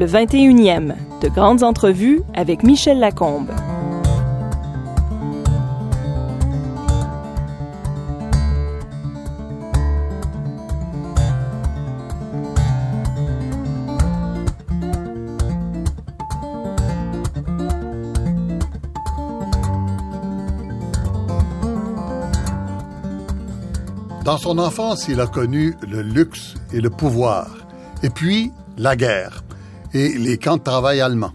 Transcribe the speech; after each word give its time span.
le 0.00 0.06
21e, 0.06 0.94
de 1.20 1.28
grandes 1.28 1.62
entrevues 1.62 2.22
avec 2.32 2.62
Michel 2.62 3.00
Lacombe. 3.00 3.50
Dans 24.24 24.38
son 24.38 24.56
enfance, 24.58 25.08
il 25.08 25.20
a 25.20 25.26
connu 25.26 25.74
le 25.86 26.00
luxe 26.00 26.54
et 26.72 26.80
le 26.80 26.88
pouvoir, 26.88 27.66
et 28.02 28.08
puis 28.08 28.50
la 28.78 28.96
guerre 28.96 29.42
et 29.92 30.16
les 30.16 30.38
camps 30.38 30.56
de 30.56 30.62
travail 30.62 31.00
allemands. 31.00 31.34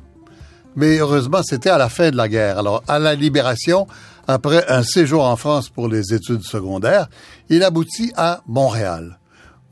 Mais 0.76 0.98
heureusement, 0.98 1.42
c'était 1.44 1.70
à 1.70 1.78
la 1.78 1.90
fin 1.90 2.12
de 2.12 2.18
la 2.18 2.28
guerre. 2.28 2.60
Alors, 2.60 2.84
à 2.88 3.00
la 3.00 3.16
libération, 3.16 3.88
après 4.28 4.66
un 4.68 4.84
séjour 4.84 5.24
en 5.24 5.36
France 5.36 5.70
pour 5.70 5.88
les 5.88 6.14
études 6.14 6.44
secondaires, 6.44 7.08
il 7.50 7.64
aboutit 7.64 8.12
à 8.18 8.42
Montréal, 8.48 9.20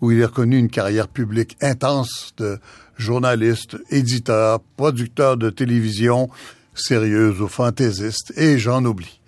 où 0.01 0.11
il 0.11 0.23
a 0.23 0.27
connu 0.27 0.57
une 0.57 0.69
carrière 0.69 1.07
publique 1.07 1.57
intense 1.61 2.33
de 2.37 2.59
journaliste, 2.97 3.77
éditeur, 3.89 4.59
producteur 4.77 5.37
de 5.37 5.49
télévision, 5.49 6.29
sérieuse 6.75 7.41
ou 7.41 7.47
fantaisiste, 7.47 8.33
et 8.37 8.57
j'en 8.57 8.85
oublie. 8.85 9.19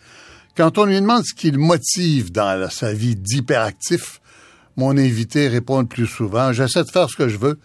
Quand 0.56 0.78
on 0.78 0.86
lui 0.86 0.96
demande 0.96 1.24
ce 1.26 1.34
qui 1.34 1.52
le 1.52 1.58
motive 1.58 2.32
dans 2.32 2.70
sa 2.70 2.94
vie 2.94 3.16
d'hyperactif, 3.16 4.22
mon 4.78 4.98
invité 4.98 5.48
répond 5.48 5.80
le 5.80 5.86
plus 5.86 6.08
souvent, 6.08 6.54
j'essaie 6.54 6.84
de 6.84 6.92
faire 6.92 7.10
ce 7.10 7.18
que 7.18 7.28
je 7.28 7.38
veux, 7.38 7.60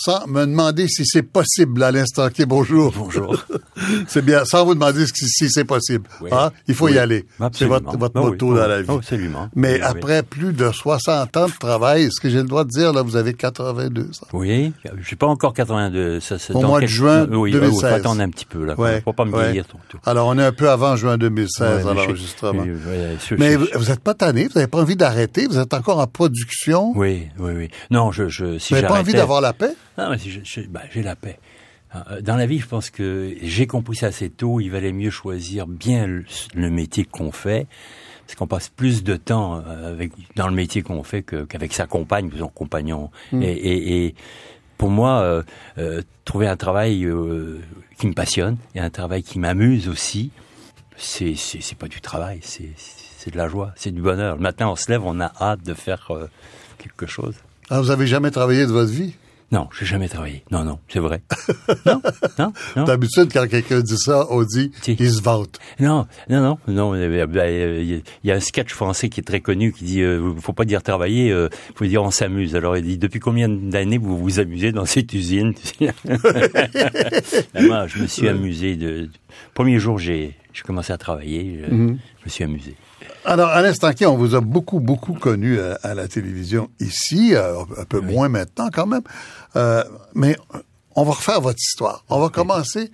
sans 0.00 0.26
me 0.28 0.46
demander 0.46 0.86
si 0.88 1.04
c'est 1.04 1.22
possible 1.22 1.82
à 1.82 1.90
l'instant. 1.90 2.26
OK, 2.26 2.44
bonjour. 2.46 2.92
Bonjour. 2.96 3.36
c'est 4.08 4.24
bien, 4.24 4.44
sans 4.44 4.64
vous 4.64 4.74
demander 4.74 5.04
si 5.06 5.48
c'est 5.50 5.64
possible. 5.64 6.08
Oui. 6.20 6.30
Hein? 6.32 6.50
Il 6.68 6.74
faut 6.74 6.86
Oui. 6.86 6.92
y 6.94 6.98
aller. 6.98 7.26
C'est 7.52 7.64
votre, 7.66 7.96
votre 7.98 8.12
Ah 8.16 8.22
oui, 8.22 8.30
motto 8.30 8.52
oui. 8.52 8.56
dans 8.58 8.66
la 8.68 8.80
vie. 8.82 8.88
Oh, 8.90 8.96
absolument. 8.98 9.48
Mais 9.56 9.80
après 9.80 10.22
plus 10.22 10.52
de 10.52 10.70
60 10.70 11.36
ans 11.36 11.46
de 11.46 11.52
travail, 11.58 12.04
est-ce 12.04 12.20
que 12.20 12.28
j'ai 12.30 12.38
le 12.38 12.44
droit 12.48 12.64
de 12.64 12.70
dire, 12.70 12.92
là, 12.92 13.02
vous 13.02 13.16
avez 13.16 13.34
82 13.34 14.02
ans? 14.02 14.08
Oui, 14.32 14.72
je 15.00 15.06
suis 15.06 15.16
pas 15.16 15.26
encore 15.26 15.52
82. 15.54 16.20
Ça, 16.20 16.36
Au 16.54 16.60
mois 16.62 16.78
de 16.80 16.86
quelques- 16.86 16.92
juin 16.94 17.26
oui, 17.30 17.50
2016. 17.52 17.74
Il 17.76 17.80
faut 17.88 17.94
attendre 17.94 18.20
un 18.20 18.30
petit 18.30 18.46
peu 18.46 18.64
là. 18.64 18.78
Ouais, 18.78 19.00
Faut 19.04 19.12
pas 19.12 19.24
me 19.24 19.32
ouais. 19.32 19.62
ton 19.64 19.78
tout. 19.88 19.98
Alors, 20.06 20.28
on 20.28 20.38
est 20.38 20.44
un 20.44 20.52
peu 20.52 20.70
avant 20.70 20.94
juin 20.96 21.18
2016 21.18 21.84
Ouais, 21.84 21.90
à 21.90 21.94
l'enregistrement. 21.94 22.62
oui, 22.62 22.70
oui, 22.72 23.16
je- 23.28 23.34
Mais 23.34 23.56
vous, 23.56 23.66
vous 23.74 23.90
êtes 23.90 24.00
pas 24.00 24.14
tanné, 24.14 24.44
vous 24.44 24.54
n'avez 24.54 24.66
pas 24.68 24.78
envie 24.80 24.96
d'arrêter, 24.96 25.46
vous 25.46 25.58
êtes 25.58 25.74
encore 25.74 25.98
en 25.98 26.06
production? 26.06 26.92
Oui, 26.94 27.28
oui, 27.38 27.52
oui. 27.56 27.68
Non, 27.90 28.12
je, 28.12 28.28
je 28.28 28.58
si 28.58 28.68
vous 28.74 28.76
n'avez 28.76 28.88
pas 28.88 29.00
envie 29.00 29.12
d'avoir 29.12 29.40
la 29.40 29.52
paix? 29.52 29.74
Non, 29.98 30.10
mais 30.10 30.18
je- 30.18 30.40
je- 30.44 30.60
ben, 30.66 30.80
j'ai 30.92 31.02
la 31.02 31.16
paix. 31.16 31.38
Euh, 31.94 32.20
Dans 32.20 32.36
la 32.36 32.46
vie, 32.46 32.58
je 32.58 32.66
pense 32.66 32.90
que 32.90 33.34
j'ai 33.42 33.66
compris 33.66 33.96
ça 33.96 34.06
assez 34.06 34.28
tôt. 34.30 34.60
Il 34.60 34.68
valait 34.70 34.92
mieux 34.92 35.10
choisir 35.10 35.66
bien 35.66 36.06
le, 36.06 36.24
le 36.54 36.70
métier 36.70 37.04
qu'on 37.04 37.32
fait, 37.32 37.66
parce 38.26 38.34
qu'on 38.36 38.46
passe 38.46 38.68
plus 38.68 39.02
de 39.02 39.16
temps 39.16 39.62
euh, 39.66 39.90
avec 39.92 40.12
dans 40.36 40.48
le 40.48 40.54
métier 40.54 40.82
qu'on 40.82 41.02
fait 41.02 41.22
que- 41.22 41.44
qu'avec 41.44 41.72
sa 41.72 41.86
compagne 41.86 42.30
ou 42.32 42.36
son 42.38 42.48
compagnon. 42.48 43.10
Mm. 43.32 43.42
Et, 43.42 43.52
et- 43.52 44.06
et 44.06 44.14
pour 44.76 44.90
moi, 44.90 45.20
euh, 45.22 45.42
euh, 45.78 46.02
trouver 46.26 46.46
un 46.46 46.56
travail 46.56 47.04
euh, 47.04 47.58
qui 47.98 48.06
me 48.06 48.12
passionne 48.12 48.58
et 48.74 48.80
un 48.80 48.90
travail 48.90 49.22
qui 49.22 49.38
m'amuse 49.38 49.88
aussi, 49.88 50.30
c'est 50.96 51.34
c'est 51.36 51.60
c'est 51.62 51.78
pas 51.78 51.88
du 51.88 52.00
travail, 52.02 52.40
c'est 52.42 52.70
c'est 52.76 53.30
de 53.32 53.36
la 53.38 53.48
joie, 53.48 53.72
c'est 53.76 53.90
du 53.92 54.02
bonheur. 54.02 54.36
Le 54.36 54.42
matin, 54.42 54.68
on 54.68 54.76
se 54.76 54.90
lève, 54.90 55.02
on 55.04 55.18
a 55.20 55.32
hâte 55.40 55.62
de 55.64 55.74
faire 55.74 56.06
euh, 56.10 56.28
quelque 56.76 57.06
chose. 57.06 57.34
Ah, 57.70 57.80
vous 57.80 57.90
avez 57.90 58.06
jamais 58.06 58.30
travaillé 58.30 58.66
de 58.66 58.72
votre 58.72 58.92
vie? 58.92 59.14
Non, 59.50 59.66
j'ai 59.78 59.86
jamais 59.86 60.08
travaillé. 60.08 60.44
Non, 60.50 60.62
non, 60.62 60.78
c'est 60.88 60.98
vrai. 60.98 61.22
non, 61.86 62.02
non, 62.38 62.52
non. 62.76 62.84
D'habitude, 62.84 63.30
quand 63.32 63.48
quelqu'un 63.48 63.80
dit 63.80 63.96
ça, 63.96 64.26
on 64.28 64.42
dit 64.44 64.72
Si. 64.82 64.92
il 64.98 65.10
se 65.10 65.22
vante. 65.22 65.58
Non, 65.80 66.06
non, 66.28 66.40
non, 66.42 66.58
non. 66.68 66.94
euh, 66.94 67.26
ben, 67.26 67.40
euh, 67.48 67.82
Il 67.82 68.02
y 68.28 68.30
a 68.30 68.34
un 68.34 68.40
sketch 68.40 68.74
français 68.74 69.08
qui 69.08 69.20
est 69.20 69.24
très 69.24 69.40
connu 69.40 69.72
qui 69.72 69.84
dit 69.84 70.02
euh, 70.02 70.34
faut 70.38 70.52
pas 70.52 70.66
dire 70.66 70.82
travailler, 70.82 71.30
euh, 71.32 71.48
faut 71.74 71.86
dire 71.86 72.02
on 72.02 72.10
s'amuse. 72.10 72.56
Alors 72.56 72.76
il 72.76 72.84
dit 72.84 72.98
depuis 72.98 73.20
combien 73.20 73.48
d'années 73.48 73.96
vous 73.96 74.18
vous 74.18 74.38
amusez 74.38 74.70
dans 74.70 74.84
cette 74.84 75.14
usine 75.14 75.54
Moi, 77.58 77.86
je 77.86 78.02
me 78.02 78.06
suis 78.06 78.28
amusé. 78.28 78.76
De, 78.76 79.08
premier 79.54 79.78
jour, 79.78 79.98
j'ai 79.98 80.34
j'ai 80.52 80.62
commencé 80.62 80.92
à 80.92 80.98
travailler, 80.98 81.60
je, 81.62 81.70
je 81.70 81.74
me 81.74 82.28
suis 82.28 82.44
amusé. 82.44 82.74
Alors, 83.24 83.50
à 83.50 83.62
l'instant 83.62 83.92
qui, 83.92 84.06
on 84.06 84.16
vous 84.16 84.34
a 84.34 84.40
beaucoup, 84.40 84.80
beaucoup 84.80 85.14
connu 85.14 85.60
à, 85.60 85.78
à 85.82 85.94
la 85.94 86.08
télévision 86.08 86.70
ici, 86.80 87.34
euh, 87.34 87.60
un 87.76 87.84
peu 87.84 88.00
moins 88.00 88.28
maintenant 88.28 88.68
quand 88.72 88.86
même. 88.86 89.02
Euh, 89.56 89.84
mais 90.14 90.36
on 90.94 91.04
va 91.04 91.12
refaire 91.12 91.40
votre 91.40 91.58
histoire. 91.58 92.04
On 92.08 92.20
va 92.20 92.28
commencer. 92.28 92.90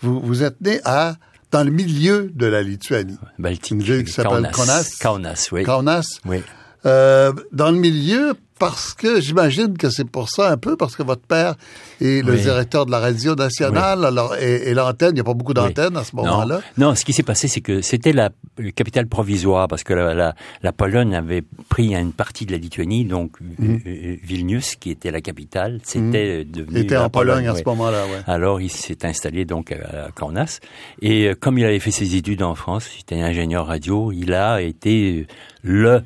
Vous, 0.00 0.20
vous 0.20 0.42
êtes 0.42 0.60
né 0.60 0.80
à 0.84 1.16
dans 1.50 1.64
le 1.64 1.70
milieu 1.70 2.30
de 2.34 2.46
la 2.46 2.62
Lituanie. 2.62 3.18
Baltique. 3.38 3.70
Une 3.70 3.82
ville 3.82 4.04
qui 4.04 4.12
s'appelle 4.12 4.50
Kaunas. 4.52 4.96
Kaunas, 5.00 5.48
oui. 5.52 5.62
Kaunas. 5.62 6.18
Oui. 6.26 6.42
Euh, 6.84 7.32
dans 7.52 7.70
le 7.70 7.78
milieu, 7.78 8.34
parce 8.58 8.94
que 8.94 9.20
j'imagine 9.20 9.76
que 9.76 9.90
c'est 9.90 10.08
pour 10.08 10.28
ça 10.30 10.50
un 10.50 10.56
peu, 10.56 10.76
parce 10.76 10.96
que 10.96 11.02
votre 11.02 11.22
père 11.22 11.54
est 12.00 12.22
le 12.24 12.32
Oui. 12.32 12.40
directeur 12.40 12.86
de 12.86 12.90
la 12.90 12.98
radio 13.00 13.34
nationale, 13.34 14.04
alors 14.04 14.34
et, 14.36 14.70
et 14.70 14.74
l'antenne, 14.74 15.10
il 15.10 15.14
n'y 15.14 15.20
a 15.20 15.24
pas 15.24 15.34
beaucoup 15.34 15.54
d'antennes 15.54 15.96
à 15.96 16.04
ce 16.04 16.16
moment-là. 16.16 16.60
Non, 16.78 16.88
non, 16.88 16.94
ce 16.94 17.04
qui 17.04 17.12
s'est 17.12 17.22
passé, 17.22 17.48
c'est 17.48 17.60
que 17.60 17.80
c'était 17.82 18.12
la 18.12 18.30
capitale 18.74 19.06
provisoire 19.06 19.68
parce 19.68 19.84
que 19.84 19.92
la, 19.92 20.14
la, 20.14 20.34
la 20.62 20.72
Pologne 20.72 21.14
avait 21.14 21.42
pris 21.68 21.94
une 21.94 22.12
partie 22.12 22.46
de 22.46 22.52
la 22.52 22.58
Lituanie, 22.58 23.04
donc 23.04 23.32
Mhm. 23.40 23.80
euh, 23.86 24.16
Vilnius, 24.22 24.76
qui 24.76 24.90
était 24.90 25.10
la 25.10 25.20
capitale, 25.20 25.80
c'était 25.84 26.44
devenu 26.44 26.78
Il 26.78 26.84
était 26.84 26.96
en 26.96 27.10
Pologne 27.10 27.46
à 27.48 27.52
ouais. 27.52 27.58
ce 27.60 27.64
moment-là, 27.68 28.04
ouais. 28.06 28.20
Alors, 28.26 28.60
il 28.60 28.70
s'est 28.70 29.04
installé 29.04 29.44
donc 29.44 29.72
à 29.72 30.08
Kaunas. 30.14 30.60
Et 31.02 31.28
euh, 31.28 31.34
comme 31.38 31.58
il 31.58 31.64
avait 31.64 31.78
fait 31.80 31.90
ses 31.90 32.16
études 32.16 32.42
en 32.42 32.54
France, 32.54 32.88
il 32.96 33.00
était 33.00 33.20
ingénieur 33.20 33.66
radio, 33.66 34.12
il 34.12 34.32
a 34.32 34.62
été 34.62 35.26
le 35.62 35.90
euh, 35.90 36.00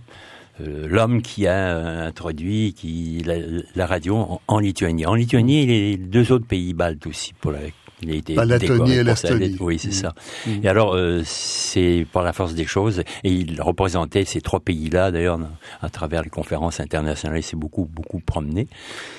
l'homme 0.87 1.23
qui 1.23 1.47
a 1.47 1.77
euh, 1.77 2.09
introduit 2.09 2.73
qui 2.75 3.23
la, 3.25 3.37
la 3.75 3.87
radio 3.87 4.17
en, 4.17 4.41
en 4.49 4.59
Lituanie. 4.59 5.07
En 5.07 5.15
Lituanie, 5.15 5.63
et 5.63 5.67
les 5.67 5.97
deux 5.97 6.33
autres 6.33 6.47
pays 6.47 6.75
baltes 6.75 7.07
aussi 7.07 7.33
pour 7.35 7.53
la 7.53 7.61
il 8.03 8.11
a 8.13 8.15
été 8.15 8.35
La 8.35 8.45
Lettonie 8.45 8.71
décoré 8.71 8.97
et 8.97 9.05
l'Estonie. 9.05 9.57
Oui, 9.61 9.79
c'est 9.79 9.93
ça. 9.93 10.15
Et 10.63 10.69
alors, 10.69 10.95
euh, 10.95 11.21
c'est 11.25 12.07
par 12.13 12.23
la 12.23 12.33
force 12.33 12.55
des 12.55 12.65
choses, 12.65 13.01
et 13.25 13.31
il 13.31 13.61
représentait 13.61 14.25
ces 14.25 14.41
trois 14.41 14.61
pays-là, 14.61 15.11
d'ailleurs, 15.11 15.39
à 15.83 15.91
travers 15.91 16.23
les 16.23 16.31
conférences 16.31 16.81
internationales, 16.81 17.41
il 17.41 17.43
s'est 17.43 17.57
beaucoup, 17.57 17.85
beaucoup 17.85 18.21
promené. 18.21 18.69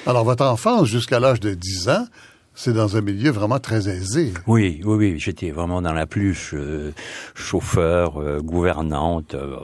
Alors, 0.07 0.23
votre 0.23 0.45
enfance, 0.45 0.87
jusqu'à 0.87 1.19
l'âge 1.19 1.39
de 1.39 1.53
10 1.53 1.89
ans, 1.89 2.05
c'est 2.53 2.73
dans 2.73 2.97
un 2.97 3.01
milieu 3.01 3.31
vraiment 3.31 3.59
très 3.59 3.87
aisé. 3.87 4.33
Oui, 4.45 4.81
oui, 4.83 4.95
oui, 4.97 5.19
j'étais 5.19 5.51
vraiment 5.51 5.81
dans 5.81 5.93
la 5.93 6.05
pluche, 6.05 6.53
euh, 6.53 6.91
chauffeur, 7.33 8.17
euh, 8.21 8.39
gouvernante. 8.41 9.35
euh, 9.35 9.57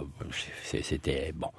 c'était 0.84 1.34
bon, 1.36 1.50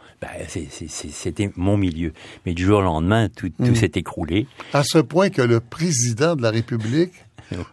c'est- 0.49 0.69
c'était 1.11 1.51
mon 1.57 1.77
milieu. 1.77 2.13
Mais 2.45 2.55
du 2.55 2.65
jour 2.65 2.79
au 2.81 2.83
lendemain, 2.83 3.29
tout, 3.29 3.51
tout 3.51 3.75
s'est 3.75 3.93
écroulé. 3.95 4.47
À 4.73 4.83
ce 4.85 4.99
point 4.99 5.31
que 5.31 5.43
le 5.43 5.61
président 5.61 6.35
de 6.37 6.43
la 6.43 6.51
République 6.51 7.13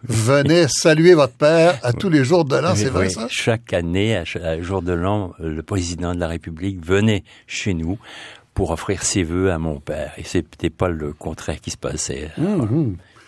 venait 0.04 0.66
saluer 0.68 1.14
votre 1.14 1.34
père 1.34 1.78
à 1.82 1.92
tous 1.92 2.08
les 2.08 2.24
jours 2.24 2.44
de 2.44 2.56
l'an, 2.56 2.74
c'est 2.74 2.88
vrai 2.88 3.06
Oui, 3.06 3.12
ça? 3.12 3.26
Chaque 3.30 3.72
année, 3.74 4.16
à, 4.16 4.24
à 4.42 4.60
jour 4.62 4.80
de 4.82 4.92
l'an, 4.92 5.32
le 5.38 5.62
président 5.62 6.14
de 6.14 6.20
la 6.20 6.28
République 6.28 6.84
venait 6.84 7.24
chez 7.46 7.74
nous 7.74 7.98
pour 8.54 8.70
offrir 8.70 9.02
ses 9.02 9.22
vœux 9.22 9.50
à 9.52 9.58
mon 9.58 9.78
père. 9.80 10.12
Et 10.16 10.22
c'était 10.24 10.70
pas 10.70 10.88
le 10.88 11.12
contraire 11.12 11.60
qui 11.60 11.70
se 11.70 11.76
passait. 11.76 12.30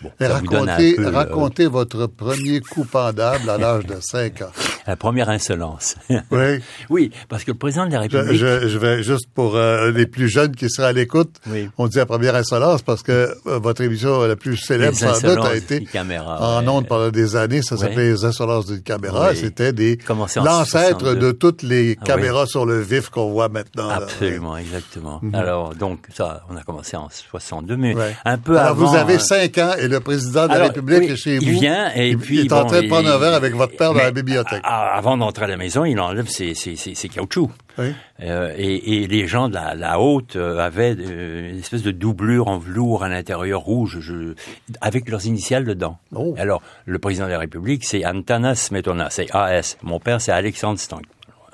Bon, 0.01 0.11
racontez, 0.19 0.99
euh, 0.99 1.09
racontez 1.09 1.65
votre 1.67 2.07
premier 2.07 2.61
coup 2.61 2.85
pendable 2.85 3.49
à 3.49 3.57
l'âge 3.57 3.85
de 3.85 3.95
5 3.99 4.41
ans. 4.43 4.51
la 4.87 4.95
première 4.95 5.29
insolence. 5.29 5.95
Oui. 6.31 6.59
oui, 6.89 7.11
parce 7.27 7.43
que 7.43 7.51
le 7.51 7.57
président 7.57 7.85
de 7.87 7.91
la 7.91 8.01
République... 8.01 8.37
je- 8.37 8.67
je 8.67 8.77
vais 8.77 9.03
juste 9.03 9.27
pour 9.33 9.55
euh, 9.57 9.91
les 9.91 10.05
plus 10.05 10.29
jeunes 10.29 10.55
qui 10.55 10.69
seraient 10.69 10.87
à 10.89 10.93
l'écoute, 10.93 11.35
Oui. 11.49 11.69
on 11.77 11.87
dit 11.87 11.97
la 11.97 12.05
première 12.05 12.35
insolence 12.35 12.81
parce 12.81 13.03
que 13.03 13.11
euh, 13.47 13.59
votre 13.59 13.81
émission 13.81 14.21
la 14.25 14.35
plus 14.35 14.57
célèbre 14.57 14.91
Les 14.99 15.13
sans 15.13 15.21
doute 15.27 15.45
a 15.45 15.55
été 15.55 15.83
caméra, 15.83 16.57
en 16.57 16.67
ondes 16.67 16.87
pendant 16.87 17.09
des 17.09 17.35
années, 17.35 17.61
ça 17.61 17.75
Ouais. 17.75 17.81
s'appelait 17.81 18.11
les 18.11 18.25
insolences 18.25 18.67
d'une 18.67 18.81
caméra, 18.81 19.33
c'était 19.35 19.73
des 19.73 19.97
l'ancêtre 20.07 20.99
62. 20.99 21.15
de 21.15 21.31
toutes 21.31 21.61
les 21.63 21.97
Ah 22.01 22.05
caméras 22.05 22.45
sur 22.45 22.65
le 22.65 22.79
vif 22.79 23.09
qu'on 23.09 23.31
voit 23.31 23.49
maintenant. 23.49 23.87
là. 23.89 23.95
Absolument, 23.95 24.55
exactement. 24.57 25.21
Alors, 25.33 25.75
donc, 25.75 26.05
ça, 26.15 26.43
on 26.49 26.55
a 26.55 26.63
commencé 26.63 26.95
en 26.95 27.09
62, 27.09 27.75
mais 27.75 27.95
Ouais. 27.95 28.15
un 28.25 28.37
peu 28.37 28.57
Alors 28.57 28.71
avant... 28.71 28.85
vous 28.85 28.95
avez 28.95 29.15
euh, 29.15 29.19
5 29.19 29.57
ans 29.57 29.71
et 29.77 29.88
le 29.89 29.99
président 29.99 30.47
de 30.47 30.53
la 30.53 30.63
République 30.65 30.99
oui, 30.99 31.05
est 31.11 31.15
chez 31.15 31.37
vous. 31.37 31.43
il 31.43 31.51
vient 31.51 31.91
et 31.95 32.09
Il- 32.11 32.17
puis, 32.17 32.39
il 32.39 32.45
est 32.47 32.53
en 32.53 32.65
train 32.65 32.81
de 32.81 32.87
prendre 32.87 33.07
il- 33.09 33.11
un 33.11 33.17
verre 33.17 33.33
avec 33.33 33.53
votre 33.55 33.75
père 33.75 33.93
dans 33.93 33.99
la 33.99 34.11
bibliothèque. 34.11 34.61
a- 34.63 34.95
Avant 34.95 35.17
d'entrer 35.17 35.45
à 35.45 35.47
la 35.47 35.57
maison, 35.57 35.85
il 35.85 35.99
enlève 35.99 36.27
ses, 36.27 36.53
ses, 36.53 36.75
ses, 36.75 36.95
ses 36.95 37.09
caoutchoucs. 37.09 37.51
Oui. 37.77 37.93
Euh, 38.21 38.53
et, 38.57 39.03
et 39.03 39.07
les 39.07 39.27
gens 39.27 39.47
de 39.49 39.53
la, 39.53 39.73
la 39.75 39.99
haute 39.99 40.35
euh, 40.35 40.59
avaient 40.59 40.95
euh, 40.99 41.49
une 41.51 41.59
espèce 41.59 41.81
de 41.83 41.91
doublure 41.91 42.47
en 42.49 42.57
velours 42.57 43.03
à 43.03 43.09
l'intérieur 43.09 43.61
rouge, 43.61 43.99
je, 44.01 44.33
avec 44.81 45.07
leurs 45.09 45.25
initiales 45.25 45.63
dedans. 45.65 45.97
Oh. 46.13 46.35
Alors, 46.37 46.61
le 46.85 46.99
président 46.99 47.25
de 47.27 47.31
la 47.31 47.39
République, 47.39 47.85
c'est 47.85 48.05
Antanas 48.05 48.55
Smetona, 48.55 49.09
c'est 49.09 49.27
AS. 49.33 49.77
Mon 49.81 49.99
père, 49.99 50.19
c'est 50.19 50.31
Alexandre 50.33 50.79
Stank. 50.79 51.03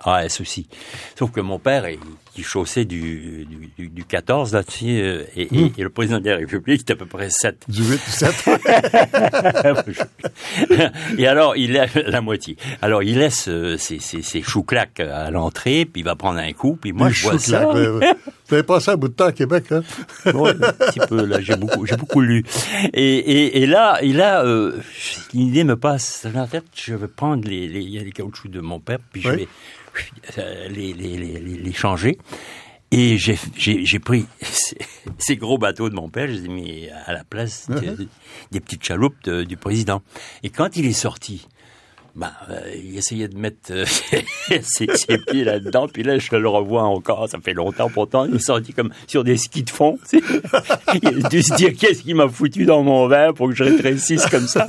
AS 0.04 0.40
aussi. 0.42 0.68
Sauf 1.18 1.32
que 1.32 1.42
mon 1.42 1.58
père, 1.60 1.88
il, 1.90 1.98
qui 2.36 2.44
chaussait 2.44 2.84
du, 2.84 3.48
du, 3.80 3.88
du 3.88 4.04
14 4.04 4.54
là, 4.54 4.62
tu 4.64 4.72
sais, 4.80 4.86
euh, 5.02 5.24
et, 5.38 5.44
et, 5.44 5.72
et, 5.78 5.84
le 5.84 5.90
président 5.90 6.20
de 6.20 6.30
la 6.30 6.36
République 6.36 6.82
était 6.82 6.92
à 6.94 6.98
peu 6.98 7.06
près 7.06 7.30
7. 7.30 7.64
Du 7.70 7.82
8 7.82 7.94
ou 7.96 8.12
7. 8.12 8.36
et 11.18 11.28
alors, 11.28 11.56
il 11.56 11.72
lève 11.74 12.04
la 12.06 12.22
moitié. 12.22 12.58
Alors, 12.82 13.04
il 13.04 13.18
laisse 13.20 13.48
euh, 13.48 13.78
ses, 13.78 14.00
ses, 14.00 14.22
ses 14.22 14.42
chouclacs 14.42 15.00
à 15.00 15.32
l'entrée, 15.32 15.86
puis 15.86 16.02
il 16.02 16.06
va 16.06 16.16
prendre 16.16 16.40
un 16.40 16.52
coup, 16.54 16.78
puis 16.80 16.92
moi, 16.92 17.08
Les 17.08 17.14
je 17.14 17.24
vois 17.24 17.40
ça. 17.40 17.66
Vous 18.48 18.54
avez 18.54 18.64
passé 18.64 18.92
un 18.92 18.96
bout 18.98 19.08
de 19.08 19.14
temps 19.14 19.26
à 19.26 19.32
Québec, 19.32 19.66
hein? 19.72 19.82
Ouais, 20.34 20.52
un 20.52 20.72
petit 20.92 21.00
peu 21.08 21.26
là, 21.26 21.42
j'ai 21.42 21.56
beaucoup, 21.56 21.86
j'ai 21.88 21.98
beaucoup 21.98 22.22
lu. 22.22 22.44
Et, 22.94 23.18
et, 23.18 23.64
et 23.64 23.66
là, 23.66 23.98
et 24.02 24.14
là, 24.14 24.46
euh, 24.46 24.74
une 25.34 25.40
idée 25.48 25.64
me 25.64 25.76
passe 25.76 26.28
dans 26.32 26.42
la 26.42 26.48
tête. 26.48 26.66
Je 26.76 26.94
vais 26.94 27.08
prendre 27.08 27.48
les, 27.48 27.68
les, 27.68 28.00
a 28.00 28.04
les 28.04 28.12
caoutchoucs 28.12 28.52
de 28.52 28.60
mon 28.62 28.80
père, 28.80 29.00
puis 29.12 29.22
je 29.22 29.30
Oui. 29.30 29.36
vais 29.38 29.48
euh, 30.38 30.68
les, 30.70 30.94
les, 30.94 31.18
les, 31.18 31.40
les 31.40 31.74
changer. 31.74 32.18
Et 32.92 33.18
j'ai, 33.18 34.00
pris 34.00 34.25
ces, 34.42 34.77
ces 35.18 35.36
gros 35.38 35.57
bateaux 35.57 35.89
de 35.89 35.95
mon 35.95 36.07
père, 36.10 36.27
je 36.27 36.33
les 36.33 36.45
ai 36.45 36.48
mis 36.48 36.88
à 37.06 37.13
la 37.13 37.24
place 37.24 37.68
de- 37.69 38.07
des 38.51 38.60
petites 38.60 38.83
chaloupes 38.83 39.22
de- 39.24 39.44
du 39.44 39.57
président. 39.57 40.01
Et 40.44 40.50
quand 40.50 40.77
il 40.77 40.86
est 40.86 40.94
sorti, 40.94 41.48
ben, 42.16 42.32
euh, 42.50 42.60
il 42.82 42.98
essayait 42.98 43.28
de 43.28 43.38
mettre 43.38 43.72
euh, 43.72 43.86
ses, 44.62 44.88
ses 44.96 45.18
pieds 45.18 45.44
là-dedans, 45.44 45.88
puis 45.88 46.04
là, 46.04 46.18
je 46.18 46.36
le 46.36 46.48
revois 46.48 46.84
encore, 46.84 47.28
ça 47.30 47.38
fait 47.44 47.54
longtemps 47.54 47.90
pourtant, 47.90 48.26
il 48.26 48.36
est 48.36 48.40
sorti 48.40 48.74
comme 48.74 48.92
sur 49.08 49.24
des 49.24 49.38
skis 49.38 49.64
de 49.64 49.70
fond. 49.70 49.98
tu 50.10 50.20
sais. 50.20 50.26
Il 51.04 51.26
a 51.26 51.30
dû 51.30 51.42
se 51.44 51.54
dire, 51.56 51.74
qu'est-ce 51.78 52.04
qu'il 52.04 52.16
m'a 52.16 52.28
foutu 52.30 52.66
dans 52.66 52.84
mon 52.84 53.08
verre 53.08 53.34
pour 53.34 53.50
que 53.50 53.56
je 53.56 53.64
rétrécisse 53.66 54.26
comme 54.28 54.48
ça? 54.48 54.66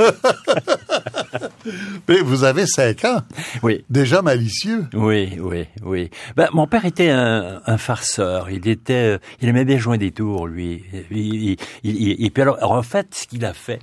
Mais 2.08 2.20
vous 2.20 2.44
avez 2.44 2.66
5 2.66 3.04
ans. 3.04 3.22
Oui. 3.62 3.84
Déjà 3.90 4.22
malicieux. 4.22 4.84
Oui, 4.94 5.36
oui, 5.40 5.64
oui. 5.84 6.10
Ben, 6.36 6.48
mon 6.52 6.66
père 6.66 6.84
était 6.84 7.10
un, 7.10 7.60
un 7.66 7.78
farceur. 7.78 8.50
Il 8.50 8.66
était, 8.68 8.92
euh, 8.94 9.18
il 9.40 9.48
aimait 9.48 9.64
bien 9.64 9.78
jouer 9.78 9.98
des 9.98 10.12
tours, 10.12 10.46
lui. 10.46 10.84
Il, 11.10 11.18
il- 11.18 11.56
il- 11.82 11.96
il- 12.20 12.24
et 12.26 12.30
puis 12.30 12.42
alors, 12.42 12.58
en 12.62 12.82
fait, 12.82 13.08
ce 13.14 13.26
qu'il 13.26 13.44
a 13.44 13.52
fait, 13.52 13.80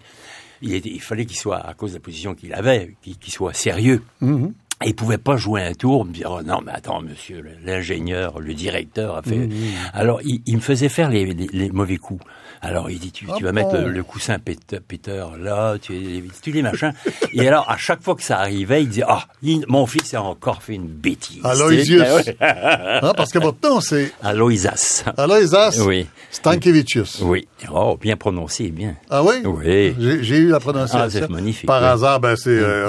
il, 0.64 0.74
était- 0.74 0.90
il 0.90 1.02
fallait 1.02 1.26
qu'il 1.26 1.38
soit, 1.38 1.58
à 1.60 1.74
cause 1.76 1.92
de 1.92 1.98
la 1.98 2.02
position 2.02 2.34
qu'il 2.34 2.54
avait, 2.54 2.96
qu'il 3.02 3.32
soit 3.32 3.54
sérieux. 3.54 4.02
Mhm. 4.22 4.54
Et 4.84 4.90
il 4.90 4.96
pouvait 4.96 5.18
pas 5.20 5.38
jouer 5.38 5.62
un 5.62 5.74
tour, 5.74 6.04
me 6.04 6.12
dire 6.12 6.30
oh 6.30 6.42
non 6.44 6.60
mais 6.66 6.72
attends 6.74 7.02
monsieur 7.02 7.42
l'ingénieur, 7.64 8.40
le 8.42 8.54
directeur 8.54 9.16
a 9.16 9.22
fait. 9.22 9.48
Alors 9.94 10.20
il, 10.24 10.42
il 10.46 10.56
me 10.56 10.62
faisait 10.62 10.90
faire 10.90 11.10
les, 11.10 11.26
les- 11.26 11.48
les 11.54 11.70
mauvais 11.70 11.98
coups. 11.98 12.22
Alors 12.66 12.90
il 12.90 12.98
dit 12.98 13.12
tu, 13.12 13.28
Ah 13.30 13.34
tu 13.38 13.44
vas 13.44 13.52
mettre 13.52 13.76
le, 13.78 13.90
le 13.90 14.04
coussin 14.04 14.40
Peter, 14.40 14.80
Peter 14.88 15.24
là, 15.40 15.76
tu, 15.82 16.24
tu 16.42 16.52
les 16.52 16.62
machins. 16.62 16.94
Et 17.34 17.46
alors 17.48 17.70
à 17.70 17.76
chaque 17.78 18.02
fois 18.02 18.16
que 18.16 18.24
ça 18.24 18.40
arrivait, 18.40 18.84
il 18.84 18.90
disait 18.90 19.04
ah 19.08 19.26
il- 19.42 19.66
mon 19.68 19.86
fils 19.86 20.14
a 20.14 20.22
encore 20.22 20.64
fait 20.64 20.76
une 20.76 20.88
bêtise. 20.88 21.42
Aloysius. 21.44 22.02
Ouais. 22.02 22.38
Hein, 22.40 23.14
parce 23.18 23.32
que 23.32 23.40
votre 23.40 23.58
nom, 23.68 23.82
c'est 23.82 24.14
Aloysas. 24.24 25.04
Aloysas 25.18 25.78
Oui. 25.86 26.08
Stankiewicz. 26.32 27.22
Oui. 27.22 27.48
Oh 27.72 27.98
bien 28.02 28.16
prononcé, 28.16 28.70
bien. 28.70 28.96
Ah 29.10 29.24
oui? 29.24 29.36
Oui. 29.46 29.96
J'ai 30.22 30.38
eu 30.38 30.48
la 30.48 30.60
prononciation. 30.60 31.00
Ah, 31.04 31.10
c'est 31.10 31.30
magnifique, 31.30 31.68
Par 31.68 31.82
oui. 31.82 31.88
hasard, 31.90 32.20
ben 32.20 32.36
c'est 32.36 32.50
euh, 32.50 32.88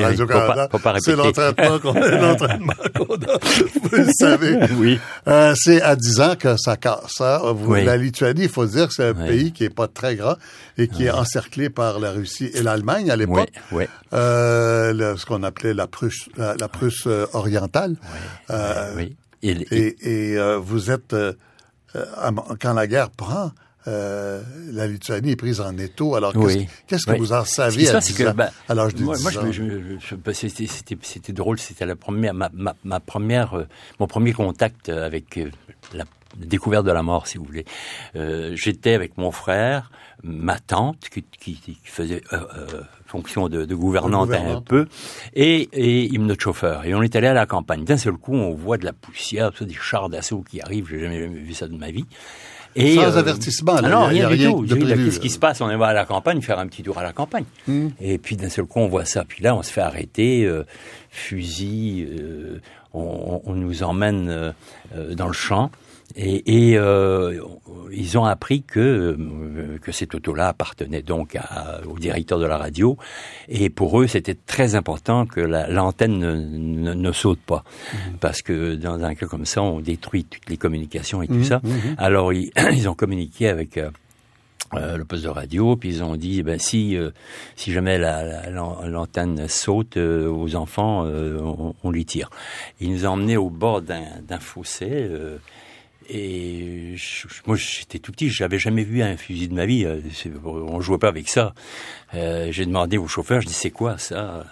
faut 0.70 0.78
pas 0.78 0.94
C'est 1.00 1.16
l'entraînement 1.16 1.78
qu'on 1.80 1.94
l'entraînement 1.94 2.72
qu'on 2.96 3.14
a. 3.14 3.38
Vous 3.82 3.88
le 3.96 4.06
savez. 4.18 4.56
Oui. 4.78 4.98
Euh, 5.28 5.52
c'est 5.56 5.82
à 5.82 5.96
10 5.96 6.20
ans 6.20 6.34
que 6.38 6.56
ça 6.56 6.76
casse. 6.76 7.20
hein. 7.20 7.40
Vous- 7.54 7.72
Oui. 7.72 7.84
La 7.84 7.96
Lituanie, 7.96 8.44
il 8.44 8.48
faut 8.48 8.66
dire 8.66 8.88
que 8.88 8.94
c'est 8.94 9.08
un 9.08 9.14
Oui. 9.14 9.26
pays 9.28 9.52
qui 9.52 9.63
est 9.64 9.74
pas 9.74 9.88
très 9.88 10.16
grand 10.16 10.36
et 10.78 10.88
qui 10.88 11.04
est 11.04 11.10
encerclé 11.10 11.70
par 11.70 11.98
la 11.98 12.12
Russie 12.12 12.50
et 12.54 12.62
l'Allemagne 12.62 13.10
à 13.10 13.16
l'époque. 13.16 13.50
oui. 13.72 13.84
Euh, 14.12 14.92
le- 14.92 15.16
ce 15.16 15.26
qu'on 15.26 15.42
appelait 15.42 15.74
la 15.74 15.86
Prusse, 15.86 16.28
la, 16.36 16.54
la 16.56 16.68
Prusse 16.68 17.04
euh, 17.06 17.26
orientale. 17.32 17.96
Euh, 18.50 18.94
Oui. 18.96 19.16
Et, 19.42 19.50
et- 19.50 19.76
Et, 19.76 20.30
et, 20.32 20.38
euh, 20.38 20.56
vous 20.58 20.90
êtes 20.90 21.12
euh, 21.12 21.32
euh, 21.96 22.30
quand 22.60 22.72
la 22.72 22.86
guerre 22.86 23.10
prend, 23.10 23.50
euh, 23.86 24.42
la 24.72 24.86
Lituanie 24.86 25.32
est 25.32 25.36
prise 25.36 25.60
en 25.60 25.76
étau. 25.76 26.14
Alors 26.14 26.32
qu'est-ce 26.32 26.44
Oui. 26.46 26.64
que- 26.66 26.70
qu'est-ce 26.86 27.04
que 27.06 27.10
Oui. 27.12 27.18
vous 27.18 27.32
en 27.34 27.42
qui 27.42 27.50
se 27.50 27.60
à 27.60 27.64
passe, 27.66 27.76
10 27.76 27.86
c'est 28.00 28.24
que, 28.24 28.30
ben, 28.30 28.50
à 28.68 28.74
l'âge 28.74 28.94
de 28.94 29.02
moi, 29.04 29.16
10 29.16 29.22
moi, 29.22 29.30
je, 29.32 29.38
ans? 29.40 29.52
je- 29.52 29.98
je- 30.00 30.14
ben, 30.14 30.32
c'était, 30.32 31.32
drôle. 31.34 31.58
C'était 31.58 31.84
la 31.84 31.94
première, 31.96 32.32
ma, 32.32 32.48
ma, 32.54 32.74
ma 32.84 33.00
première, 33.00 33.54
euh, 33.58 33.66
mon 34.00 34.06
premier 34.06 34.32
contact 34.32 34.88
avec 34.88 35.36
euh, 35.36 35.50
la 35.92 36.04
découverte 36.36 36.84
de 36.86 36.92
la 36.92 37.02
mort, 37.02 37.26
si 37.26 37.38
vous 37.38 37.44
voulez. 37.44 37.64
Euh, 38.16 38.52
j'étais 38.54 38.94
avec 38.94 39.16
mon 39.18 39.30
frère, 39.30 39.90
ma 40.22 40.58
tante, 40.58 41.08
qui, 41.10 41.22
qui, 41.38 41.54
qui 41.54 41.78
faisait 41.84 42.22
euh, 42.32 42.38
euh, 42.56 42.66
fonction 43.06 43.48
de, 43.48 43.64
de 43.64 43.74
gouvernante 43.74 44.32
un 44.32 44.60
peu, 44.60 44.86
et, 45.34 45.68
et 45.72 46.04
il 46.04 46.24
notre 46.24 46.42
chauffeur. 46.42 46.84
Et 46.84 46.94
on 46.94 47.02
est 47.02 47.14
allé 47.16 47.26
à 47.28 47.34
la 47.34 47.46
campagne. 47.46 47.84
D'un 47.84 47.96
seul 47.96 48.14
coup, 48.14 48.34
on 48.34 48.54
voit 48.54 48.76
de 48.78 48.84
la 48.84 48.92
poussière, 48.92 49.52
des 49.60 49.74
chars 49.74 50.08
d'assaut 50.08 50.42
qui 50.48 50.60
arrivent. 50.60 50.88
J'ai 50.90 51.00
jamais 51.00 51.26
vu 51.26 51.54
ça 51.54 51.68
de 51.68 51.76
ma 51.76 51.90
vie. 51.90 52.06
Et, 52.76 52.96
Sans 52.96 53.16
avertissement, 53.16 53.74
là, 53.80 53.88
non, 53.88 54.10
il 54.10 54.16
y 54.16 54.22
a- 54.22 54.26
rien 54.26 54.50
a 54.50 54.56
du 54.56 54.64
rien 54.74 54.76
tout. 54.80 54.84
prévu, 54.86 55.04
Qu'est-ce 55.04 55.20
qui 55.20 55.30
se 55.30 55.38
passe? 55.38 55.60
On 55.60 55.76
va 55.78 55.86
à 55.86 55.92
la 55.92 56.04
campagne, 56.06 56.40
faire 56.42 56.58
un 56.58 56.66
petit 56.66 56.82
tour 56.82 56.98
à 56.98 57.04
la 57.04 57.12
campagne. 57.12 57.44
Hmm. 57.68 57.90
Et 58.00 58.18
puis 58.18 58.34
d'un 58.36 58.48
seul 58.48 58.64
coup, 58.64 58.80
on 58.80 58.88
voit 58.88 59.04
ça. 59.04 59.24
Puis 59.24 59.44
là, 59.44 59.54
on 59.54 59.62
se 59.62 59.70
fait 59.70 59.80
arrêter, 59.80 60.44
euh, 60.44 60.64
fusil, 61.10 62.08
euh, 62.10 62.60
on, 62.92 63.40
on 63.44 63.54
nous 63.54 63.84
emmène 63.84 64.28
euh, 64.28 64.52
euh, 64.96 65.14
dans 65.14 65.28
le 65.28 65.32
champ. 65.32 65.70
Et, 66.16 66.70
et, 66.70 66.78
euh, 66.78 67.40
ils 67.92 68.16
ont 68.18 68.24
appris 68.24 68.62
que 68.62 68.78
euh, 68.80 69.78
que 69.82 69.90
cette 69.90 70.14
auto-là 70.14 70.48
appartenait 70.48 71.02
donc 71.02 71.34
à- 71.36 71.80
au 71.88 71.98
directeur 71.98 72.38
de 72.38 72.46
la 72.46 72.56
radio. 72.56 72.96
Et 73.48 73.68
pour 73.70 74.00
eux, 74.00 74.06
c'était 74.06 74.34
très 74.34 74.74
important 74.76 75.26
que 75.26 75.40
la- 75.40 75.68
l'antenne 75.68 76.18
ne, 76.18 76.34
ne, 76.34 76.94
ne 76.94 77.12
saute 77.12 77.40
pas, 77.40 77.64
parce 78.20 78.42
que 78.42 78.74
dans 78.76 79.02
un 79.02 79.14
cas 79.14 79.26
comme 79.26 79.44
ça, 79.46 79.62
on 79.62 79.80
détruit 79.80 80.24
toutes 80.24 80.48
les 80.48 80.56
communications 80.56 81.20
et 81.22 81.26
tout 81.28 81.42
ça. 81.44 81.60
Alors 81.98 82.32
ils, 82.32 82.50
ils 82.72 82.88
ont 82.88 82.94
communiqué 82.94 83.48
avec 83.48 83.76
euh, 83.76 83.90
euh, 84.74 84.96
le 84.96 85.04
poste 85.04 85.22
de 85.24 85.28
radio, 85.28 85.76
puis 85.76 85.88
ils 85.88 86.02
ont 86.04 86.16
dit, 86.16 86.42
ben 86.42 86.58
si 86.58 86.96
euh, 86.96 87.10
si 87.56 87.72
jamais 87.72 87.98
la- 87.98 88.24
la- 88.24 88.50
l'an- 88.50 88.80
l'antenne 88.86 89.46
saute 89.48 89.96
euh, 89.96 90.28
aux 90.28 90.54
enfants, 90.56 91.04
on, 91.06 91.74
on 91.82 91.90
les 91.90 92.04
tire. 92.04 92.30
Ils 92.80 92.90
nous 92.92 93.04
ont 93.06 93.10
emmenés 93.10 93.36
au 93.36 93.50
bord 93.50 93.82
d'un 93.82 94.38
fossé. 94.40 95.08
Et 96.08 96.96
moi, 97.46 97.56
j'étais 97.56 97.98
tout 97.98 98.12
petit, 98.12 98.28
j'avais 98.30 98.58
jamais 98.58 98.84
vu 98.84 99.02
un 99.02 99.16
fusil 99.16 99.48
de 99.48 99.54
ma 99.54 99.66
vie. 99.66 99.84
euh, 99.84 100.00
On 100.44 100.80
jouait 100.80 100.98
pas 100.98 101.08
avec 101.08 101.28
ça. 101.28 101.54
Euh, 102.14 102.48
J'ai 102.50 102.66
demandé 102.66 102.98
au 102.98 103.06
chauffeur, 103.08 103.40
je 103.40 103.46
dis 103.46 103.52
c'est 103.54 103.70
quoi 103.70 103.98
ça? 103.98 104.44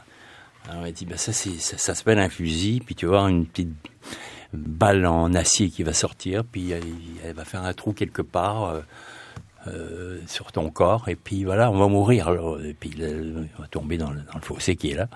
Alors 0.68 0.82
il 0.82 0.84
m'a 0.84 0.92
dit 0.92 1.06
ben 1.06 1.18
ça 1.18 1.32
ça, 1.32 1.94
s'appelle 1.94 2.18
un 2.20 2.28
fusil, 2.28 2.80
puis 2.84 2.94
tu 2.94 3.06
avoir 3.06 3.26
une 3.28 3.46
petite 3.46 3.70
balle 4.52 5.06
en 5.06 5.34
acier 5.34 5.70
qui 5.70 5.82
va 5.82 5.92
sortir, 5.92 6.44
puis 6.44 6.70
elle, 6.70 6.84
elle 7.24 7.34
va 7.34 7.44
faire 7.44 7.62
un 7.64 7.72
trou 7.72 7.92
quelque 7.92 8.22
part. 8.22 8.64
euh, 8.64 8.80
euh, 9.68 10.18
sur 10.26 10.52
ton 10.52 10.70
corps 10.70 11.08
et 11.08 11.16
puis 11.16 11.44
voilà 11.44 11.70
on 11.70 11.78
va 11.78 11.88
mourir 11.88 12.28
alors. 12.28 12.60
et 12.60 12.74
puis 12.74 12.92
on 13.58 13.62
va 13.62 13.68
tomber 13.68 13.96
dans 13.98 14.10
le, 14.10 14.20
dans 14.20 14.34
le 14.36 14.40
fossé 14.40 14.76
qui 14.76 14.90
est 14.90 14.94
là. 14.94 15.08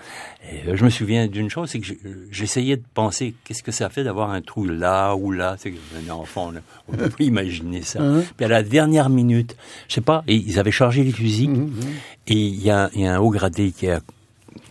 Et 0.51 0.69
euh, 0.69 0.77
je 0.77 0.85
me 0.85 0.91
souviens 0.91 1.27
d'une 1.27 1.51
chose 1.51 1.71
c'est 1.71 1.81
que 1.81 1.93
j'essayais 2.31 2.77
de 2.77 2.85
penser 2.95 3.35
qu'est-ce 3.45 3.63
que 3.63 3.73
ça 3.73 3.89
fait 3.89 4.05
d'avoir 4.05 4.31
un 4.31 4.41
trou 4.41 4.65
là 4.65 5.15
ou 5.15 5.33
là 5.33 5.57
c'est 5.59 5.73
que 5.73 5.79
un 5.97 6.11
enfant 6.11 6.53
on, 6.89 6.93
on 6.93 6.97
peut 6.97 7.11
plus 7.11 7.25
imaginer 7.27 7.83
ça. 7.83 8.01
Puis 8.37 8.45
à 8.45 8.49
la 8.49 8.63
dernière 8.63 9.11
minute 9.11 9.57
je 9.89 9.95
sais 9.95 10.01
pas 10.01 10.23
et 10.27 10.37
ils 10.37 10.59
avaient 10.59 10.71
chargé 10.71 11.03
les 11.03 11.13
fusils 11.13 11.69
et 12.29 12.35
il 12.35 12.63
y 12.63 12.71
a, 12.71 12.91
il 12.95 13.03
y 13.03 13.07
a 13.07 13.15
un 13.15 13.19
haut 13.19 13.31
gradé 13.31 13.73
qui 13.73 13.89
a 13.89 14.01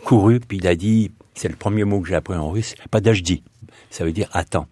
couru 0.04 0.40
puis 0.40 0.58
il 0.58 0.68
a 0.68 0.76
dit 0.76 1.12
c'est 1.34 1.50
le 1.50 1.56
premier 1.56 1.84
mot 1.84 2.00
que 2.00 2.08
j'ai 2.08 2.16
appris 2.16 2.36
en 2.36 2.50
russe 2.50 2.76
pas 2.92 3.02
d'ajdi 3.02 3.44
ça 3.96 4.04
veut 4.04 4.12
dire 4.12 4.28
attends. 4.34 4.68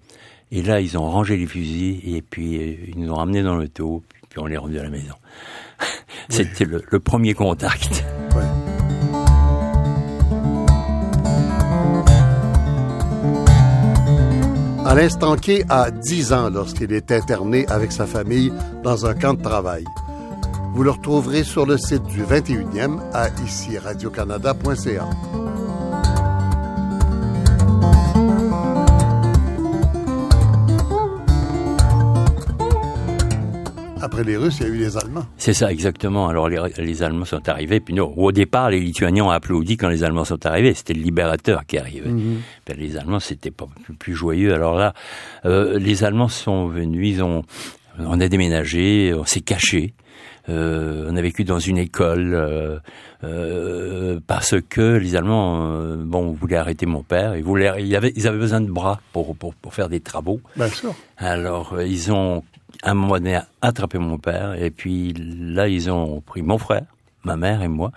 Et 0.52 0.62
là, 0.62 0.82
ils 0.82 0.98
ont 0.98 1.10
rangé 1.10 1.38
les 1.38 1.48
fusils 1.48 2.00
et 2.06 2.22
puis 2.22 2.58
euh, 2.58 2.76
ils 2.90 3.00
nous 3.00 3.12
ont 3.12 3.16
ramenés 3.16 3.42
dans 3.42 3.56
l'auto, 3.56 4.04
puis 4.34 4.42
on 4.42 4.48
les 4.48 4.58
revenus 4.58 4.80
à 4.80 4.84
la 4.84 4.90
maison. 4.90 5.14
C'était 6.30 6.66
le, 6.66 6.84
le 6.90 7.00
premier 7.00 7.36
contact. 7.36 8.04
Ouais. 8.36 8.42
Alain 14.86 15.08
Stanquier 15.08 15.64
a 15.70 15.92
10 15.92 16.34
ans 16.34 16.50
lorsqu'il 16.50 16.92
est 16.94 17.12
interné 17.12 17.68
avec 17.68 17.92
sa 17.92 18.08
famille 18.08 18.52
dans 18.84 19.06
un 19.06 19.14
camp 19.14 19.36
de 19.36 19.42
travail. 19.44 19.86
Vous 20.74 20.82
le 20.82 20.90
retrouverez 20.90 21.44
sur 21.44 21.68
le 21.68 21.78
site 21.78 22.04
du 22.08 22.24
21e 22.24 23.00
à 23.14 23.30
ici 23.46 23.78
radiocanada.ca. 23.78 25.08
Après 34.14 34.26
les 34.26 34.38
Russes, 34.38 34.58
il 34.60 34.68
y 34.68 34.70
a 34.70 34.74
eu 34.74 34.78
les 34.78 34.96
Allemands. 34.96 35.26
C'est 35.38 35.54
ça, 35.54 35.72
exactement. 35.72 36.28
Alors 36.28 36.48
les, 36.48 36.60
les 36.78 37.02
Allemands 37.02 37.26
sont 37.26 37.50
arrivés, 37.50 37.80
puis 37.80 37.96
nous, 37.96 38.04
au 38.04 38.32
départ, 38.32 38.70
les 38.70 38.80
Lituaniens 38.80 39.24
ont 39.26 39.32
applaudi 39.32 39.76
quand 39.76 39.90
les 39.90 40.04
Allemands 40.04 40.24
sont 40.24 40.46
arrivés. 40.46 40.76
C'était 40.76 40.94
le 40.94 41.02
libérateur 41.02 41.66
qui 41.66 41.80
arrivait. 41.80 42.12
Puis 42.64 42.76
les 42.78 42.96
Allemands, 42.96 43.20
c'était 43.20 43.50
pas 43.50 43.66
plus- 43.98 44.14
joyeux. 44.14 44.54
Alors 44.54 44.76
là, 44.78 44.94
euh, 45.46 45.80
les 45.80 46.04
Allemands 46.04 46.28
sont 46.28 46.68
venus, 46.68 47.16
ils 47.16 47.24
ont, 47.24 47.42
on 47.98 48.22
a 48.22 48.28
déménagé, 48.28 49.16
on 49.18 49.26
s'est 49.26 49.42
caché. 49.42 49.96
Euh, 50.48 51.08
on 51.10 51.16
a 51.16 51.22
vécu 51.22 51.44
dans 51.44 51.58
une 51.58 51.80
école 51.80 52.36
euh, 52.36 52.78
euh, 53.24 54.20
parce 54.28 54.56
que 54.70 54.98
les 54.98 55.16
Allemands, 55.16 55.96
bon, 56.06 56.34
voulaient 56.34 56.58
arrêter 56.58 56.86
mon 56.86 57.02
père. 57.02 57.36
Ils 57.36 57.44
voulaient, 57.44 57.84
ils 57.84 57.96
avaient, 57.96 58.14
ils 58.16 58.28
avaient 58.28 58.38
besoin 58.38 58.62
de 58.62 58.70
bras 58.70 59.00
pour 59.12 59.36
pour, 59.36 59.56
pour 59.56 59.74
faire 59.74 59.90
des 59.90 60.02
travaux. 60.02 60.40
Bien 60.56 60.68
sûr. 60.68 60.94
Alors 61.18 61.82
ils 61.82 62.12
ont 62.12 62.44
à 62.84 62.92
un 62.92 62.94
moment 62.94 63.14
donné 63.16 63.40
attrapé 63.62 63.98
mon 63.98 64.18
père 64.20 64.54
et 64.62 64.70
puis 64.70 65.14
là 65.14 65.68
ils 65.68 65.90
ont 65.90 66.22
pris 66.22 66.42
mon 66.42 66.58
frère, 66.58 66.86
ma 67.24 67.36
mère 67.36 67.64
et 67.64 67.68
moi. 67.68 67.92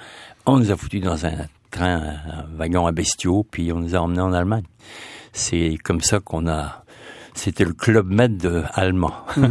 On 0.47 0.57
nous 0.57 0.71
a 0.71 0.77
foutus 0.77 1.03
dans 1.03 1.27
un 1.27 1.33
train, 1.71 1.97
un 1.97 2.47
wagon 2.57 2.87
à 2.87 2.93
bestiaux, 2.93 3.45
puis 3.51 3.73
on 3.73 3.81
nous 3.81 3.95
a 3.95 3.99
emmenés 3.99 4.21
en 4.21 4.33
Allemagne. 4.33 4.65
C'est 5.33 5.77
comme 5.85 6.01
ça 6.01 6.21
qu'on 6.21 6.49
a. 6.49 6.85
C'était 7.35 7.65
le 7.65 7.75
club 7.75 8.11
med 8.11 8.39
de 8.39 8.63
allemand. 8.75 9.13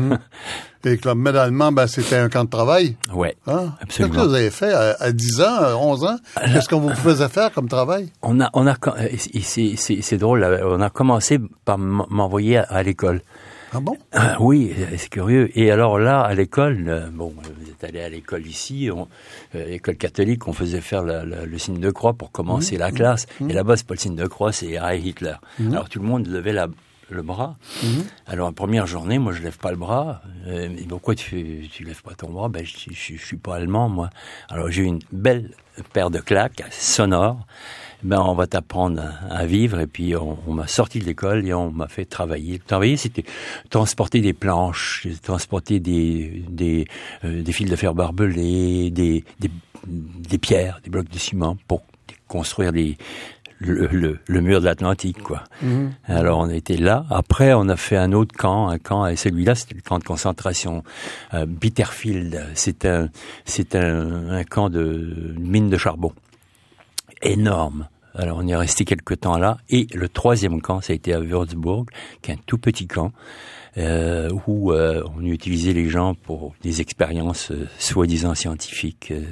Et 0.86 0.98
Club 0.98 1.18
Med 1.18 1.36
allemand, 1.36 1.72
ben, 1.72 1.88
c'était 1.88 2.18
un 2.18 2.30
camp 2.30 2.44
de 2.44 2.50
travail. 2.50 2.96
ouais. 3.12 3.36
Hein? 3.48 3.74
Absolument. 3.82 4.14
Qu'est-ce 4.14 4.24
que 4.24 4.30
vous 4.30 4.36
avez 4.36 4.52
fait 4.52 4.72
à, 4.72 4.96
à 5.00 5.12
10 5.12 5.42
ans, 5.42 5.56
à 5.56 5.76
11 5.76 6.04
ans? 6.04 6.18
Qu'est-ce 6.40 6.70
qu'on 6.70 6.80
vous 6.80 6.94
faisait 6.94 7.28
faire 7.28 7.52
comme 7.52 7.68
travail? 7.68 8.12
On 8.22 8.40
a, 8.40 8.52
on 8.54 8.68
a, 8.68 8.76
c'est, 9.18 10.18
drôle. 10.18 10.46
On 10.64 10.82
a 10.82 10.90
commencé 10.92 11.40
par 11.66 11.80
m'envoyer 11.80 12.58
à, 12.58 12.64
à 12.70 12.84
l'école. 12.84 13.22
Ah 13.78 13.82
bon? 13.82 13.98
Ah, 14.14 14.38
oui, 14.40 14.74
c'est 14.98 15.10
curieux. 15.10 15.50
Et 15.60 15.70
alors 15.70 16.00
là, 16.00 16.22
à 16.22 16.34
l'école, 16.34 16.86
euh, 16.88 17.10
bon, 17.12 17.34
vous 17.36 17.70
êtes 17.70 17.84
allé 17.84 18.00
à 18.00 18.08
l'école 18.08 18.48
ici, 18.48 18.90
on, 18.90 19.10
euh, 19.54 19.66
l'école 19.66 19.98
catholique, 19.98 20.48
on 20.48 20.54
faisait 20.54 20.80
faire 20.80 21.04
la- 21.04 21.26
la- 21.26 21.46
le 21.46 21.58
signe 21.58 21.80
de 21.82 21.92
croix 21.92 22.14
pour 22.14 22.32
commencer 22.32 22.78
la 22.78 22.92
classe. 22.92 23.26
Et 23.50 23.52
là-bas, 23.54 23.76
c'est 23.76 23.86
pas 23.86 23.96
le 23.96 24.00
signe 24.00 24.16
de 24.16 24.28
croix, 24.28 24.54
c'est 24.54 24.78
Heil 24.82 25.10
Hitler. 25.10 25.34
Alors 25.74 25.90
tout 25.90 26.00
le 26.00 26.06
monde 26.06 26.26
levait 26.28 26.54
la- 26.54 26.70
le 27.10 27.22
bras. 27.22 27.58
Alors 28.28 28.48
la 28.48 28.54
première 28.54 28.88
journée, 28.88 29.20
moi, 29.20 29.34
je 29.34 29.42
lève 29.42 29.58
pas 29.58 29.72
le 29.72 29.78
bras. 29.78 30.22
Euh, 30.48 30.70
mais 30.70 30.84
pourquoi 30.84 31.16
tu, 31.16 31.68
tu 31.72 31.84
lèves 31.84 32.02
pas 32.02 32.16
ton 32.16 32.30
bras? 32.30 32.50
Ben, 32.50 32.66
je, 32.66 32.92
je, 32.92 33.16
je 33.16 33.26
suis 33.26 33.38
pas 33.38 33.56
allemand, 33.56 33.90
moi. 33.90 34.10
Alors 34.50 34.70
j'ai 34.72 34.84
eu 34.84 34.86
une 34.86 35.02
belle 35.12 35.52
paire 35.94 36.10
de 36.10 36.20
claques 36.20 36.64
sonores. 36.72 37.46
Ben, 38.04 38.20
on 38.22 38.36
va 38.36 38.46
t'apprendre 38.46 39.02
à, 39.02 39.36
à 39.36 39.46
vivre. 39.46 39.80
Et 39.80 39.88
puis, 39.88 40.16
on, 40.16 40.38
on 40.48 40.54
m'a 40.54 40.68
sorti 40.68 41.00
de 41.00 41.06
l'école 41.06 41.46
et 41.48 41.54
on 41.54 41.72
m'a 41.72 41.88
fait 41.88 42.06
travailler. 42.06 42.60
Travailler, 42.60 42.98
c'était 42.98 43.26
transporter 43.70 44.22
des 44.22 44.34
planches, 44.34 45.08
transporter 45.24 45.80
des, 45.80 46.44
des, 46.50 46.86
euh, 47.24 47.42
des 47.42 47.52
fils 47.52 47.70
de 47.70 47.76
fer 47.76 47.96
barbelés, 47.96 48.92
des, 48.92 49.24
des, 49.40 49.50
des 49.88 50.38
pierres, 50.38 50.82
des 50.84 50.90
blocs 50.90 51.10
de 51.10 51.18
ciment 51.18 51.58
pour 51.68 51.84
construire 52.28 52.72
les, 52.72 52.98
le, 53.60 53.88
le, 53.88 54.20
le 54.28 54.42
mur 54.42 54.60
de 54.60 54.66
l'Atlantique, 54.66 55.22
quoi. 55.24 55.44
Alors, 56.06 56.40
on 56.40 56.50
était 56.50 56.78
là. 56.78 57.06
Après, 57.10 57.54
on 57.54 57.70
a 57.70 57.76
fait 57.78 57.98
un 57.98 58.12
autre 58.12 58.36
camp, 58.36 58.68
un 58.70 58.78
camp, 58.80 59.06
et 59.08 59.16
celui-là, 59.16 59.56
c'était 59.56 59.76
le 59.76 59.82
camp 59.82 60.00
de 60.00 60.04
concentration. 60.04 60.84
Euh, 61.34 61.46
Bitterfield, 61.46 62.46
c'est 62.54 62.86
un, 62.86 63.10
c'est 63.46 63.76
un, 63.76 64.30
un 64.30 64.44
camp 64.44 64.70
de 64.70 65.34
mine 65.40 65.70
de 65.70 65.78
charbon 65.78 66.12
énorme. 67.22 67.88
Alors 68.18 68.38
on 68.42 68.48
est 68.48 68.56
resté 68.56 68.86
quelque 68.86 69.14
temps 69.14 69.38
là. 69.38 69.58
Et 69.70 69.88
le 69.94 70.08
troisième 70.08 70.62
camp, 70.62 70.80
ça 70.82 70.94
a 70.94 70.96
été 70.96 71.14
à 71.14 71.20
Würzburg, 71.20 71.86
qui 72.22 72.32
est 72.32 72.36
un 72.36 72.40
tout 72.46 72.58
petit 72.58 72.88
camp, 72.88 73.12
euh, 73.78 74.30
où 74.48 74.72
euh, 74.72 75.04
on 75.18 75.26
utilisait 75.26 75.74
les 75.74 75.90
gens 75.90 76.14
pour 76.16 76.54
des 76.62 76.80
expériences 76.80 77.52
euh, 77.52 77.68
soi-disant 77.78 78.34
scientifiques. 78.34 79.12
euh. 79.12 79.24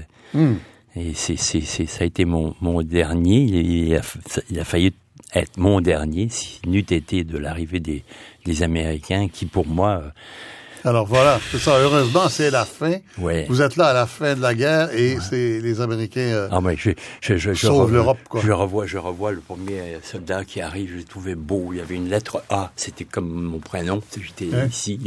Et 0.95 1.13
c'est, 1.13 1.37
c'est, 1.37 1.61
c'est, 1.61 1.85
ça 1.85 2.03
a 2.03 2.07
été 2.07 2.25
mon, 2.25 2.55
mon 2.61 2.81
dernier. 2.81 3.37
Il 3.37 3.95
a, 3.95 4.01
il 4.49 4.59
a 4.59 4.63
failli 4.63 4.93
être 5.33 5.57
mon 5.57 5.81
dernier, 5.81 6.29
si 6.29 6.59
n'eût 6.67 6.79
été 6.79 7.23
de 7.23 7.37
l'arrivée 7.37 7.79
des, 7.79 8.03
des 8.45 8.63
Américains, 8.63 9.27
qui 9.29 9.45
pour 9.45 9.65
moi, 9.65 10.03
Alors 10.85 11.05
voilà, 11.07 11.39
c'est 11.51 11.57
ça. 11.59 11.77
Heureusement, 11.79 12.27
c'est 12.29 12.51
la 12.51 12.65
fin. 12.65 12.95
ouais. 13.17 13.45
Vous 13.49 13.61
êtes 13.61 13.75
là 13.77 13.87
à 13.87 13.93
la 13.93 14.05
fin 14.05 14.35
de 14.35 14.41
la 14.41 14.53
guerre 14.53 14.89
et 14.93 15.17
c'est 15.21 15.59
les 15.61 15.79
Américains. 15.81 16.19
euh, 16.21 16.47
Ah 16.51 16.59
mais 16.61 16.75
je, 16.77 16.91
je, 17.21 17.37
je, 17.37 17.53
je 17.53 17.67
Sauve 17.67 17.83
revois- 17.85 17.91
l'Europe, 17.91 18.17
quoi. 18.29 18.41
Je 18.43 18.51
revois, 18.51 18.85
je 18.85 18.97
revois 18.97 19.31
le 19.31 19.39
premier 19.39 19.97
soldat 20.03 20.43
qui 20.45 20.61
arrive, 20.61 20.91
je 20.91 20.97
le 20.97 21.03
trouvais 21.03 21.35
beau. 21.35 21.69
Il 21.71 21.77
y 21.77 21.81
avait 21.81 21.95
une 21.95 22.09
lettre 22.09 22.43
A, 22.49 22.71
c'était 22.75 23.05
comme 23.05 23.29
mon 23.31 23.59
prénom. 23.59 24.01
J'étais 24.19 24.49
ici. 24.67 24.99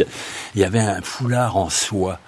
Il 0.55 0.61
y 0.61 0.65
avait 0.65 0.79
un 0.81 1.03
foulard 1.03 1.57
en 1.57 1.69
soie 1.71 2.19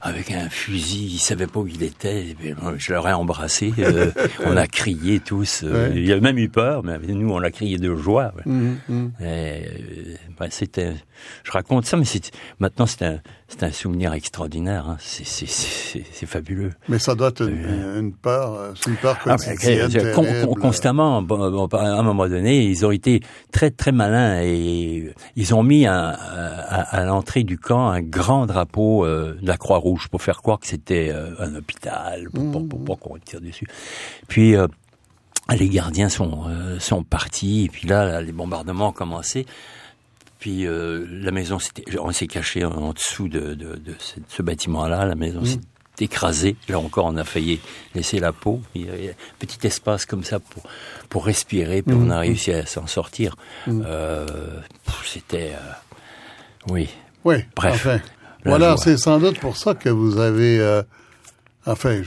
avec 0.00 0.30
un 0.30 0.48
fusil. 0.48 1.08
Il 1.12 1.18
savait 1.18 1.46
pas 1.46 1.60
où 1.60 1.66
il 1.66 1.82
était. 1.82 2.34
Je 2.78 2.92
l'aurais 2.94 3.12
embrassé. 3.12 3.72
euh, 3.78 4.10
on 4.46 4.56
a 4.56 4.66
crié 4.66 5.20
tous. 5.20 5.62
euh, 5.62 5.90
Ouais. 5.90 6.00
Il 6.00 6.12
a 6.12 6.20
même 6.20 6.38
eu 6.38 6.48
peur, 6.48 6.82
mais 6.84 6.98
nous 7.08 7.30
on 7.32 7.42
a 7.42 7.50
crié 7.50 7.78
de 7.78 7.94
joie. 7.94 8.32
ouais. 8.36 8.42
hum, 8.46 8.78
hum. 8.88 9.12
Euh, 9.20 9.60
ben, 10.38 10.48
c'était, 10.50 10.92
je 11.44 11.50
raconte 11.52 11.86
ça, 11.86 11.96
mais 11.96 12.04
maintenant 12.58 12.86
c'est 12.98 13.62
un, 13.62 13.70
souvenir 13.72 14.12
extraordinaire. 14.12 14.88
Hein. 14.88 14.96
C'est, 15.00 15.46
fabuleux. 16.26 16.70
Mais 16.88 16.98
ça 16.98 17.14
doit 17.14 17.28
être 17.28 17.42
une, 17.48 17.64
une 17.96 18.12
euh, 18.26 18.72
c'est 18.74 18.90
une 18.90 18.96
peur 18.96 19.18
Ah, 19.26 19.36
quotidienne. 19.36 20.12
con- 20.14 20.24
con- 20.44 20.54
constamment, 20.54 21.22
bon, 21.22 21.66
bon, 21.66 21.76
à 21.78 21.98
un 21.98 22.02
moment 22.02 22.28
donné, 22.28 22.64
ils 22.64 22.84
ont 22.86 22.90
été 22.90 23.20
très 23.52 23.70
très 23.70 23.92
malins 23.92 24.40
et 24.42 25.12
ils 25.36 25.54
ont 25.54 25.62
mis 25.62 25.86
un- 25.86 25.92
à, 26.16 26.80
à 27.00 27.04
l'entrée 27.04 27.44
du 27.44 27.58
camp 27.58 27.88
un 27.90 28.00
grand 28.00 28.46
drapeau 28.46 29.04
euh, 29.04 29.36
de 29.40 29.46
la 29.46 29.56
Croix-Rouge 29.56 30.08
pour 30.08 30.22
faire 30.22 30.40
croire 30.42 30.58
que 30.60 30.66
c'était 30.66 31.10
euh, 31.12 31.34
un 31.38 31.54
hôpital, 31.54 32.28
pour, 32.32 32.50
pour, 32.50 32.68
pour, 32.68 32.84
pour 32.84 32.98
qu'on 32.98 33.18
tire 33.18 33.40
dessus. 33.40 33.66
Puis 34.28 34.56
euh, 34.56 34.66
les 35.58 35.68
gardiens 35.68 36.08
sont 36.08 36.44
sont 36.78 37.02
partis 37.02 37.64
et 37.64 37.68
puis 37.68 37.86
là, 37.86 38.22
les 38.22 38.32
bombardements 38.32 38.88
ont 38.88 38.92
commencé. 38.92 39.44
Puis 40.44 40.66
euh, 40.66 41.06
la 41.08 41.30
maison, 41.30 41.56
on 41.98 42.12
s'est 42.12 42.26
caché 42.26 42.66
en, 42.66 42.92
dessous 42.92 43.28
de, 43.28 43.54
de, 43.54 43.76
de 43.76 43.94
ce, 44.28 44.42
bâtiment-là. 44.42 45.06
La 45.06 45.14
maison 45.14 45.42
s'est 45.42 45.58
écrasée. 46.00 46.56
Là 46.68 46.78
encore, 46.78 47.06
on 47.06 47.16
a 47.16 47.24
failli 47.24 47.60
laisser 47.94 48.18
la 48.18 48.32
peau. 48.32 48.60
Il 48.74 48.84
y 48.84 48.90
avait 48.90 49.08
un 49.08 49.36
petit 49.38 49.66
espace 49.66 50.04
comme 50.04 50.22
ça 50.22 50.40
pour 50.40 50.64
pour 51.08 51.24
respirer. 51.24 51.80
Puis 51.80 51.96
on 51.98 52.10
a 52.10 52.18
réussi 52.18 52.52
à 52.52 52.66
s'en 52.66 52.86
sortir. 52.86 53.36
Euh, 53.68 54.26
pff, 54.84 55.06
C'était 55.06 55.52
euh, 55.54 56.68
oui. 56.68 56.90
Oui, 57.24 57.36
Bref, 57.56 57.76
enfin. 57.76 58.00
Voilà, 58.44 58.76
c'est 58.76 58.98
sans 58.98 59.18
doute 59.20 59.40
pour 59.40 59.56
ça 59.56 59.74
que 59.74 59.88
vous 59.88 60.18
avez... 60.18 60.60
euh, 60.60 60.82
enfin, 61.64 62.02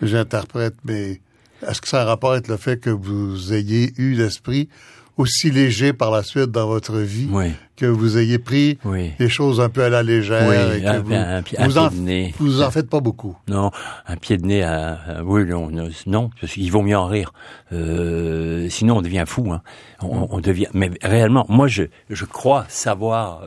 j'interprète, 0.00 0.76
mais 0.86 1.20
est-ce 1.68 1.82
que 1.82 1.88
ça 1.88 2.00
a 2.00 2.04
rapport 2.06 2.32
avec 2.32 2.48
le 2.48 2.56
fait 2.56 2.78
que 2.80 2.88
vous 2.88 3.52
ayez 3.52 3.92
eu 3.98 4.14
l'esprit 4.14 4.70
aussi 5.18 5.50
léger 5.50 5.92
par 5.92 6.10
la 6.10 6.22
suite 6.22 6.50
dans 6.50 6.66
votre 6.66 6.96
vie, 6.98 7.28
Oui. 7.30 7.52
que 7.76 7.84
vous 7.86 8.16
ayez 8.18 8.38
pris 8.38 8.78
Oui. 8.84 9.10
les 9.18 9.28
choses 9.28 9.60
un 9.60 9.68
peu 9.68 9.82
à 9.84 9.88
la 9.90 10.02
légère 10.02 10.48
Oui, 10.48 10.78
et 10.78 10.80
que 10.82 10.86
un- 10.86 11.00
vous, 11.00 11.12
un 11.12 11.68
vous, 11.68 11.78
en, 11.78 11.88
de 11.90 11.96
nez. 11.96 12.34
vous 12.38 12.62
en 12.62 12.70
faites 12.70 12.88
pas 12.88 13.00
beaucoup. 13.00 13.36
Non, 13.48 13.70
un 14.06 14.16
pied 14.16 14.36
de 14.38 14.46
nez 14.46 14.62
à, 14.62 14.94
à- 14.94 15.22
oui, 15.24 15.44
non, 15.44 15.70
non, 15.70 15.88
non, 16.06 16.30
parce 16.40 16.52
qu'il 16.54 16.70
vaut 16.72 16.82
mieux 16.82 16.96
en 16.96 17.06
rire. 17.06 17.32
Euh, 17.72 18.68
sinon, 18.70 18.98
on 18.98 19.02
devient 19.02 19.24
fou. 19.26 19.52
Hein. 19.52 19.60
On, 20.02 20.28
on 20.30 20.40
devient. 20.40 20.68
Mais 20.72 20.90
réellement, 21.02 21.44
moi, 21.48 21.68
je, 21.68 21.84
je 22.10 22.24
crois 22.24 22.64
savoir 22.68 23.42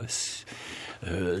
ce- 1.04 1.08
euh, 1.10 1.40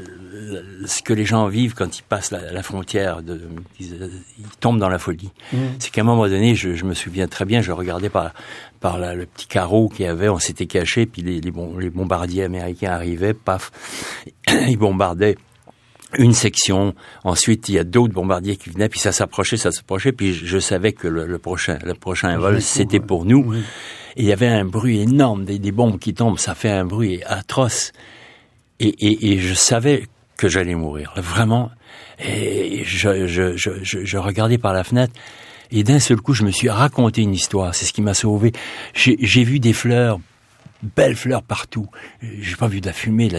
ce 0.86 1.02
que 1.02 1.12
les 1.12 1.24
gens 1.24 1.46
vivent 1.46 1.74
quand 1.74 1.98
ils 1.98 2.02
passent 2.02 2.30
la, 2.32 2.52
la 2.52 2.62
frontière. 2.62 3.22
De, 3.22 3.40
ils, 3.80 3.94
ils 4.38 4.56
tombent 4.60 4.78
dans 4.80 4.88
la 4.88 4.98
folie. 4.98 5.30
C'est 5.78 5.90
qu'à 5.90 6.00
un 6.00 6.04
moment 6.04 6.26
donné, 6.28 6.54
je, 6.54 6.74
je 6.74 6.84
me 6.84 6.94
souviens 6.94 7.28
très 7.28 7.44
bien, 7.44 7.60
je 7.62 7.72
regardais 7.72 8.08
par 8.10 8.32
par 8.80 8.98
la- 8.98 9.14
le 9.14 9.26
petit 9.26 9.46
carreau 9.46 9.88
qu'il 9.88 10.04
y 10.06 10.08
avait, 10.08 10.28
on 10.28 10.38
s'était 10.38 10.66
caché, 10.66 11.06
puis 11.06 11.22
les, 11.22 11.40
les, 11.40 11.50
bom- 11.52 11.78
les 11.78 11.90
bombardiers 11.90 12.42
américains 12.44 12.90
arrivaient, 12.90 13.34
paf, 13.34 13.70
ils 14.48 14.76
bombardaient 14.76 15.36
une 16.18 16.32
section. 16.34 16.94
Ensuite, 17.24 17.68
il 17.68 17.76
y 17.76 17.78
a 17.78 17.84
d'autres 17.84 18.12
bombardiers 18.12 18.56
qui 18.56 18.70
venaient, 18.70 18.88
puis 18.88 18.98
ça 19.00 19.12
s'approchait, 19.12 19.56
ça 19.56 19.70
s'approchait, 19.70 20.12
puis 20.12 20.34
je, 20.34 20.44
je 20.46 20.58
savais 20.58 20.92
que 20.92 21.06
le, 21.08 21.26
le 21.26 21.38
prochain, 21.38 21.78
le 21.84 21.94
prochain 21.94 22.36
vol, 22.38 22.60
c'était 22.60 22.98
pour 23.00 23.24
nous. 23.24 23.54
Et 24.16 24.22
il 24.22 24.24
y 24.26 24.32
avait 24.32 24.48
un 24.48 24.64
bruit 24.66 25.00
énorme, 25.00 25.44
des, 25.44 25.58
des 25.60 25.72
bombes 25.72 25.98
qui 25.98 26.12
tombent, 26.12 26.38
ça 26.38 26.54
fait 26.56 26.70
un 26.70 26.84
bruit 26.84 27.22
atroce. 27.24 27.92
Et, 28.82 28.88
et, 28.88 29.32
et 29.32 29.38
je 29.38 29.54
savais 29.54 30.06
que 30.36 30.48
j'allais 30.48 30.74
mourir, 30.74 31.12
vraiment. 31.16 31.70
Et 32.22 32.82
je, 32.84 33.26
je, 33.26 33.56
je, 33.56 33.70
je, 33.82 34.04
je 34.04 34.18
regardais 34.18 34.58
par 34.58 34.72
la 34.74 34.84
fenêtre. 34.84 35.12
Et 35.70 35.84
d'un 35.84 36.00
seul 36.00 36.20
coup, 36.20 36.34
je 36.34 36.42
me 36.44 36.50
suis 36.50 36.68
raconté 36.68 37.22
une 37.22 37.32
histoire. 37.34 37.74
C'est 37.74 37.86
ce 37.86 37.92
qui 37.92 38.02
m'a 38.02 38.12
sauvé. 38.14 38.52
J'ai 38.94 39.44
vu 39.44 39.58
des 39.60 39.72
fleurs 39.72 40.20
belles 40.96 41.14
fleurs 41.16 41.42
partout. 41.44 41.86
J'ai 42.20 42.56
pas 42.56 42.66
vu 42.66 42.80
de 42.80 42.86
la 42.86 42.92
fumée. 42.92 43.30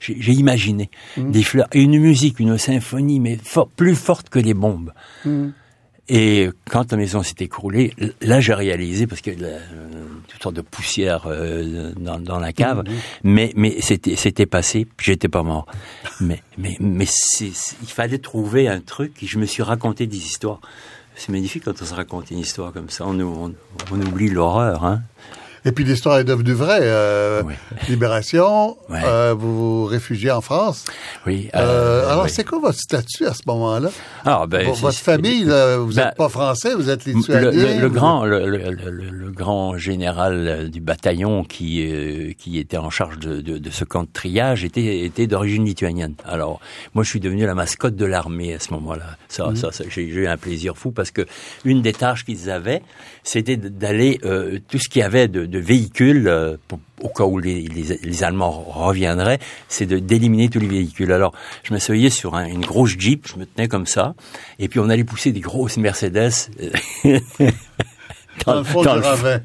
j'ai- 0.00 0.32
imaginé 0.32 0.90
des 1.16 1.42
fleurs 1.42 1.68
et 1.72 1.80
une 1.82 1.98
musique, 1.98 2.40
une 2.40 2.58
symphonie, 2.58 3.20
mais 3.20 3.38
fort- 3.42 3.68
plus 3.68 3.94
forte 3.94 4.28
que 4.28 4.38
les 4.40 4.54
bombes. 4.54 4.92
Et 6.08 6.50
quand 6.70 6.90
la 6.92 6.98
maison 6.98 7.22
s'est 7.22 7.36
écroulée, 7.40 7.94
là 8.20 8.40
j'ai 8.40 8.52
réalisé 8.52 9.06
parce 9.06 9.22
que 9.22 9.30
la, 9.30 9.46
euh, 9.46 9.60
toutes 10.28 10.42
sortes 10.42 10.54
de 10.54 10.60
poussière 10.60 11.24
euh, 11.26 11.92
dans, 11.96 12.18
dans 12.18 12.38
la 12.38 12.52
cave, 12.52 12.84
mais 13.22 13.52
mais 13.56 13.80
c'était 13.80 14.14
c'était 14.16 14.44
passé, 14.44 14.86
puis 14.96 15.06
j'étais 15.06 15.28
pas 15.28 15.42
mort. 15.42 15.66
Mais 16.20 16.42
mais 16.58 16.76
mais 16.78 17.06
il 17.40 17.88
fallait 17.88 18.18
trouver 18.18 18.68
un 18.68 18.80
truc. 18.80 19.22
Et 19.22 19.26
je 19.26 19.38
me 19.38 19.46
suis 19.46 19.62
raconté 19.62 20.06
des 20.06 20.18
histoires. 20.18 20.60
C'est 21.16 21.30
magnifique 21.30 21.64
quand 21.64 21.80
on 21.80 21.84
se 21.84 21.94
raconte 21.94 22.30
une 22.30 22.40
histoire 22.40 22.72
comme 22.72 22.90
ça. 22.90 23.06
On, 23.06 23.18
on, 23.20 23.54
on 23.90 24.00
oublie 24.02 24.28
l'horreur, 24.28 24.84
hein. 24.84 25.00
Et 25.66 25.72
puis 25.72 25.84
l'histoire 25.84 26.18
est 26.18 26.24
devenue 26.24 26.52
vraie. 26.52 26.80
Euh, 26.82 27.42
Oui. 27.44 27.54
Libération, 27.88 28.76
Ouais. 28.90 29.00
euh, 29.04 29.34
vous 29.36 29.80
vous 29.80 29.84
réfugiez 29.86 30.30
en 30.30 30.40
France. 30.42 30.84
Oui. 31.26 31.48
Euh, 31.54 32.06
alors, 32.10 32.24
oui. 32.24 32.30
c'est 32.30 32.44
quoi 32.44 32.58
votre 32.58 32.78
statut 32.78 33.24
à 33.26 33.32
ce 33.32 33.40
moment-là? 33.46 33.90
Alors, 34.26 34.46
ben, 34.46 34.66
Vo- 34.66 34.74
c'est- 34.74 34.80
votre 34.82 34.98
famille, 34.98 35.44
là, 35.44 35.78
vous 35.78 35.94
Ben, 35.94 36.06
n'êtes 36.06 36.16
pas 36.16 36.28
français, 36.28 36.74
vous 36.74 36.90
êtes 36.90 37.04
lituanien. 37.06 37.80
le- 37.80 37.88
grand, 37.88 38.24
le, 38.24 39.30
grand 39.30 39.76
général 39.78 40.68
du 40.70 40.80
bataillon 40.80 41.44
qui 41.44 42.34
qui 42.38 42.58
était 42.58 42.76
en 42.76 42.90
charge 42.90 43.18
de, 43.18 43.40
de, 43.40 43.58
de 43.58 43.70
ce 43.70 43.84
camp 43.84 44.02
de 44.02 44.08
triage 44.12 44.64
était 44.64 45.00
était 45.00 45.26
d'origine 45.26 45.64
lituanienne. 45.64 46.14
Alors 46.24 46.60
moi 46.94 47.04
je 47.04 47.10
suis 47.10 47.20
devenu 47.20 47.46
la 47.46 47.54
mascotte 47.54 47.96
de 47.96 48.04
l'armée 48.04 48.54
à 48.54 48.58
ce 48.58 48.72
moment-là. 48.74 49.16
Ça, 49.28 49.48
Mhm. 49.48 49.56
ça, 49.56 49.72
ça, 49.72 49.84
j'ai 49.88 50.02
eu 50.02 50.26
un 50.26 50.36
plaisir 50.36 50.76
fou 50.76 50.90
parce 50.92 51.10
que 51.10 51.22
une 51.64 51.82
des 51.82 51.92
tâches 51.92 52.24
qu'ils 52.24 52.50
avaient, 52.50 52.82
c'était 53.22 53.56
d'aller 53.56 54.20
tout 54.68 54.78
ce 54.78 54.88
qu'il 54.88 55.00
y 55.00 55.02
avait 55.04 55.28
de, 55.28 55.46
de 55.46 55.53
véhicules 55.58 56.28
euh, 56.28 56.56
au 57.02 57.08
cas 57.08 57.24
où 57.24 57.38
les, 57.38 58.22
Allemands 58.22 58.50
reviendraient, 58.66 59.38
c'est 59.68 59.86
de 59.86 59.98
d'éliminer 59.98 60.48
tous 60.48 60.60
les 60.60 60.68
véhicules. 60.68 61.12
Alors, 61.12 61.34
je 61.62 61.72
m'asseyais 61.72 62.10
sur 62.10 62.34
un- 62.34 62.46
une 62.46 62.64
grosse 62.64 62.94
Jeep, 62.98 63.26
je 63.28 63.36
me 63.38 63.44
tenais 63.46 63.68
comme 63.68 63.86
ça, 63.86 64.14
et 64.58 64.68
puis 64.68 64.80
on 64.80 64.88
allait 64.88 65.04
pousser 65.04 65.32
des 65.32 65.40
grosses 65.40 65.76
Mercedes 65.76 66.30
euh, 67.04 67.18
Dans 68.46 68.54
le 68.58 68.64
fond 68.64 68.82
dans 68.82 68.94
du 68.96 69.00
le- 69.00 69.38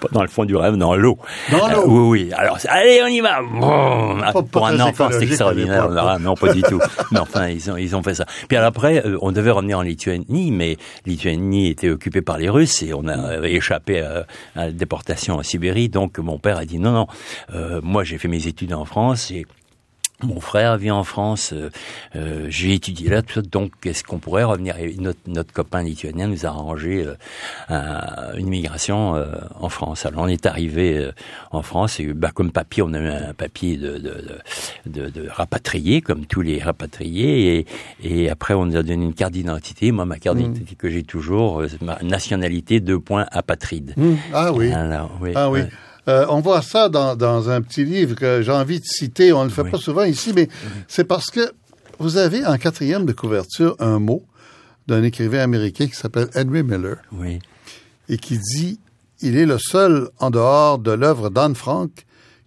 pas 0.00 0.08
dans 0.12 0.22
le 0.22 0.28
fond 0.28 0.44
du 0.44 0.56
rêve, 0.56 0.76
dans 0.76 0.94
l'eau. 0.96 1.18
Dans 1.50 1.68
l'eau? 1.68 1.80
Euh, 1.82 1.86
oui, 1.86 2.24
oui. 2.26 2.32
Alors, 2.34 2.58
allez, 2.68 3.00
on 3.02 3.06
y 3.06 3.20
va. 3.20 3.40
Pas- 3.60 4.32
pas 4.32 4.42
Pour 4.42 4.66
un 4.66 4.80
enfant, 4.80 5.08
c'est 5.12 5.22
extraordinaire. 5.24 5.88
Ah, 5.96 6.18
non, 6.20 6.34
pas 6.34 6.52
du 6.52 6.62
tout. 6.62 6.80
Mais 7.12 7.18
enfin, 7.18 7.48
ils 7.48 7.70
ont, 7.70 7.76
ils 7.76 7.94
ont 7.96 8.02
fait 8.02 8.14
ça. 8.14 8.24
Puis 8.48 8.56
alors 8.56 8.68
après, 8.68 9.04
euh, 9.06 9.18
on 9.20 9.32
devait 9.32 9.50
revenir 9.50 9.78
en 9.78 9.82
Lituanie, 9.82 10.50
mais 10.50 10.76
Lituanie 11.06 11.68
était 11.68 11.90
occupée 11.90 12.22
par 12.22 12.38
les 12.38 12.48
Russes 12.48 12.82
et 12.82 12.92
on 12.94 13.06
a 13.08 13.46
échappé 13.46 14.00
à, 14.00 14.24
à 14.56 14.66
la 14.66 14.72
déportation 14.72 15.36
en 15.36 15.42
Sibérie. 15.42 15.88
Donc, 15.88 16.18
mon 16.18 16.38
père 16.38 16.58
a 16.58 16.64
dit 16.64 16.78
non, 16.78 16.92
non. 16.92 17.06
euh, 17.54 17.80
moi, 17.82 18.04
j'ai 18.04 18.18
fait 18.18 18.28
mes 18.28 18.46
études 18.46 18.72
en 18.72 18.84
France 18.84 19.30
et 19.30 19.46
mon 20.22 20.40
frère 20.40 20.76
vit 20.78 20.90
en 20.90 21.04
France, 21.04 21.52
euh, 21.52 21.70
euh, 22.16 22.46
j'ai 22.48 22.74
étudié 22.74 23.08
là, 23.08 23.22
tout 23.22 23.40
donc 23.42 23.70
est-ce 23.84 24.02
qu'on 24.02 24.18
pourrait 24.18 24.42
revenir? 24.44 24.76
Et 24.78 24.94
notre, 24.98 25.20
notre 25.28 25.52
copain 25.52 25.82
lituanien 25.82 26.26
nous 26.26 26.44
a 26.44 26.48
arrangé 26.48 27.04
euh, 27.06 27.14
un- 27.68 28.36
une 28.36 28.48
migration 28.48 29.14
euh, 29.14 29.26
en 29.60 29.68
France. 29.68 30.06
Alors 30.06 30.22
on 30.22 30.26
est 30.28 30.44
arrivé 30.46 30.96
euh, 30.98 31.12
en 31.52 31.62
France 31.62 32.00
et 32.00 32.06
bah, 32.12 32.30
comme 32.34 32.50
papier, 32.50 32.82
on 32.82 32.92
a 32.94 32.98
eu 32.98 33.08
un 33.08 33.34
papier 33.34 33.76
de, 33.76 33.98
de, 33.98 34.24
de, 34.86 35.08
de, 35.08 35.28
rapatrié, 35.28 36.00
comme 36.00 36.26
tous 36.26 36.40
les 36.42 36.58
rapatriés, 36.60 37.58
et, 37.58 37.66
et 38.24 38.28
après 38.30 38.54
on 38.54 38.66
nous 38.66 38.76
a 38.76 38.82
donné 38.82 39.04
une 39.04 39.14
carte 39.14 39.32
d'identité. 39.32 39.92
Moi, 39.92 40.04
ma 40.04 40.18
carte 40.18 40.36
d'identité 40.38 40.74
que 40.74 40.88
j'ai 40.90 41.04
toujours, 41.04 41.60
euh, 41.60 41.68
c'est 41.68 41.80
ma 41.82 41.98
nationalité, 42.02 42.80
deux 42.80 42.98
points 42.98 43.26
apatride. 43.30 43.94
Hum, 43.96 44.16
Ah 44.34 44.52
oui. 44.52 44.72
Alors, 44.72 45.12
oui, 45.20 45.32
Ah 45.36 45.48
oui. 45.50 45.60
Euh, 46.08 46.24
on 46.30 46.40
voit 46.40 46.62
ça 46.62 46.88
dans, 46.88 47.14
dans 47.16 47.50
un 47.50 47.60
petit 47.60 47.84
livre 47.84 48.14
que 48.14 48.40
j'ai 48.42 48.52
envie 48.52 48.80
de 48.80 48.84
citer. 48.86 49.32
On 49.32 49.40
ne 49.40 49.48
le 49.48 49.50
fait 49.50 49.62
Oui. 49.62 49.70
pas 49.70 49.78
souvent 49.78 50.04
ici, 50.04 50.32
mais 50.34 50.48
c'est 50.88 51.04
parce 51.04 51.26
que 51.30 51.52
vous 51.98 52.16
avez 52.16 52.46
en 52.46 52.56
quatrième 52.56 53.04
de 53.04 53.12
couverture 53.12 53.76
un 53.78 53.98
mot 53.98 54.24
d'un 54.86 55.02
écrivain 55.02 55.40
américain 55.40 55.86
qui 55.86 55.94
s'appelle 55.94 56.28
Henry 56.34 56.62
Miller 56.62 56.96
oui. 57.12 57.40
et 58.08 58.16
qui 58.16 58.38
dit 58.38 58.80
il 59.20 59.36
est 59.36 59.44
le 59.46 59.58
seul 59.58 60.08
en 60.18 60.30
dehors 60.30 60.78
de 60.78 60.92
l'œuvre 60.92 61.28
d'Anne 61.28 61.54
Frank 61.54 61.90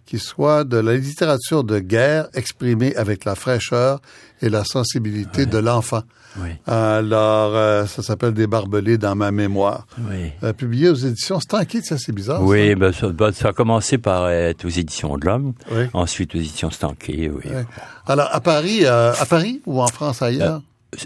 qui 0.06 0.18
soit 0.18 0.64
de 0.64 0.78
la 0.78 0.96
littérature 0.96 1.62
de 1.64 1.78
guerre 1.78 2.28
exprimée 2.34 2.96
avec 2.96 3.24
la 3.24 3.34
fraîcheur 3.36 4.00
et 4.40 4.48
la 4.48 4.64
sensibilité 4.64 5.46
de 5.46 5.58
l'enfant. 5.58 6.02
Oui. 6.38 6.48
Alors, 6.66 7.54
euh, 7.54 7.86
ça 7.86 8.02
s'appelle 8.02 8.32
Des 8.32 8.46
barbelés 8.46 8.96
dans 8.98 9.14
ma 9.14 9.30
mémoire. 9.30 9.86
Oui. 10.10 10.32
Euh, 10.42 10.52
publié 10.52 10.88
aux 10.88 10.94
éditions 10.94 11.40
Stanky, 11.40 11.82
ça 11.82 11.98
c'est 11.98 12.12
bizarre. 12.12 12.42
Oui, 12.42 12.74
ben, 12.74 12.92
ça, 12.92 13.08
ben, 13.08 13.32
ça 13.32 13.48
a 13.48 13.52
commencé 13.52 13.98
par 13.98 14.30
être 14.30 14.64
aux 14.64 14.68
éditions 14.70 15.16
de 15.18 15.26
l'Homme, 15.26 15.52
Oui. 15.70 15.84
ensuite 15.92 16.34
aux 16.34 16.38
éditions 16.38 16.70
Stanquet, 16.70 17.30
oui. 17.34 17.42
ça. 17.50 17.64
Alors, 18.12 18.28
à 18.32 18.40
Paris, 18.40 18.80
euh, 18.84 19.12
à 19.12 19.26
Paris 19.26 19.60
ou 19.66 19.80
en 19.82 19.86
France 19.88 20.22
ailleurs? 20.22 20.62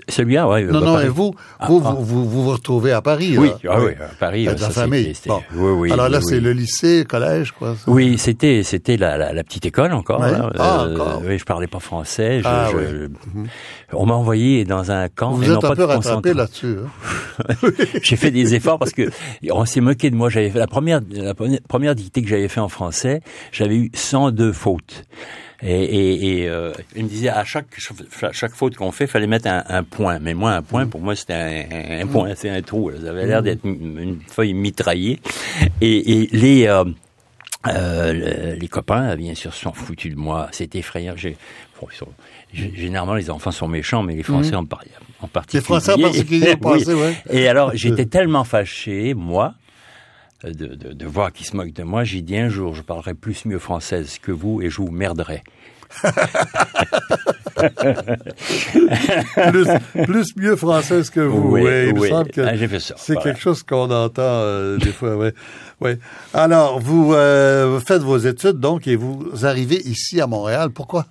Celui-là, 0.09 0.49
oui. 0.49 0.65
non, 0.65 0.81
non, 0.81 0.93
pareil. 0.95 1.07
et 1.07 1.11
vous, 1.11 1.33
Ah, 1.61 1.67
vous, 1.69 1.81
ah. 1.85 1.95
vous, 1.97 2.05
vous, 2.05 2.29
vous 2.43 2.51
retrouvez 2.51 2.91
à 2.91 3.01
Paris. 3.03 3.39
Oui, 3.39 3.53
là. 3.63 3.71
ah 3.75 3.81
oui, 3.81 3.93
à 3.93 4.15
Paris. 4.19 4.49
Avec 4.49 4.59
ça, 4.59 4.67
la 4.67 4.73
famille. 4.73 5.13
Bon. 5.27 5.41
Oui, 5.55 5.71
oui. 5.79 5.93
Alors 5.93 6.09
là, 6.09 6.19
oui, 6.19 6.25
c'est 6.29 6.35
oui. 6.37 6.41
le 6.41 6.53
lycée, 6.53 7.05
collège, 7.09 7.53
quoi. 7.53 7.77
ça? 7.77 7.89
Oui, 7.91 8.19
c'était 8.19 8.65
c'était 8.65 8.97
la, 8.97 9.17
la, 9.17 9.33
la 9.33 9.45
petite 9.45 9.65
école 9.67 9.93
encore. 9.93 10.21
Ouais. 10.21 10.33
là. 10.33 10.51
Ah, 10.59 10.87
encore. 10.91 11.23
Oui, 11.25 11.39
je 11.39 11.45
parlais 11.45 11.69
pas 11.69 11.79
français. 11.79 12.41
Je, 12.41 12.49
Ah, 12.49 12.69
je- 12.73 12.77
oui. 13.37 13.47
On 13.93 14.07
m'a 14.07 14.15
envoyé 14.15 14.65
dans 14.65 14.91
un 14.91 15.09
camp. 15.09 15.31
Vous 15.31 15.43
et 15.45 15.47
êtes 15.47 15.53
non 15.53 15.59
un 15.59 15.69
pas 15.69 15.77
peu 15.77 15.85
rattrapé 15.85 16.35
là-dessus. 16.35 16.77
hein? 16.85 17.55
J'ai 18.03 18.17
fait 18.17 18.33
des 18.33 18.57
efforts 18.57 18.81
parce 18.81 18.93
que 18.93 19.09
on 19.53 19.65
s'est 19.67 19.81
moqué 19.81 20.11
de 20.11 20.17
moi. 20.17 20.31
J'avais 20.31 20.51
fait 20.51 20.59
la 20.59 20.67
première 20.67 21.01
la 21.13 21.35
première 21.35 21.95
dictée 21.95 22.23
que 22.23 22.29
j'avais 22.29 22.49
fait 22.49 22.59
en 22.61 22.69
français. 22.69 23.21
J'avais 23.53 23.77
eu 23.77 23.91
102 23.95 24.53
fautes. 24.53 25.05
Et, 25.63 25.73
et, 25.85 26.41
et 26.43 26.49
euh, 26.49 26.73
il 26.95 27.05
me 27.05 27.09
disait 27.09 27.31
à 27.31 27.45
chaque 27.45 27.67
à 28.23 28.33
chaque 28.33 28.53
faute 28.53 28.77
qu'on 28.77 28.93
fait, 28.93 29.07
fallait 29.07 29.27
mettre 29.27 29.49
un, 29.49 29.65
un 29.69 29.83
point. 29.83 30.19
Mais 30.19 30.35
moi, 30.35 30.53
un 30.53 30.63
point 30.63 30.87
pour 30.87 31.01
moi, 31.01 31.17
c'était 31.17 31.67
un, 31.71 32.03
un 32.03 32.07
point, 32.07 32.35
c'est 32.35 32.51
un 32.51 32.61
trou. 32.63 32.91
là. 32.91 32.99
Ça 33.03 33.11
avait 33.11 33.27
l'air 33.27 33.43
d'être 33.43 33.65
une, 33.65 34.19
feuille 34.29 34.53
mitraillée. 34.55 35.19
Et, 35.81 36.23
et 36.23 36.29
les 36.33 36.67
euh, 36.67 36.85
euh, 37.69 38.13
le- 38.13 38.59
les 38.59 38.69
copains, 38.69 39.17
bien 39.17 39.35
sûr, 39.35 39.53
se 39.55 39.63
sont 39.63 39.73
foutus 39.73 40.13
de 40.15 40.19
moi. 40.19 40.49
C'était 40.53 40.79
effrayant. 40.81 41.15
J'ai, 41.17 41.37
bon, 41.81 41.89
ils 41.91 41.97
sont- 41.97 42.09
g- 42.53 42.73
généralement, 42.77 43.15
les 43.15 43.31
enfants 43.31 43.51
sont 43.51 43.67
méchants, 43.67 44.03
mais 44.03 44.15
les 44.15 44.23
Français 44.23 44.55
en, 44.55 44.65
par- 44.67 44.85
en 45.21 45.27
particulier. 45.27 45.61
Les 45.61 45.65
Français 45.65 45.93
en 45.95 45.99
particulier, 45.99 46.47
Oui. 46.61 46.67
ont 46.67 46.73
passé, 46.79 46.95
ouais. 46.95 47.15
Et 47.31 47.49
alors, 47.49 47.71
j'étais 47.75 48.07
tellement 48.07 48.45
fâché, 48.45 49.15
moi, 49.15 49.55
de, 50.45 50.51
de, 50.75 50.93
de 50.93 51.07
voir 51.07 51.33
qu'ils 51.33 51.47
se 51.47 51.57
moquent 51.57 51.73
de 51.73 51.83
moi. 51.83 52.05
J'ai 52.05 52.23
dit 52.23 52.37
un 52.37 52.49
jour, 52.49 52.75
je 52.75 52.83
parlerai 52.83 53.15
plus 53.15 53.45
mieux 53.47 53.59
française 53.59 54.19
que 54.21 54.33
vous 54.33 54.61
et 54.63 54.71
je 54.71 54.77
vous 54.77 54.91
merderai. 54.91 55.43
plus, 59.51 59.69
plus 60.05 60.37
mieux 60.37 60.57
française 60.57 61.11
que 61.11 61.21
vous. 61.21 61.51
Oui, 61.53 61.63
Oui, 61.63 61.71
il 61.89 61.95
me 61.95 62.01
oui. 62.01 62.09
semble 62.09 62.31
que 62.31 62.41
Ah, 62.41 62.57
j'ai 62.57 62.69
fait 62.69 62.81
ça, 62.81 62.95
c'est 62.99 63.15
voilà. 63.15 63.31
quelque 63.31 63.41
chose 63.41 63.63
qu'on 63.63 63.91
entend 63.91 64.23
euh, 64.23 64.77
des 64.79 64.93
fois. 64.93 65.17
Ouais. 65.17 65.33
Ouais. 65.81 65.99
Alors, 66.35 66.81
vous, 66.81 67.13
euh, 67.15 67.67
vous 67.71 67.81
faites 67.85 68.03
vos 68.03 68.19
études, 68.19 68.59
donc, 68.61 68.87
et 68.89 68.97
vous 68.97 69.31
arrivez 69.45 69.81
ici 69.87 70.21
à 70.21 70.27
Montréal. 70.27 70.71
Pourquoi? 70.71 71.07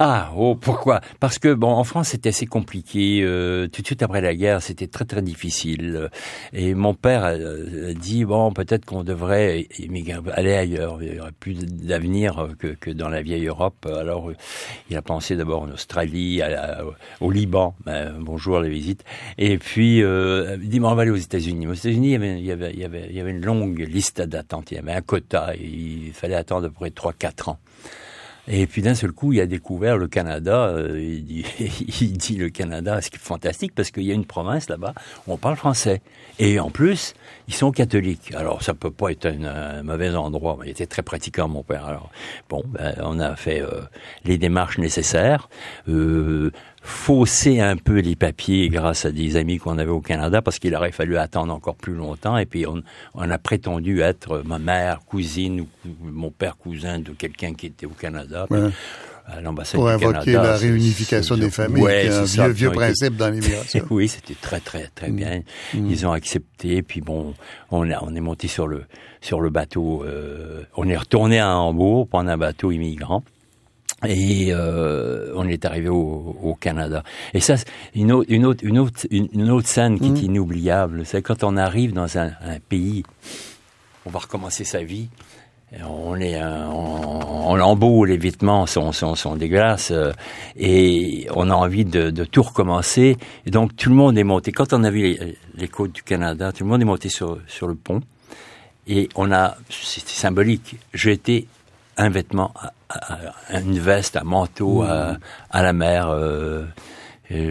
Ah, 0.00 0.30
oh, 0.36 0.54
pourquoi? 0.54 1.00
Parce 1.18 1.40
que 1.40 1.52
bon, 1.52 1.72
en 1.72 1.82
France, 1.82 2.10
c'était 2.10 2.28
assez 2.28 2.46
compliqué. 2.46 3.20
euh, 3.24 3.66
tout 3.66 3.82
de 3.82 3.86
suite 3.86 4.00
après 4.04 4.20
la 4.20 4.32
guerre, 4.36 4.62
c'était 4.62 4.86
très 4.86 5.04
très 5.04 5.22
difficile. 5.22 5.96
euh, 5.96 6.08
Et 6.52 6.74
mon 6.74 6.94
père 6.94 7.24
a, 7.24 7.30
a 7.30 7.94
dit 7.94 8.24
bon, 8.24 8.52
peut-être 8.52 8.84
qu'on 8.84 9.02
devrait 9.02 9.66
aller 10.34 10.54
ailleurs. 10.54 11.02
Il 11.02 11.16
y 11.16 11.20
aurait 11.20 11.32
plus 11.32 11.66
d'avenir 11.66 12.38
euh, 12.38 12.48
que, 12.56 12.68
que 12.68 12.92
dans 12.92 13.08
la 13.08 13.22
vieille 13.22 13.46
Europe. 13.46 13.86
Alors, 13.86 14.30
euh, 14.30 14.36
il 14.88 14.96
a 14.96 15.02
pensé 15.02 15.34
d'abord 15.34 15.62
en 15.62 15.70
Australie, 15.70 16.42
au 17.20 17.32
Liban. 17.32 17.74
Ben, 17.84 18.14
bonjour 18.20 18.60
les 18.60 18.70
visites. 18.70 19.02
Et 19.36 19.58
puis, 19.58 20.04
euh, 20.04 20.58
il 20.62 20.68
dit 20.68 20.78
bon, 20.78 20.90
on 20.90 20.94
va 20.94 21.02
aller 21.02 21.10
aux 21.10 21.16
États-Unis. 21.16 21.66
Aux 21.66 21.74
États-Unis, 21.74 22.14
il 22.14 22.22
il 22.22 22.44
il 22.44 23.06
il 23.10 23.16
y 23.16 23.20
avait 23.20 23.30
une 23.32 23.44
longue 23.44 23.80
liste 23.80 24.22
d'attente. 24.22 24.70
Il 24.70 24.76
y 24.76 24.78
avait 24.78 24.92
un 24.92 25.00
quota. 25.02 25.56
Il 25.56 26.12
fallait 26.12 26.36
attendre 26.36 26.66
à 26.66 26.68
peu 26.68 26.74
près 26.74 26.90
trois 26.92 27.12
quatre 27.12 27.48
ans. 27.48 27.58
Et 28.50 28.66
puis 28.66 28.80
d'un 28.80 28.94
seul 28.94 29.12
coup, 29.12 29.32
il 29.32 29.40
a 29.40 29.46
découvert 29.46 29.96
le 29.98 30.08
Canada. 30.08 30.68
euh, 30.68 30.98
il, 31.00 31.24
dit, 31.24 31.44
il 32.00 32.16
dit 32.16 32.36
le 32.36 32.48
Canada, 32.48 33.00
ce 33.02 33.10
qui 33.10 33.16
est 33.16 33.20
fantastique 33.20 33.74
parce 33.74 33.90
qu'il 33.90 34.04
y 34.04 34.10
a 34.10 34.14
une 34.14 34.24
province 34.24 34.68
là-bas 34.68 34.94
où 35.26 35.34
on 35.34 35.36
parle 35.36 35.56
français. 35.56 36.00
Et 36.38 36.58
en 36.58 36.70
plus, 36.70 37.14
ils 37.46 37.54
sont 37.54 37.72
catholiques. 37.72 38.32
Alors 38.34 38.62
ça 38.62 38.74
peut 38.74 38.90
pas 38.90 39.10
être 39.10 39.26
un, 39.26 39.44
un 39.44 39.82
mauvais 39.82 40.14
endroit. 40.14 40.58
Il 40.64 40.70
était 40.70 40.86
très 40.86 41.02
pratiquant, 41.02 41.48
mon 41.48 41.62
père. 41.62 41.84
Alors 41.84 42.10
bon, 42.48 42.62
ben, 42.66 42.94
on 43.02 43.20
a 43.20 43.36
fait 43.36 43.60
euh, 43.60 43.82
les 44.24 44.38
démarches 44.38 44.78
nécessaires. 44.78 45.48
Euh, 45.88 46.50
fausser 46.82 47.60
un 47.60 47.76
peu 47.76 47.98
les 48.00 48.16
papiers 48.16 48.68
grâce 48.68 49.04
à 49.04 49.10
des 49.10 49.36
amis 49.36 49.58
qu'on 49.58 49.78
avait 49.78 49.90
au 49.90 50.00
Canada 50.00 50.42
parce 50.42 50.58
qu'il 50.58 50.74
aurait 50.74 50.92
fallu 50.92 51.16
attendre 51.16 51.52
encore 51.52 51.76
plus 51.76 51.94
longtemps 51.94 52.36
et 52.38 52.46
puis 52.46 52.66
on, 52.66 52.82
on 53.14 53.30
a 53.30 53.38
prétendu 53.38 54.00
être 54.00 54.42
ma 54.44 54.58
mère 54.58 55.00
cousine 55.06 55.60
ou 55.62 55.68
mon 56.02 56.30
père 56.30 56.56
cousin 56.56 56.98
de 56.98 57.10
quelqu'un 57.10 57.54
qui 57.54 57.66
était 57.66 57.86
au 57.86 57.90
Canada 57.90 58.46
Ouais. 58.50 58.70
à 59.26 59.42
Pour 59.74 59.88
invoquer 59.88 60.32
Canada, 60.32 60.42
la 60.52 60.56
réunification 60.56 61.36
des 61.36 61.50
familles, 61.50 61.82
Ouais, 61.82 62.02
qui 62.02 62.06
est 62.08 62.12
un 62.16 62.26
ça, 62.26 62.48
vieux, 62.48 62.70
principe 62.70 63.16
dans 63.16 63.28
l'immigration. 63.28 63.84
oui, 63.90 64.08
c'était 64.08 64.36
très 64.40 64.60
très 64.60 64.88
très 64.94 65.10
bien. 65.10 65.42
Ils 65.74 66.06
ont 66.06 66.12
accepté. 66.12 66.80
Puis 66.82 67.02
bon, 67.02 67.34
on, 67.70 67.90
a, 67.90 68.02
on 68.02 68.14
est 68.14 68.20
monté 68.20 68.48
sur 68.48 68.66
le 68.66 68.84
sur 69.20 69.40
le 69.42 69.50
bateau. 69.50 70.02
euh, 70.04 70.62
on 70.76 70.88
est 70.88 70.96
retourné 70.96 71.40
à 71.40 71.54
Hambourg 71.58 72.08
prendre 72.08 72.30
un 72.30 72.38
bateau 72.38 72.70
immigrant. 72.70 73.22
Et 74.06 74.50
euh, 74.52 75.32
on 75.34 75.48
est 75.48 75.64
arrivé 75.64 75.88
au, 75.88 76.36
au 76.40 76.54
Canada. 76.54 77.02
Et 77.34 77.40
ça, 77.40 77.56
une 77.94 78.12
autre, 78.12 78.30
une 78.30 78.46
autre, 78.46 78.64
une 78.64 78.78
autre, 78.78 79.06
une, 79.10 79.28
une 79.32 79.50
autre 79.50 79.66
scène 79.66 79.98
qui 79.98 80.06
est 80.06 80.22
inoubliable, 80.22 81.04
c'est 81.04 81.20
quand 81.20 81.42
on 81.42 81.56
arrive 81.56 81.92
dans 81.92 82.16
un, 82.16 82.30
un 82.42 82.60
pays, 82.68 83.02
on 84.06 84.10
va 84.10 84.20
recommencer 84.20 84.62
sa 84.62 84.84
vie. 84.84 85.08
On 85.84 86.18
est 86.18 86.42
en, 86.42 86.70
en 86.70 87.54
lambeaux, 87.56 88.06
les 88.06 88.16
vêtements 88.16 88.64
sont, 88.64 88.90
sont, 88.92 89.14
sont 89.16 89.36
dégueulasses 89.36 89.90
euh, 89.90 90.12
et 90.56 91.26
on 91.34 91.50
a 91.50 91.54
envie 91.54 91.84
de, 91.84 92.08
de 92.08 92.24
tout 92.24 92.42
recommencer. 92.42 93.18
Et 93.44 93.50
donc 93.50 93.76
tout 93.76 93.90
le 93.90 93.94
monde 93.94 94.16
est 94.16 94.24
monté. 94.24 94.50
Quand 94.50 94.72
on 94.72 94.82
a 94.82 94.90
vu 94.90 95.02
les, 95.02 95.36
les 95.56 95.68
côtes 95.68 95.92
du 95.92 96.02
Canada, 96.02 96.52
tout 96.52 96.64
le 96.64 96.70
monde 96.70 96.80
est 96.80 96.86
monté 96.86 97.10
sur, 97.10 97.38
sur 97.48 97.66
le 97.66 97.74
pont. 97.74 98.00
Et 98.86 99.10
on 99.14 99.30
a, 99.30 99.56
c'était 99.68 100.12
symbolique. 100.12 100.76
J'ai 100.94 101.12
été 101.12 101.46
un 101.98 102.08
vêtement, 102.08 102.54
une 103.52 103.78
veste, 103.78 104.16
un 104.16 104.24
manteau 104.24 104.82
à, 104.82 105.16
à, 105.50 105.62
la 105.62 105.72
mer. 105.72 106.08
Euh, 106.08 106.64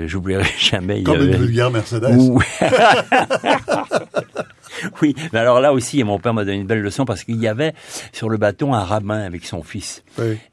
J'oublierai 0.08 0.50
jamais. 0.60 1.04
Comme 1.04 1.22
une 1.22 1.36
vulgaire 1.36 1.70
Mercedes. 1.70 2.18
oui, 5.02 5.16
mais 5.34 5.40
alors 5.40 5.60
là 5.60 5.74
aussi, 5.74 6.04
mon 6.04 6.20
père 6.20 6.34
m'a 6.34 6.46
donné 6.46 6.58
une 6.58 6.68
belle 6.68 6.82
leçon 6.82 7.06
parce 7.06 7.24
qu'il 7.24 7.38
y 7.38 7.48
avait 7.48 7.74
sur 8.12 8.30
le 8.30 8.38
bateau 8.38 8.74
un 8.74 8.84
rabbin 8.84 9.20
avec 9.20 9.46
son 9.46 9.64
fils. 9.64 10.04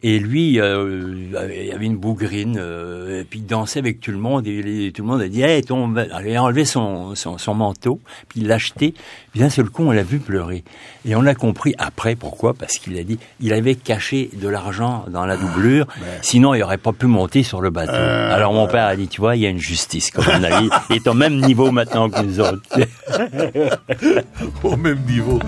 Et 0.03 0.19
lui, 0.19 0.61
euh, 0.61 1.31
il 1.31 1.73
avait 1.73 1.87
une 1.87 1.97
bougrine, 1.97 2.59
euh, 2.59 3.21
et 3.21 3.25
puis 3.25 3.39
il 3.39 3.47
dansait 3.47 3.79
avec 3.79 4.01
tout 4.01 4.11
le 4.11 4.19
monde, 4.19 4.47
et 4.47 4.93
tout 4.95 5.03
le 5.03 5.09
monde 5.09 5.23
a 5.23 5.29
dit, 5.29 5.43
hey, 5.43 5.63
ton, 5.63 5.93
il 6.25 6.37
a 6.37 6.43
enlevé 6.43 6.65
son, 6.65 7.15
son, 7.15 7.39
son 7.39 7.55
manteau, 7.55 8.01
puis 8.29 8.41
il 8.41 8.49
l'a 8.49 8.57
acheté, 8.57 8.95
puis 9.33 9.41
d'un 9.41 9.49
seul 9.49 9.71
coup, 9.71 9.85
on 9.85 9.91
l'a 9.91 10.03
vu 10.03 10.19
pleurer. 10.19 10.65
Et 11.07 11.15
on 11.15 11.27
a 11.27 11.35
compris 11.35 11.75
après 11.79 12.15
pourquoi, 12.15 12.55
parce 12.55 12.79
qu'il 12.79 12.99
a 12.99 13.05
dit, 13.05 13.19
il 13.41 13.53
avait 13.53 13.75
caché 13.75 14.31
de 14.35 14.49
l'argent 14.49 15.05
dans 15.09 15.27
la 15.27 15.37
doublure, 15.37 15.87
ah, 15.91 16.05
sinon 16.23 16.55
il 16.55 16.61
n'aurait 16.61 16.79
pas 16.79 16.93
pu 16.93 17.07
monter 17.07 17.43
sur 17.43 17.61
le 17.61 17.71
bateau. 17.71 17.93
Euh, 17.93 18.35
alors 18.35 18.53
mon 18.53 18.67
père 18.67 18.85
a 18.85 18.97
dit, 18.97 19.09
tu 19.09 19.21
vois, 19.21 19.37
il 19.37 19.43
y 19.43 19.47
a 19.47 19.49
une 19.49 19.59
justice, 19.59 20.11
comme 20.11 20.25
on 20.29 20.43
a 20.43 20.61
dit, 20.61 20.71
il 20.91 20.97
est 20.97 21.09
au 21.09 21.15
même 21.15 21.41
niveau 21.41 21.71
maintenant 21.71 22.11
que 22.11 22.23
nous 22.23 22.41
autres. 22.41 22.61
au 24.63 24.77
même 24.77 25.01
niveau. 25.07 25.39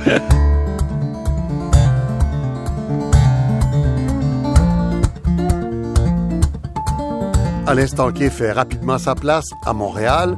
Alain 7.67 7.87
Stanquet 7.87 8.31
fait 8.31 8.53
rapidement 8.53 8.97
sa 8.97 9.17
place 9.17 9.47
à 9.65 9.73
Montréal, 9.73 10.37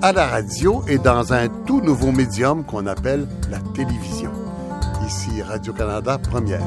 à 0.00 0.12
la 0.12 0.28
radio 0.28 0.84
et 0.86 0.98
dans 0.98 1.32
un 1.32 1.48
tout 1.66 1.80
nouveau 1.80 2.12
médium 2.12 2.64
qu'on 2.64 2.86
appelle 2.86 3.26
la 3.50 3.58
télévision. 3.74 4.30
Ici 5.04 5.42
Radio-Canada 5.42 6.18
Première. 6.18 6.62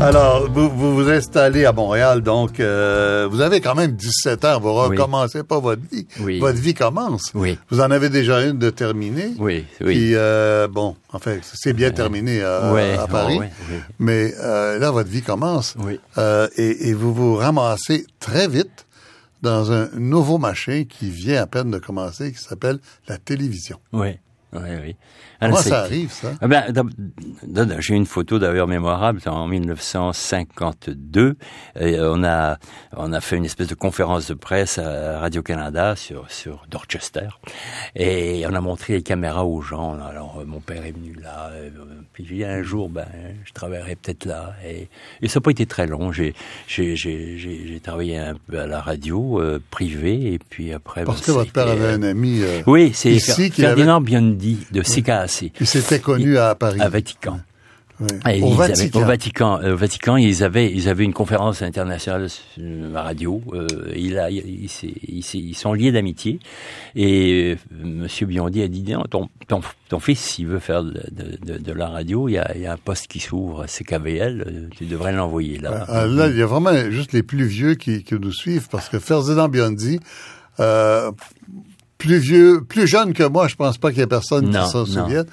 Alors, 0.00 0.48
vous, 0.48 0.70
vous 0.70 1.10
installez 1.10 1.64
à 1.64 1.72
Montréal, 1.72 2.22
donc 2.22 2.60
euh, 2.60 3.26
vous 3.28 3.40
avez 3.40 3.60
quand 3.60 3.74
même 3.74 3.92
17 3.92 4.44
ans. 4.44 4.60
Vous 4.60 4.72
recommencez 4.72 5.42
pas 5.42 5.58
votre 5.58 5.82
vie. 5.90 6.06
Votre 6.38 6.58
vie 6.58 6.74
commence. 6.74 7.32
Oui. 7.34 7.58
Vous 7.68 7.80
en 7.80 7.90
avez 7.90 8.08
déjà 8.08 8.42
une 8.42 8.58
de 8.58 8.70
terminée. 8.70 9.32
Oui, 9.38 9.66
oui. 9.80 9.94
Puis, 9.94 10.14
euh, 10.14 10.68
bon, 10.68 10.94
en 11.12 11.18
fait, 11.18 11.40
c'est 11.42 11.72
bien 11.72 11.90
terminé 11.90 12.42
à, 12.42 13.06
Paris. 13.10 13.40
mais 13.98 14.32
euh, 14.40 14.78
là, 14.78 14.92
votre 14.92 15.10
vie 15.10 15.22
commence. 15.22 15.74
Oui. 15.78 15.98
Et, 16.56 16.88
et, 16.88 16.94
vous 16.94 17.12
vous 17.12 17.34
ramassez 17.34 18.06
très 18.20 18.46
vite 18.46 18.86
dans 19.42 19.72
un 19.72 19.88
nouveau 19.94 20.38
machin 20.38 20.84
qui 20.88 21.10
vient 21.10 21.42
à 21.42 21.46
peine 21.46 21.72
de 21.72 21.78
commencer, 21.78 22.32
qui 22.32 22.42
s'appelle 22.42 22.78
la 23.08 23.18
télévision. 23.18 23.80
Oui. 23.92 24.18
Oui, 24.52 24.70
oui. 24.80 24.96
Comment 25.40 25.56
ça 25.56 25.82
arrive, 25.82 26.10
ça? 26.10 26.32
Ah 26.40 26.48
ben, 26.48 26.64
J'ai 27.78 27.94
une 27.94 28.06
photo 28.06 28.38
d'ailleurs 28.38 28.66
mémorable, 28.66 29.20
en 29.26 29.46
1952. 29.46 31.36
Et 31.78 31.96
on, 32.00 32.24
a, 32.24 32.58
on 32.96 33.12
a 33.12 33.20
fait 33.20 33.36
une 33.36 33.44
espèce 33.44 33.68
de 33.68 33.74
conférence 33.74 34.26
de 34.26 34.34
presse 34.34 34.78
à 34.78 35.20
Radio-Canada 35.20 35.94
sur, 35.96 36.30
sur 36.30 36.66
Dorchester. 36.68 37.28
Et 37.94 38.44
on 38.48 38.54
a 38.54 38.60
montré 38.60 38.94
les 38.94 39.02
caméras 39.02 39.44
aux 39.44 39.60
gens. 39.60 39.96
Alors, 40.00 40.38
euh, 40.40 40.44
mon 40.44 40.60
père 40.60 40.84
est 40.84 40.92
venu 40.92 41.14
là. 41.22 41.50
Euh, 41.52 41.70
puis 42.12 42.26
j'ai 42.28 42.36
dit, 42.36 42.44
un 42.44 42.62
jour, 42.62 42.88
ben, 42.88 43.06
je 43.44 43.52
travaillerai 43.52 43.94
peut-être 43.94 44.24
là. 44.24 44.54
Et, 44.66 44.88
et 45.22 45.28
ça 45.28 45.38
n'a 45.38 45.42
pas 45.42 45.50
été 45.52 45.66
très 45.66 45.86
long. 45.86 46.10
J'ai 46.10 46.34
travaillé 47.82 48.18
un 48.18 48.34
peu 48.48 48.58
à 48.58 48.66
la 48.66 48.80
radio 48.80 49.40
euh, 49.40 49.62
privée. 49.70 50.32
Et 50.32 50.38
puis 50.38 50.72
après... 50.72 51.04
Parce 51.04 51.20
ben, 51.20 51.26
que 51.26 51.30
votre 51.30 51.52
père 51.52 51.68
avait 51.68 51.92
un 51.92 52.02
ami 52.02 52.42
Oui, 52.66 52.90
c'est 52.92 53.18
Ferdinand 53.20 54.00
Biondi 54.00 54.66
de 54.72 54.82
CKAC. 55.28 55.60
Ils 55.60 55.66
s'étaient 55.66 56.00
connus 56.00 56.38
à 56.38 56.54
Paris. 56.54 56.80
À 56.80 56.88
Vatican. 56.88 57.40
au, 58.00 58.50
Vatican. 58.54 59.00
au, 59.00 59.04
Vatican. 59.04 59.60
au 59.62 59.76
Vatican, 59.76 60.16
ils 60.16 60.44
avaient, 60.44 60.72
ils 60.72 60.88
avaient 60.88 61.04
une 61.04 61.12
conférence 61.12 61.62
internationale 61.62 62.28
à 62.94 63.02
radio. 63.02 63.42
Euh, 63.52 63.66
il 63.96 64.18
a, 64.18 64.30
ils, 64.30 64.68
ils, 65.08 65.54
sont 65.54 65.72
liés 65.72 65.92
d'amitié. 65.92 66.38
Et 66.94 67.56
euh, 67.56 67.84
Monsieur 67.84 68.26
Biondi 68.26 68.62
a 68.62 68.68
dit 68.68 68.84
ton, 69.10 69.28
ton, 69.46 69.60
ton, 69.88 70.00
fils, 70.00 70.20
s'il 70.20 70.46
veut 70.46 70.60
faire 70.60 70.84
de, 70.84 71.02
de, 71.10 71.58
de, 71.58 71.72
la 71.72 71.88
radio, 71.88 72.28
il 72.28 72.32
y, 72.32 72.38
a, 72.38 72.52
il 72.54 72.62
y, 72.62 72.66
a, 72.66 72.72
un 72.72 72.76
poste 72.76 73.08
qui 73.08 73.20
s'ouvre, 73.20 73.64
c'est 73.66 73.84
KVL. 73.84 74.44
Euh, 74.46 74.68
tu 74.76 74.86
devrais 74.86 75.12
l'envoyer 75.12 75.58
là. 75.58 75.84
Ah, 75.88 76.06
là, 76.06 76.28
il 76.28 76.36
y 76.36 76.42
a 76.42 76.46
vraiment 76.46 76.74
juste 76.90 77.12
les 77.12 77.22
plus 77.22 77.44
vieux 77.44 77.74
qui, 77.74 78.04
qui 78.04 78.14
nous 78.14 78.32
suivent 78.32 78.68
parce 78.68 78.88
que 78.88 78.98
Ferdinand 78.98 79.48
Biondi. 79.48 79.98
Euh, 80.60 81.12
plus 81.98 82.18
vieux, 82.18 82.62
plus 82.66 82.86
jeune 82.86 83.12
que 83.12 83.24
moi, 83.24 83.48
je 83.48 83.56
pense 83.56 83.76
pas 83.76 83.90
qu'il 83.90 83.98
y 83.98 84.02
ait 84.02 84.06
personne 84.06 84.48
qui 84.50 84.70
s'en 84.70 84.86
souvienne. 84.86 85.26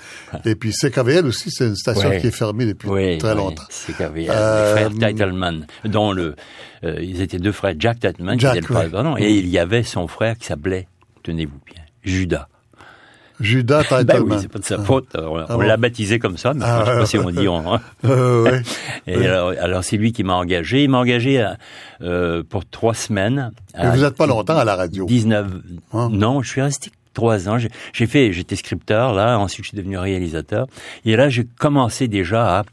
Et 0.43 0.56
puis 0.56 0.71
CKVL 0.71 1.25
aussi, 1.28 1.51
c'est 1.51 1.67
une 1.67 1.75
station 1.75 2.10
qui 2.19 2.28
est 2.28 2.32
fermée 2.32 2.65
depuis 2.65 3.17
très 3.19 3.36
longtemps. 3.36 3.63
CKVL, 3.69 4.30
euh, 4.30 4.89
les 4.89 5.15
frères 5.15 5.62
dont 5.86 6.12
le, 6.12 6.36
euh, 6.84 6.99
ils 7.01 7.21
étaient 7.21 7.39
deux 7.39 7.51
frères, 7.51 7.75
Jack 7.78 7.99
Teitelman, 7.99 8.38
qui 8.38 8.45
était 8.45 8.60
le 8.60 9.21
et 9.21 9.38
il 9.38 9.47
y 9.47 9.60
avait 9.60 9.84
son 9.84 10.08
frère 10.08 10.38
qui 10.38 10.47
s'appelait, 10.47 10.88
tenez-vous 11.23 11.60
bien, 11.65 11.84
Judas. 12.04 12.47
Judas 13.39 13.84
Teitelman. 13.84 14.28
Ben 14.28 14.36
oui, 14.36 14.41
c'est 14.41 14.52
pas 14.52 14.60
de 14.60 14.65
sa 14.65 14.78
faute. 14.80 15.15
On, 15.15 15.38
ah 15.38 15.58
l'a 15.58 15.78
baptisé 15.78 16.19
comme 16.19 16.38
ça, 16.38 16.54
mais 16.54 16.65
je 16.65 16.86
sais 16.86 16.98
pas 17.00 17.06
si 17.06 17.17
on 17.17 17.30
dit. 17.32 17.48
On, 17.48 17.74
hein. 17.74 17.82
Et 19.08 19.26
alors, 19.26 19.54
alors 19.60 19.84
c'est 19.84 19.98
lui 19.98 20.13
qui 20.13 20.24
m'a 20.24 20.36
engagé. 20.36 20.84
Il 20.84 20.89
m'a 20.89 21.00
engagé 21.00 21.45
euh, 22.02 22.43
pour 22.48 22.65
trois 22.65 22.93
semaines. 22.93 23.52
Mais 23.78 23.91
vous 23.91 24.02
n'êtes 24.02 24.15
pas 24.15 24.28
longtemps 24.28 24.58
à 24.58 24.65
la 24.65 24.76
radio? 24.76 25.06
19. 25.06 25.48
Hein? 25.93 26.10
Non, 26.12 26.41
je 26.41 26.50
suis 26.50 26.62
resté 26.62 26.91
trois 27.13 27.50
ans. 27.50 27.58
J'ai 27.93 28.08
fait, 28.08 28.32
j'étais 28.32 28.56
scripteur 28.56 29.13
là, 29.13 29.39
ensuite 29.39 29.65
je 29.65 29.69
suis 29.69 29.78
devenu 29.78 29.98
réalisateur. 29.98 30.67
Et 31.06 31.15
là, 31.15 31.30
j'ai 31.30 31.45
commencé 31.45 32.08
déjà 32.08 32.60
à 32.60 32.63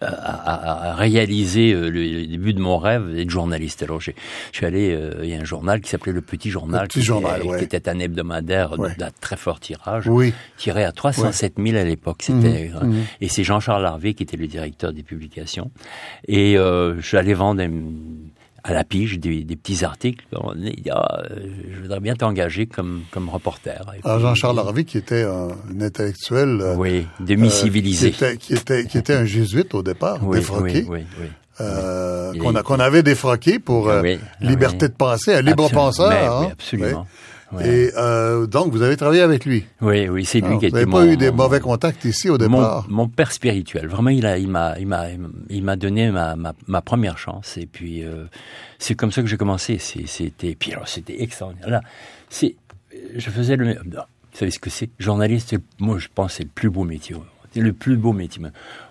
à, 0.00 0.90
à, 0.90 0.94
réaliser 0.94 1.72
euh, 1.72 1.88
le, 1.88 2.26
début 2.26 2.54
de 2.54 2.60
mon 2.60 2.78
rêve 2.78 3.14
d'être 3.14 3.30
journaliste. 3.30 3.82
Alors, 3.82 4.00
je 4.00 4.12
suis 4.52 4.66
allé, 4.66 4.94
euh, 4.94 5.20
il 5.22 5.30
y 5.30 5.34
a 5.34 5.40
un 5.40 5.44
journal 5.44 5.80
qui 5.80 5.90
s'appelait 5.90 6.12
Le 6.12 6.20
Petit 6.20 6.50
Journal, 6.50 6.88
qui, 6.88 7.02
journal 7.02 7.40
était, 7.44 7.58
qui, 7.58 7.76
était, 7.76 7.88
un 7.88 7.98
hebdomadaire 7.98 8.76
d'un 8.76 9.10
très 9.20 9.36
fort 9.36 9.60
tirage, 9.60 10.06
oui. 10.06 10.32
tiré 10.56 10.84
à 10.84 10.92
307 10.92 11.54
000 11.58 11.76
à 11.76 11.84
l'époque. 11.84 12.22
C'était 12.22 12.68
mmh, 12.68 12.86
mmh. 12.86 13.02
et 13.20 13.28
c'est 13.28 13.44
Jean-Charles 13.44 13.84
Harvey 13.84 14.14
qui 14.14 14.22
était 14.22 14.36
le 14.36 14.46
directeur 14.46 14.92
des 14.92 15.02
publications. 15.02 15.70
Et 16.26 16.56
euh, 16.56 17.00
allé 17.12 17.34
vendre 17.34 17.62
à 18.68 18.74
la 18.74 18.84
pige 18.84 19.18
des, 19.18 19.44
des 19.44 19.56
petits 19.56 19.84
articles. 19.84 20.24
On 20.32 20.54
dit, 20.54 20.84
ah, 20.90 21.22
je 21.30 21.80
voudrais 21.80 22.00
bien 22.00 22.14
t'engager 22.14 22.66
comme, 22.66 23.02
comme 23.10 23.28
reporter. 23.30 23.82
Ah, 24.04 24.18
Jean-Charles 24.18 24.58
Harvey, 24.58 24.84
qui 24.84 24.98
était 24.98 25.22
un, 25.22 25.48
intellectuel. 25.80 26.60
Euh, 26.60 26.74
oui, 26.76 27.06
demi-civilisé. 27.20 28.08
Euh, 28.22 28.36
qui, 28.36 28.54
était, 28.54 28.84
qui, 28.84 28.98
était, 28.98 29.14
un 29.14 29.24
jésuite 29.24 29.74
au 29.74 29.82
départ, 29.82 30.18
défroqué. 30.18 30.84
Oui, 30.86 31.04
oui, 31.18 31.28
euh, 31.60 32.62
qu'on 32.62 32.78
avait 32.78 33.02
défroqué 33.02 33.58
pour 33.58 33.88
euh, 33.88 34.02
liberté 34.40 34.88
de 34.88 34.92
penser, 34.92 35.34
un 35.34 35.42
libre 35.42 35.68
penseur. 35.70 36.12
Hein, 36.12 36.52
oui, 36.74 36.80
Et 37.60 37.90
euh, 37.96 38.46
donc, 38.46 38.72
vous 38.72 38.82
avez 38.82 38.96
travaillé 38.96 39.22
avec 39.22 39.44
lui. 39.44 39.64
Oui, 39.80 40.08
oui, 40.08 40.24
c'est 40.24 40.40
lui 40.40 40.58
qui 40.58 40.66
a 40.66 40.68
été 40.68 40.84
Vous 40.84 40.90
n'avez 40.90 41.06
pas 41.06 41.12
eu 41.12 41.16
des 41.16 41.30
mauvais 41.30 41.60
contacts 41.60 42.04
ici 42.04 42.28
au 42.28 42.36
départ. 42.36 42.86
Mon, 42.88 42.96
mon, 42.96 43.08
père 43.08 43.32
spirituel. 43.32 43.86
Vraiment, 43.86 44.10
il 44.10 44.26
a, 44.26 44.38
il 44.38 44.48
m'a, 44.48 44.78
il 44.78 44.86
m'a, 44.86 45.06
il 45.48 45.62
m'a 45.64 45.76
donné 45.76 46.10
ma, 46.10 46.36
ma, 46.36 46.52
ma, 46.66 46.82
première 46.82 47.16
chance. 47.16 47.56
Et 47.56 47.66
puis, 47.66 48.04
euh, 48.04 48.26
c'est 48.78 48.94
comme 48.94 49.12
ça 49.12 49.22
que 49.22 49.28
j'ai 49.28 49.38
commencé. 49.38 49.78
C'était, 49.78 50.54
puis 50.54 50.72
alors, 50.72 50.88
c'était 50.88 51.22
extraordinaire. 51.22 51.70
Là, 51.70 51.80
c'est, 52.28 52.56
je 53.16 53.30
faisais 53.30 53.56
le. 53.56 53.74
Vous 53.74 54.38
savez 54.38 54.50
ce 54.50 54.58
que 54.58 54.70
c'est? 54.70 54.90
Journaliste, 54.98 55.56
moi, 55.78 55.98
je 55.98 56.08
pense, 56.14 56.34
c'est 56.34 56.44
le 56.44 56.50
plus 56.50 56.70
beau 56.70 56.84
métier. 56.84 57.16
C'est 57.52 57.60
le 57.60 57.72
plus 57.72 57.96
beau 57.96 58.12
métier 58.12 58.42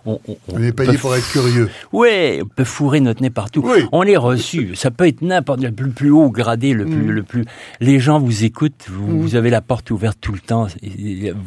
on, 0.08 0.20
on, 0.28 0.38
on 0.54 0.64
est 0.64 0.72
payé 0.72 0.98
pour 0.98 1.16
être 1.16 1.30
curieux. 1.30 1.70
Oui, 1.92 2.40
on 2.42 2.46
peut 2.46 2.64
fourrer 2.64 3.02
notre 3.02 3.22
nez 3.22 3.30
partout. 3.30 3.70
On 3.92 4.04
est 4.04 4.18
reçu. 4.18 4.76
Ça 4.76 4.90
peut 4.90 5.06
être 5.06 5.22
n'importe 5.22 5.62
le 5.62 5.72
plus, 5.72 5.90
plus 5.90 6.12
haut 6.12 6.30
gradé, 6.30 6.74
le 6.74 6.86
plus, 6.86 6.96
mm. 6.96 7.12
le 7.12 7.24
plus. 7.24 7.46
Les 7.82 8.00
gens 8.00 8.20
vous 8.20 8.46
écoutent. 8.46 8.86
Vous, 8.88 9.08
mm. 9.08 9.20
vous, 9.20 9.36
avez 9.36 9.50
la 9.50 9.62
porte 9.62 9.92
ouverte 9.92 10.18
tout 10.22 10.32
le 10.32 10.40
temps. 10.40 10.68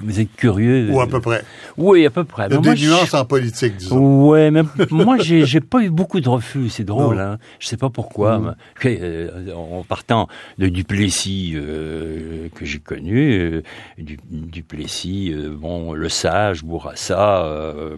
Vous 0.03 0.21
êtes 0.21 0.35
curieux. 0.37 0.91
Ou 0.91 1.01
à 1.01 1.07
peu 1.07 1.21
près. 1.21 1.43
Oui, 1.79 2.05
à 2.05 2.11
peu 2.11 2.25
près. 2.25 2.49
Il 2.51 2.55
y 2.55 2.69
a 2.69 2.75
des 2.75 2.87
nuances 2.87 3.15
en 3.15 3.25
politique, 3.25 3.77
disons. 3.77 4.29
Ouais, 4.29 4.51
mais 4.51 4.63
moi, 4.91 5.17
j'ai, 5.19 5.61
pas 5.61 5.83
eu 5.83 5.91
beaucoup 5.91 6.21
de 6.21 6.29
refus. 6.29 6.69
C'est 6.69 6.85
drôle. 6.85 7.19
Hein. 7.19 7.39
Je 7.59 7.67
sais 7.67 7.79
pas 7.79 7.91
pourquoi. 7.91 8.39
Mm. 8.39 8.55
Euh, 8.85 9.53
en 9.55 9.85
partant 9.85 10.29
de 10.59 10.69
Duplessis 10.69 11.53
euh, 11.55 12.49
que 12.55 12.65
j'ai 12.65 12.79
connu, 12.79 13.33
euh, 13.33 13.63
du, 13.99 14.19
Duplessis, 14.31 15.35
bon, 15.51 15.95
le 15.95 16.09
Sage, 16.09 16.63
Bourassa. 16.65 17.00
Euh, 17.11 17.97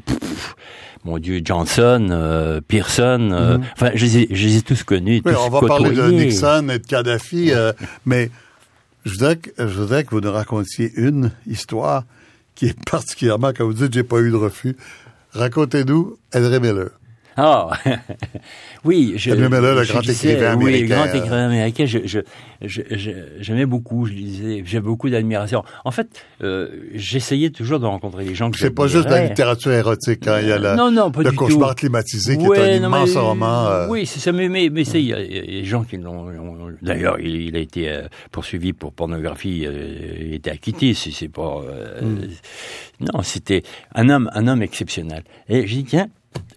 mon 1.05 1.19
Dieu, 1.19 1.41
Johnson, 1.45 2.09
euh, 2.11 2.61
Pearson, 2.61 3.31
euh, 3.33 3.59
mhm. 3.59 3.65
enfin, 3.75 3.91
je 3.95 4.05
les, 4.05 4.57
ai, 4.57 4.63
tous 4.63 4.85
connus. 4.85 5.21
Oui, 5.25 5.33
on 5.37 5.49
va 5.49 5.61
parler 5.67 5.91
de 5.91 6.11
Nixon 6.11 6.69
et 6.69 6.79
de 6.79 6.87
Kadhafi, 6.87 7.53
mais 8.07 8.31
je 9.05 9.13
voudrais, 9.13 9.37
que, 9.37 9.51
je 9.59 9.81
voudrais 9.81 10.05
que 10.05 10.11
vous 10.11 10.21
nous 10.21 10.31
racontiez 10.31 10.93
une 10.95 11.33
histoire 11.47 12.05
qui 12.55 12.67
est 12.67 12.85
particulièrement, 12.91 13.53
quand 13.57 13.65
vous 13.65 13.73
dites 13.73 13.93
j'ai 13.93 14.05
pas 14.05 14.21
eu 14.21 14.31
de 14.31 14.37
refus, 14.37 14.77
racontez-nous 15.33 16.19
Henry 16.35 16.61
Miller. 16.61 16.91
Ah, 17.37 17.71
oui. 18.85 19.15
Je, 19.17 19.31
Henry 19.31 19.43
Miller, 19.43 19.75
le 19.75 19.85
grand 19.85 20.03
écrivain 20.03 20.53
américain. 20.53 20.57
Oui, 20.59 20.81
le 20.81 20.87
grand 20.87 21.15
écrivain 21.15 21.47
américain. 21.47 21.87
Je, 21.87 21.99
je, 22.05 22.21
j'aimais 23.41 23.67
beaucoup, 23.67 24.07
je 24.07 24.13
lisais, 24.13 24.63
j'ai 24.67 24.81
beaucoup 24.81 25.09
d'admiration. 25.09 25.65
En 25.85 25.91
fait, 25.91 26.25
euh, 26.43 26.69
j'essayais 26.95 27.51
toujours 27.51 27.81
de 27.81 27.87
rencontrer 27.87 28.25
des 28.25 28.35
gens 28.35 28.51
que 28.51 28.59
C'est 28.59 28.71
pas 28.71 28.87
juste 28.87 29.09
la 29.09 29.27
littérature 29.27 29.73
érotique, 29.73 30.27
hein. 30.27 30.39
il 30.41 30.49
y 30.49 30.53
a 30.53 30.59
la, 30.59 30.75
non, 30.77 30.91
non, 30.91 31.11
pas 31.11 31.23
le 31.23 31.33
cauchemar 31.33 31.75
climatisé 31.75 32.37
qui 32.37 32.45
est 32.45 32.79
un 32.79 32.87
immense 32.87 33.17
roman. 33.17 33.67
Euh. 33.69 33.87
Oui, 33.89 34.07
c'est 34.07 34.21
ça, 34.21 34.33
mais, 34.33 34.49
mais, 34.49 34.69
mais 34.71 34.83
il 34.83 35.01
y, 35.01 35.13
a 35.13 35.19
des 35.19 35.65
gens 35.65 35.85
qui 35.85 35.97
l'ont... 35.97 36.27
D'ailleurs, 36.83 37.19
il, 37.21 37.57
a 37.57 37.61
été 37.61 37.89
euh, 37.89 38.03
poursuivi 38.31 38.73
pour 38.73 38.93
pornographie, 38.93 39.67
il 40.21 40.35
était 40.35 40.51
acquitté, 40.51 40.95
c'est 40.95 41.29
pas... 41.29 41.63
Hmm. 42.01 42.27
Non, 43.01 43.23
c'était 43.23 43.63
un 43.95 44.09
homme, 44.09 44.31
un 44.35 44.47
homme 44.47 44.63
exceptionnel. 44.63 45.25
Et 45.49 45.67
j'ai 45.67 45.77
dit, 45.77 45.85
tiens, 45.85 46.09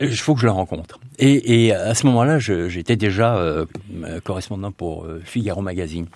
il 0.02 0.16
faut 0.16 0.36
que 0.36 0.42
je 0.42 0.46
le 0.46 0.52
rencontre. 0.52 1.00
Et, 1.20 1.66
et 1.66 1.74
à 1.74 1.94
ce 1.94 2.06
moment-là, 2.08 2.40
j'étais 2.40 2.96
déjà 2.96 3.38
euh, 3.38 3.66
correspondant 4.24 4.72
pour 4.72 5.06
euh, 5.06 5.22
Figaro 5.24 5.62
Magazine. 5.62 6.08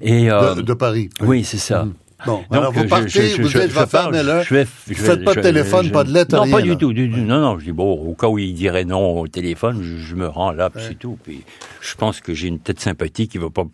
Et, 0.00 0.30
euh, 0.30 0.54
de, 0.54 0.74
Paris. 0.74 1.10
Oui, 1.20 1.44
c'est 1.44 1.58
ça. 1.58 1.84
Mmh. 1.84 1.94
Bon, 2.26 2.36
Donc, 2.36 2.44
alors 2.50 2.72
vous 2.72 2.84
partez, 2.86 3.28
je, 3.28 3.40
vous 3.40 3.56
êtes 3.56 3.72
votre 3.72 4.10
là. 4.10 4.42
Je, 4.42 4.54
vous 4.54 4.94
faites 4.94 5.24
pas 5.24 5.34
de 5.34 5.40
téléphone, 5.40 5.90
pas 5.90 6.04
de 6.04 6.12
lettre, 6.12 6.36
Non, 6.36 6.42
rien, 6.42 6.52
pas 6.52 6.60
du 6.60 6.76
tout, 6.76 6.92
du, 6.92 7.08
Non, 7.08 7.40
non, 7.40 7.58
je 7.58 7.64
dis, 7.64 7.72
bon, 7.72 7.92
au 7.92 8.12
cas 8.12 8.28
où 8.28 8.38
il 8.38 8.52
dirait 8.52 8.84
non 8.84 9.20
au 9.20 9.26
téléphone, 9.26 9.82
je, 9.82 10.14
me 10.14 10.28
rends 10.28 10.52
là, 10.52 10.68
puis 10.68 10.82
c'est 10.86 10.98
tout. 10.98 11.18
Puis 11.24 11.42
je 11.80 11.94
pense 11.94 12.20
que 12.20 12.34
j'ai 12.34 12.48
une 12.48 12.58
tête 12.58 12.78
sympathique 12.78 13.32
qui 13.32 13.38
va 13.38 13.48
pas... 13.48 13.64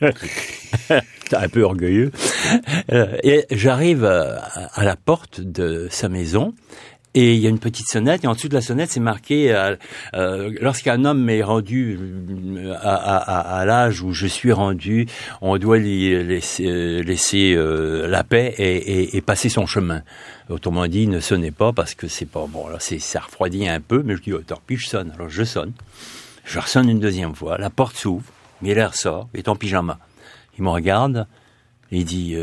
un 1.32 1.48
peu 1.48 1.62
orgueilleux. 1.62 2.10
et 3.22 3.44
j'arrive 3.50 4.04
à 4.04 4.82
la 4.82 4.96
porte 4.96 5.42
de 5.42 5.86
sa 5.90 6.08
maison, 6.08 6.54
et 7.14 7.34
il 7.34 7.40
y 7.40 7.46
a 7.46 7.50
une 7.50 7.58
petite 7.58 7.88
sonnette, 7.88 8.22
et 8.24 8.28
en 8.28 8.34
dessous 8.34 8.48
de 8.48 8.54
la 8.54 8.60
sonnette, 8.60 8.90
c'est 8.90 9.00
marqué 9.00 9.52
euh, 9.52 9.74
euh, 10.14 10.52
lorsqu'un 10.60 11.04
homme 11.04 11.28
est 11.28 11.42
rendu 11.42 11.98
euh, 11.98 12.74
à, 12.80 12.94
à, 12.94 13.58
à 13.58 13.64
l'âge 13.64 14.00
où 14.02 14.12
je 14.12 14.26
suis 14.26 14.52
rendu, 14.52 15.06
on 15.40 15.58
doit 15.58 15.78
lui 15.78 16.10
laisser, 16.24 17.02
laisser 17.02 17.56
la 17.56 18.22
paix 18.22 18.54
et, 18.58 18.76
et, 18.76 19.16
et, 19.16 19.20
passer 19.20 19.48
son 19.48 19.66
chemin. 19.66 20.02
Autrement 20.48 20.86
dit, 20.86 21.08
ne 21.08 21.18
sonnez 21.20 21.50
pas 21.50 21.72
parce 21.72 21.94
que 21.94 22.06
c'est 22.06 22.26
pas 22.26 22.46
bon. 22.46 22.68
Là, 22.68 22.76
c'est 22.78 23.00
ça 23.00 23.20
refroidit 23.20 23.68
un 23.68 23.80
peu, 23.80 24.02
mais 24.04 24.16
je 24.16 24.22
dis 24.22 24.32
oh, 24.32 24.40
tant 24.40 24.60
pis, 24.64 24.76
je 24.76 24.88
sonne. 24.88 25.12
Alors 25.16 25.28
je 25.28 25.42
sonne, 25.42 25.72
je 26.44 26.58
ressonne 26.60 26.88
une 26.88 27.00
deuxième 27.00 27.34
fois. 27.34 27.58
La 27.58 27.70
porte 27.70 27.96
s'ouvre, 27.96 28.24
Miller 28.62 28.94
sort, 28.94 29.28
il 29.34 29.40
est 29.40 29.48
en 29.48 29.56
pyjama. 29.56 29.98
Il 30.58 30.64
me 30.64 30.70
regarde, 30.70 31.26
il 31.90 32.04
dit 32.04 32.36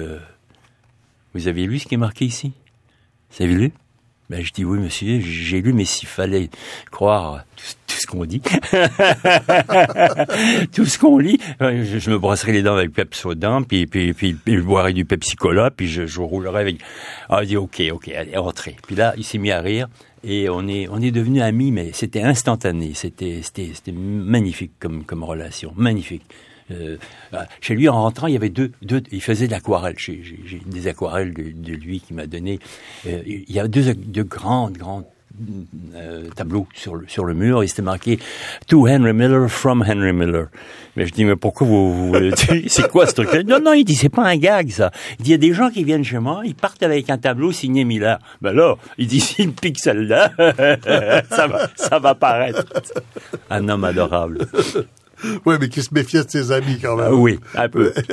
vous 1.34 1.48
avez 1.48 1.66
lu 1.66 1.80
ce 1.80 1.88
qui 1.88 1.96
est 1.96 1.98
marqué 1.98 2.26
ici? 2.26 2.52
Vous 3.32 3.44
avez 3.44 3.54
lu? 3.54 3.72
Ben, 4.30 4.44
je 4.44 4.52
dis 4.52 4.66
oui, 4.66 4.80
monsieur, 4.80 5.22
j'ai 5.22 5.62
lu, 5.62 5.72
mais 5.72 5.86
s'il 5.86 6.08
fallait 6.08 6.50
croire 6.92 7.46
tout, 7.56 7.64
ce 7.98 8.06
qu'on 8.06 8.26
dit, 8.26 8.42
tout 10.74 10.86
ce 10.86 11.00
qu'on 11.00 11.18
lit, 11.18 11.40
euh, 11.62 11.86
je, 11.86 12.12
me 12.12 12.20
brasserai 12.20 12.52
les 12.52 12.62
dents 12.62 12.76
avec 12.76 12.92
Pepsodent, 12.92 13.66
puis, 13.66 13.88
puis, 13.88 14.14
puis, 14.14 14.34
puis 14.34 14.58
je 14.58 14.62
boirai 14.62 14.92
du 14.92 15.06
Pepsi 15.06 15.38
Cola, 15.38 15.72
puis 15.72 15.88
je, 15.88 16.06
je 16.06 16.20
roulerai 16.20 16.60
avec. 16.60 16.80
Ah, 17.30 17.44
il 17.44 17.48
dit 17.48 17.58
ok, 17.58 17.82
ok, 17.94 18.10
allez, 18.10 18.36
rentrez. 18.36 18.76
Puis 18.86 18.98
là, 18.98 19.14
il 19.18 19.24
s'est 19.24 19.38
mis 19.38 19.52
à 19.52 19.62
rire 19.62 19.88
et 20.26 20.50
on 20.50 20.68
est 20.68 20.90
on 20.90 21.02
est 21.02 21.12
devenus 21.12 21.42
amis, 21.42 21.72
mais 21.72 21.92
c'était 21.94 22.22
instantané, 22.22 22.92
c'était 22.96 23.40
c'était 23.42 23.72
c'était 23.74 23.94
magnifique 23.94 24.74
comme 24.80 25.06
comme 25.06 25.24
relation, 25.24 25.72
magnifique. 25.78 26.24
Euh, 26.72 26.98
bah, 27.32 27.48
chez 27.62 27.76
lui, 27.76 27.88
en 27.90 28.02
rentrant, 28.02 28.28
il 28.28 28.34
y 28.34 28.38
avait 28.38 28.50
deux, 28.50 28.72
deux 28.82 29.02
il 29.12 29.22
faisait 29.22 29.48
de 29.48 29.52
l'aquarelle. 29.52 29.96
J'ai, 29.98 30.22
des 30.66 30.88
aquarelles 30.88 31.34
de, 31.34 31.52
de 31.52 31.74
lui 31.74 32.00
qui 32.00 32.14
m'a 32.14 32.28
donné. 32.28 32.60
Euh, 33.08 33.22
il 33.26 33.52
y 33.52 33.60
a 33.60 33.68
deux, 33.68 33.94
deux 33.94 34.24
grandes, 34.24 34.78
grandes 34.78 35.06
euh, 35.94 36.30
tableaux 36.36 36.68
sur 36.74 36.96
le, 36.96 37.08
sur 37.08 37.24
le 37.24 37.34
mur. 37.34 37.64
Il 37.64 37.70
s'était 37.70 37.84
marqué 37.84 38.20
To 38.68 38.88
Henry 38.88 39.14
Miller, 39.14 39.50
from 39.50 39.84
Henry 39.88 40.12
Miller. 40.12 40.48
Mais 40.96 41.06
je 41.06 41.14
dis, 41.14 41.26
mais 41.26 41.36
pourquoi 41.36 41.68
vous, 41.68 42.12
vous 42.12 42.16
c'est 42.68 42.90
quoi 42.90 43.06
ce 43.06 43.14
truc-là? 43.14 43.44
Non, 43.44 43.60
non, 43.60 43.74
il 43.74 43.84
dit, 43.84 43.96
c'est 43.96 44.10
pas 44.10 44.26
un 44.26 44.38
gag, 44.38 44.72
ça. 44.72 44.92
Il 45.20 45.24
dit, 45.24 45.30
il 45.30 45.34
y 45.34 45.36
a 45.36 45.38
des 45.38 45.54
gens 45.54 45.70
qui 45.70 45.84
viennent 45.84 46.04
chez 46.04 46.20
moi, 46.20 46.42
ils 46.44 46.56
partent 46.56 46.82
avec 46.82 47.10
un 47.10 47.20
tableau 47.20 47.52
signé 47.52 47.84
Miller. 47.84 48.18
Ben 48.42 48.52
là, 48.52 48.76
il 48.98 49.08
dit, 49.08 49.20
s'il 49.20 49.54
pique 49.54 49.80
celle-là, 49.80 50.32
ça 51.30 51.48
va, 51.48 51.70
ça 51.76 52.00
va 52.00 52.16
paraître. 52.16 52.66
Un 53.52 53.70
homme 53.70 53.84
adorable. 53.84 54.40
Oui, 55.46 55.56
mais 55.60 55.70
qui 55.70 55.82
se 55.82 55.94
méfiait 55.94 56.24
de 56.24 56.30
ses 56.30 56.52
amis 56.52 56.80
quand 56.82 56.96
même. 56.96 57.14
oui, 57.14 57.40
un 57.56 57.70
peu. 57.70 57.94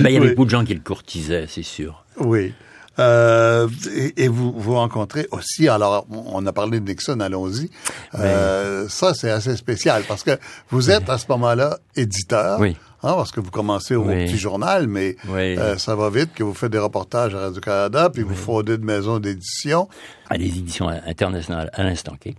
ben, 0.00 0.08
il 0.08 0.12
y 0.12 0.16
avait 0.16 0.30
beaucoup 0.30 0.44
de 0.44 0.50
gens 0.50 0.64
qui 0.64 0.74
le 0.74 0.80
courtisaient, 0.80 1.46
c'est 1.48 1.62
sûr. 1.62 2.04
Oui. 2.18 2.52
Euh, 2.98 3.68
et, 4.16 4.28
vous 4.28 4.52
vous 4.56 4.74
rencontrez 4.74 5.26
aussi, 5.32 5.68
alors 5.68 6.06
on 6.10 6.46
a 6.46 6.52
parlé 6.52 6.78
de 6.78 6.88
Nixon, 6.88 7.18
allons-y. 7.20 7.70
Euh, 8.14 8.88
ça, 8.88 9.14
c'est 9.14 9.30
assez 9.30 9.56
spécial 9.56 10.04
parce 10.06 10.22
que 10.22 10.38
vous 10.70 10.90
êtes 10.90 11.08
à 11.10 11.18
ce 11.18 11.26
moment-là 11.30 11.78
éditeur. 11.96 12.60
Oui. 12.60 12.76
Hein, 13.02 13.14
parce 13.16 13.32
que 13.32 13.40
vous 13.40 13.50
commencez 13.50 13.96
au 13.96 14.04
petit 14.04 14.38
journal, 14.38 14.86
mais 14.86 15.16
euh, 15.28 15.76
ça 15.76 15.94
va 15.94 16.08
vite 16.08 16.32
que 16.34 16.42
vous 16.42 16.54
faites 16.54 16.72
des 16.72 16.78
reportages 16.78 17.34
à 17.34 17.40
Radio-Canada, 17.40 18.08
puis 18.10 18.22
vous 18.22 18.34
fondez 18.34 18.78
de 18.78 18.84
maisons 18.84 19.18
d'édition. 19.18 19.88
À 20.30 20.38
des 20.38 20.46
éditions 20.46 20.88
internationales 20.88 21.70
à 21.74 21.82
l'instant 21.82 22.14
T. 22.18 22.34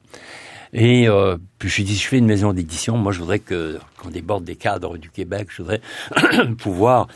Et 0.78 1.08
euh, 1.08 1.38
puis 1.58 1.70
je 1.70 1.82
dit, 1.84 1.96
je 1.96 2.06
fais 2.06 2.18
une 2.18 2.26
maison 2.26 2.52
d'édition. 2.52 2.98
Moi, 2.98 3.14
je 3.14 3.20
voudrais 3.20 3.40
que 3.40 3.80
qu'on 3.98 4.10
déborde 4.10 4.44
des 4.44 4.58
cadres 4.58 4.98
du 4.98 5.10
Québec. 5.10 5.48
Je 5.50 5.62
voudrais 5.62 5.82
pouvoir 6.58 7.08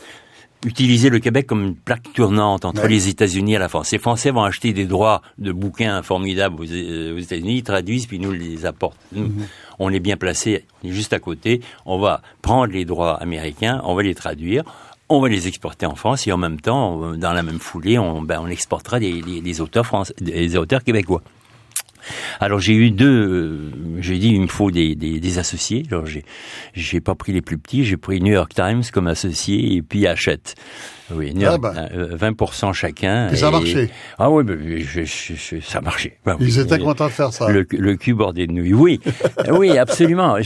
utiliser 0.64 1.10
le 1.10 1.18
Québec 1.18 1.46
comme 1.46 1.62
une 1.62 1.76
plaque 1.76 2.10
tournante 2.14 2.64
entre 2.64 2.86
les 2.86 3.08
États-Unis 3.08 3.54
et 3.54 3.58
la 3.58 3.68
France. 3.68 3.92
Les 3.92 3.98
Français 3.98 4.30
vont 4.30 4.44
acheter 4.44 4.72
des 4.72 4.86
droits 4.86 5.20
de 5.38 5.52
bouquins 5.52 6.02
formidables 6.02 6.62
aux, 6.62 6.70
euh, 6.70 7.18
États-Unis, 7.18 7.58
ils 7.58 7.62
traduisent 7.62 8.06
puis 8.06 8.18
nous 8.18 8.32
les 8.32 8.64
apportent. 8.64 8.98
Mhm. 9.12 9.46
On 9.78 9.90
est 9.90 10.00
bien 10.00 10.16
placé, 10.16 10.64
on 10.82 10.88
est 10.88 10.92
juste 10.92 11.12
à 11.12 11.18
côté. 11.18 11.60
On 11.84 11.98
va 11.98 12.22
prendre 12.40 12.72
les 12.72 12.86
droits 12.86 13.14
américains, 13.14 13.82
on 13.84 13.94
va 13.94 14.02
les 14.02 14.14
traduire 14.14 14.64
on 15.12 15.20
va 15.20 15.28
les 15.28 15.48
exporter 15.48 15.86
en 15.86 15.96
France 15.96 16.28
et 16.28 16.32
en 16.32 16.36
même 16.36 16.60
temps, 16.60 17.16
dans 17.16 17.32
la 17.32 17.42
même 17.42 17.58
foulée, 17.58 17.98
on, 17.98 18.22
ben, 18.22 18.38
on 18.40 18.46
exportera 18.46 19.00
des, 19.00 19.20
des 19.20 19.60
auteurs 19.60 19.84
français, 19.84 20.14
des 20.20 20.56
auteurs 20.56 20.84
québécois. 20.84 21.20
Alors 22.40 22.60
j'ai 22.60 22.74
eu 22.74 22.90
deux, 22.90 23.06
euh, 23.06 23.70
j'ai 24.00 24.18
dit 24.18 24.28
il 24.28 24.40
me 24.42 24.46
faut 24.46 24.70
des, 24.70 24.94
des, 24.94 25.20
des 25.20 25.38
associés. 25.38 25.84
Alors 25.90 26.06
j'ai 26.06 26.24
j'ai 26.74 27.00
pas 27.00 27.14
pris 27.14 27.32
les 27.32 27.42
plus 27.42 27.58
petits, 27.58 27.84
j'ai 27.84 27.96
pris 27.96 28.20
New 28.20 28.32
York 28.32 28.52
Times 28.54 28.82
comme 28.92 29.06
associé 29.06 29.74
et 29.74 29.82
puis 29.82 30.06
Hachette. 30.06 30.54
Oui, 31.12 31.34
ah 31.44 31.58
ben. 31.58 31.88
20% 32.16 32.68
euh, 32.68 32.72
chacun. 32.72 33.28
Et 33.30 33.36
ça 33.36 33.48
a 33.48 33.50
marché. 33.50 33.90
Ah 34.18 34.30
oui, 34.30 34.44
je, 34.82 35.02
je, 35.04 35.60
ça 35.60 35.78
a 35.78 35.80
marché. 35.80 36.18
Ben 36.24 36.36
Ils 36.40 36.58
étaient 36.58 36.78
contents 36.78 37.06
de 37.06 37.12
faire 37.12 37.32
ça. 37.32 37.50
Le, 37.50 37.66
le 37.70 37.96
cul 37.96 38.14
bordé 38.14 38.46
de 38.46 38.52
nouilles. 38.52 38.74
Oui, 38.74 39.00
oui, 39.50 39.76
absolument. 39.76 40.36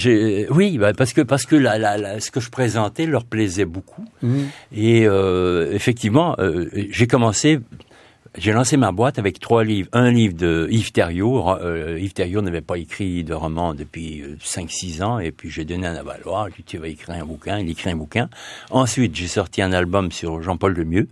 oui, 0.50 0.78
bah, 0.78 0.92
parce 0.96 1.12
que 1.12 1.20
parce 1.20 1.44
que 1.44 1.56
la, 1.56 1.78
la, 1.78 2.20
ce 2.20 2.30
que 2.30 2.40
je 2.40 2.50
présentais 2.50 3.06
leur 3.06 3.24
plaisait 3.24 3.64
beaucoup. 3.64 4.04
Mhm. 4.22 4.48
Et 4.74 5.06
euh, 5.06 5.72
effectivement, 5.72 6.34
euh, 6.38 6.68
j'ai 6.90 7.06
commencé 7.06 7.58
j'ai 8.36 8.52
lancé 8.52 8.76
ma 8.76 8.90
boîte 8.90 9.18
avec 9.18 9.38
trois 9.38 9.62
livres. 9.62 9.88
Un 9.92 10.10
livre 10.10 10.34
de 10.34 10.66
Yves 10.70 10.92
Thériault. 10.92 11.48
Euh, 11.50 11.98
Yves 12.00 12.14
Thériault 12.14 12.42
n'avait 12.42 12.62
pas 12.62 12.78
écrit 12.78 13.22
de 13.22 13.32
roman 13.32 13.74
depuis 13.74 14.24
5-6 14.42 15.00
euh, 15.00 15.04
ans. 15.04 15.18
Et 15.20 15.30
puis 15.30 15.50
j'ai 15.50 15.64
donné 15.64 15.86
un 15.86 15.94
avaloir. 15.94 16.48
J'ai 16.48 16.56
dit, 16.56 16.64
tu 16.64 16.78
vas 16.78 16.88
écrire 16.88 17.14
un 17.14 17.24
bouquin. 17.24 17.60
Il 17.60 17.70
écrit 17.70 17.90
un 17.90 17.96
bouquin. 17.96 18.28
Ensuite, 18.70 19.14
j'ai 19.14 19.28
sorti 19.28 19.62
un 19.62 19.72
album 19.72 20.10
sur 20.10 20.42
Jean-Paul 20.42 20.74
Lemieux. 20.74 21.08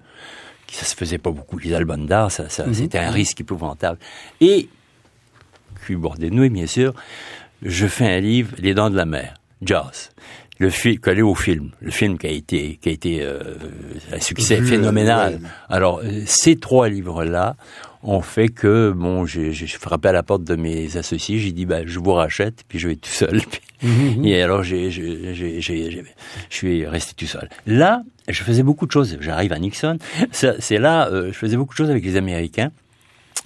Qui, 0.66 0.76
ça 0.76 0.84
se 0.84 0.96
faisait 0.96 1.18
pas 1.18 1.30
beaucoup, 1.30 1.58
les 1.58 1.74
albums 1.74 2.06
d'art. 2.06 2.32
Ça, 2.32 2.48
ça 2.48 2.66
mhm. 2.66 2.74
C'était 2.74 2.98
un 2.98 3.10
risque 3.10 3.40
épouvantable. 3.40 3.98
Et, 4.40 4.68
puis 5.80 5.94
bordé 5.94 6.28
de 6.28 6.48
bien 6.48 6.66
sûr, 6.66 6.92
je 7.62 7.86
fais 7.86 8.16
un 8.16 8.20
livre, 8.20 8.54
Les 8.58 8.74
Dents 8.74 8.90
de 8.90 8.96
la 8.96 9.06
Mer. 9.06 9.34
Jaws 9.62 10.10
le 10.62 10.70
film 10.70 10.98
collé 10.98 11.22
au 11.22 11.34
film, 11.34 11.70
le 11.80 11.90
film 11.90 12.16
qui 12.18 12.26
a 12.26 12.30
été 12.30 12.78
qui 12.80 12.88
a 12.88 12.92
été 12.92 13.22
euh, 13.22 13.40
un 14.12 14.20
succès 14.20 14.62
phénoménal. 14.62 15.40
Alors 15.68 16.00
ces 16.24 16.56
trois 16.56 16.88
livres 16.88 17.24
là 17.24 17.56
ont 18.04 18.22
fait 18.22 18.48
que 18.48 18.92
bon, 18.92 19.26
j'ai 19.26 19.52
frappé 19.66 20.08
à 20.08 20.12
la 20.12 20.22
porte 20.22 20.44
de 20.44 20.54
mes 20.54 20.96
associés, 20.96 21.38
j'ai 21.38 21.52
dit 21.52 21.66
ben 21.66 21.84
je 21.86 21.98
vous 21.98 22.12
rachète 22.12 22.62
puis 22.68 22.78
je 22.78 22.88
vais 22.88 22.96
tout 22.96 23.10
seul. 23.10 23.40
Mhm. 23.82 24.24
Et 24.24 24.40
alors 24.40 24.62
j'ai 24.62 24.92
je 24.92 26.04
suis 26.50 26.86
resté 26.86 27.14
tout 27.16 27.26
seul. 27.26 27.48
Là, 27.66 28.04
je 28.28 28.44
faisais 28.44 28.62
beaucoup 28.62 28.86
de 28.86 28.92
choses. 28.92 29.18
J'arrive 29.20 29.52
à 29.52 29.58
Nixon. 29.58 29.98
C'est 30.30 30.78
là, 30.78 31.08
euh, 31.08 31.32
je 31.32 31.36
faisais 31.36 31.56
beaucoup 31.56 31.74
de 31.74 31.78
choses 31.78 31.90
avec 31.90 32.04
les 32.04 32.16
Américains 32.16 32.70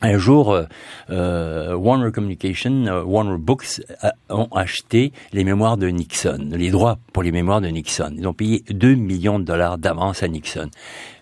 un 0.02 0.18
jour, 0.18 0.52
euh, 0.52 0.64
euh, 1.08 1.74
Warner 1.74 2.12
Communication, 2.12 2.86
euh, 2.86 3.02
Warner 3.02 3.38
Books 3.38 3.80
ont 4.28 4.48
acheté 4.54 5.12
les 5.32 5.42
mémoires 5.42 5.78
de 5.78 5.88
Nixon, 5.88 6.50
les 6.52 6.70
droits 6.70 6.98
pour 7.14 7.22
les 7.22 7.32
mémoires 7.32 7.62
de 7.62 7.68
Nixon. 7.68 8.14
Ils 8.16 8.26
ont 8.26 8.34
payé 8.34 8.62
2 8.68 8.94
millions 8.94 9.38
de 9.38 9.44
dollars 9.44 9.78
d'avance 9.78 10.22
à 10.22 10.28
Nixon. 10.28 10.70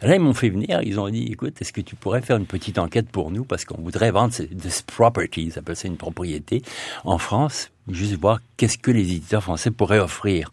Là, 0.03 0.17
ils 0.17 0.21
m'ont 0.21 0.35
fait 0.35 0.49
venir, 0.49 0.81
ils 0.83 0.99
ont 0.99 1.09
dit, 1.09 1.29
écoute, 1.31 1.55
est-ce 1.61 1.73
que 1.73 1.81
tu 1.81 1.95
pourrais 1.95 2.21
faire 2.21 2.37
une 2.37 2.47
petite 2.47 2.79
enquête 2.79 3.09
pour 3.09 3.31
nous? 3.31 3.45
Parce 3.45 3.65
qu'on 3.65 3.81
voudrait 3.81 4.11
vendre 4.11 4.35
this 4.35 4.83
property, 4.83 5.51
ça 5.51 5.57
s'appelle 5.57 5.77
ça 5.77 5.87
une 5.87 5.97
propriété, 5.97 6.63
en 7.05 7.19
France, 7.19 7.71
juste 7.89 8.19
voir 8.21 8.41
qu'est-ce 8.57 8.79
que 8.79 8.91
les 8.91 9.03
éditeurs 9.03 9.45
français 9.45 9.71
pourraient 9.71 10.01
offrir. 10.01 10.53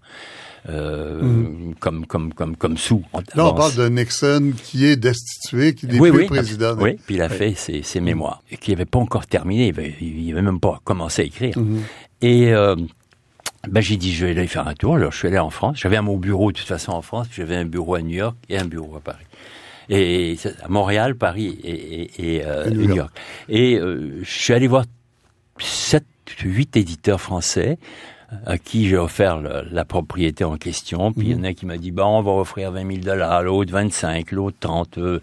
Euh, 0.69 1.73
comme 1.79 2.05
comme 2.05 2.33
comme 2.33 2.55
comme 2.55 2.77
sous. 2.77 3.03
Là, 3.35 3.47
on 3.47 3.53
parle 3.53 3.75
de 3.75 3.89
Nixon 3.89 4.53
qui 4.63 4.85
est 4.85 4.95
destitué, 4.95 5.73
qui 5.73 5.87
n'est 5.87 5.97
plus 5.97 6.25
président. 6.25 6.75
Oui, 6.77 6.97
puis 7.05 7.15
il 7.15 7.21
a 7.21 7.29
fait 7.29 7.55
ses, 7.55 7.81
ses 7.81 7.99
mémoires, 7.99 8.43
et 8.51 8.57
qui 8.57 8.71
n'avait 8.71 8.85
pas 8.85 8.99
encore 8.99 9.25
terminé, 9.25 9.73
il 10.01 10.27
n'avait 10.27 10.41
même 10.41 10.59
pas 10.59 10.79
commencé 10.83 11.23
à 11.23 11.25
écrire. 11.25 11.55
Et 12.21 12.53
euh, 12.53 12.75
ben, 13.67 13.81
j'ai 13.81 13.97
dit, 13.97 14.13
je 14.13 14.25
vais 14.25 14.31
aller 14.31 14.47
faire 14.47 14.67
un 14.67 14.73
tour. 14.73 14.95
Alors, 14.95 15.11
je 15.11 15.17
suis 15.17 15.27
allé 15.27 15.39
en 15.39 15.49
France. 15.49 15.77
J'avais 15.79 16.01
mon 16.01 16.17
bureau, 16.17 16.51
de 16.51 16.57
toute 16.57 16.67
façon, 16.67 16.91
en 16.91 17.01
France. 17.01 17.27
J'avais 17.31 17.55
un 17.55 17.65
bureau 17.65 17.95
à 17.95 18.01
New 18.01 18.15
York 18.15 18.35
et 18.49 18.57
un 18.57 18.65
bureau 18.65 18.95
à 18.95 18.99
Paris. 18.99 19.25
Et 19.89 20.37
à 20.63 20.67
Montréal, 20.67 21.15
Paris 21.15 21.59
et, 21.63 22.37
et, 22.37 22.45
euh, 22.45 22.69
New, 22.69 22.95
York. 22.95 23.11
Et 23.49 23.77
euh, 23.77 24.19
je 24.23 24.29
suis 24.29 24.53
allé 24.53 24.67
voir 24.67 24.85
sept, 25.59 26.05
huit 26.43 26.75
éditeurs 26.75 27.19
français 27.19 27.77
à 28.45 28.57
qui 28.57 28.87
j'ai 28.87 28.97
offert 28.97 29.41
la 29.41 29.85
propriété 29.85 30.43
en 30.43 30.57
question. 30.57 31.11
Puis 31.11 31.27
il 31.27 31.31
y 31.33 31.35
en 31.35 31.43
a 31.43 31.53
qui 31.53 31.65
m'a 31.65 31.77
dit, 31.77 31.91
bon, 31.91 32.05
on 32.05 32.21
va 32.21 32.31
offrir 32.31 32.71
20 32.71 32.87
000 32.87 32.99
dollars, 33.03 33.43
l'autre 33.43 33.71
25, 33.71 34.31
l'autre 34.31 34.57
30. 34.59 34.97
Euh. 34.97 35.19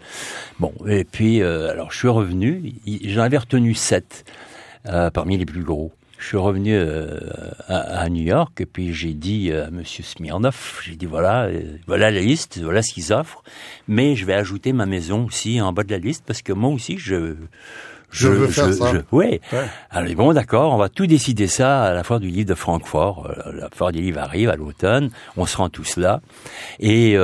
bon, 0.59 0.73
et 0.87 1.03
puis, 1.03 1.41
alors 1.41 1.91
je 1.91 1.97
suis 1.97 2.07
revenu, 2.07 2.73
j'en 3.05 3.21
avais 3.21 3.37
retenu 3.37 3.73
sept 3.73 4.25
parmi 5.13 5.37
les 5.37 5.45
plus 5.45 5.63
gros 5.63 5.91
je 6.19 6.27
suis 6.27 6.37
revenu 6.37 6.73
euh, 6.75 7.17
à, 7.67 8.07
New 8.09 8.23
York 8.23 8.59
et 8.59 8.65
puis 8.65 8.93
j'ai 8.93 9.13
dit 9.13 9.51
à 9.53 9.71
Monsieur 9.71 10.03
Smirnov, 10.03 10.81
j'ai 10.83 10.95
dit 10.95 11.05
voilà, 11.05 11.45
euh, 11.45 11.77
voilà 11.87 12.11
la 12.11 12.19
liste, 12.19 12.59
voilà 12.61 12.81
ce 12.81 12.93
qu'ils 12.93 13.13
offrent, 13.13 13.41
mais 13.87 14.15
je 14.15 14.25
vais 14.25 14.33
ajouter 14.33 14.73
ma 14.73 14.85
maison 14.85 15.25
aussi 15.25 15.61
en 15.61 15.71
bas 15.71 15.83
de 15.83 15.91
la 15.91 15.97
liste 15.97 16.23
parce 16.27 16.41
que 16.41 16.51
moi 16.51 16.71
aussi 16.71 16.97
je 16.97 17.35
je, 18.11 18.27
veux 18.27 18.47
faire 18.47 18.73
ça. 18.73 18.93
ouais. 19.11 19.41
Alors 19.91 20.13
bon, 20.15 20.33
d'accord, 20.33 20.73
on 20.73 20.77
va 20.77 20.89
tout 20.89 21.07
décider 21.07 21.47
ça 21.47 21.83
à 21.83 21.93
la 21.93 22.03
foire 22.03 22.19
du 22.19 22.29
livre 22.29 22.49
de 22.49 22.55
Francfort. 22.55 23.27
Euh, 23.27 23.51
la 23.53 23.69
foire 23.69 23.91
du 23.91 24.01
livre 24.01 24.19
arrive 24.19 24.49
à 24.49 24.55
l'automne, 24.55 25.09
on 25.37 25.45
se 25.45 25.57
rend 25.57 25.69
tous 25.69 25.97
là 25.97 26.21
et 26.79 27.17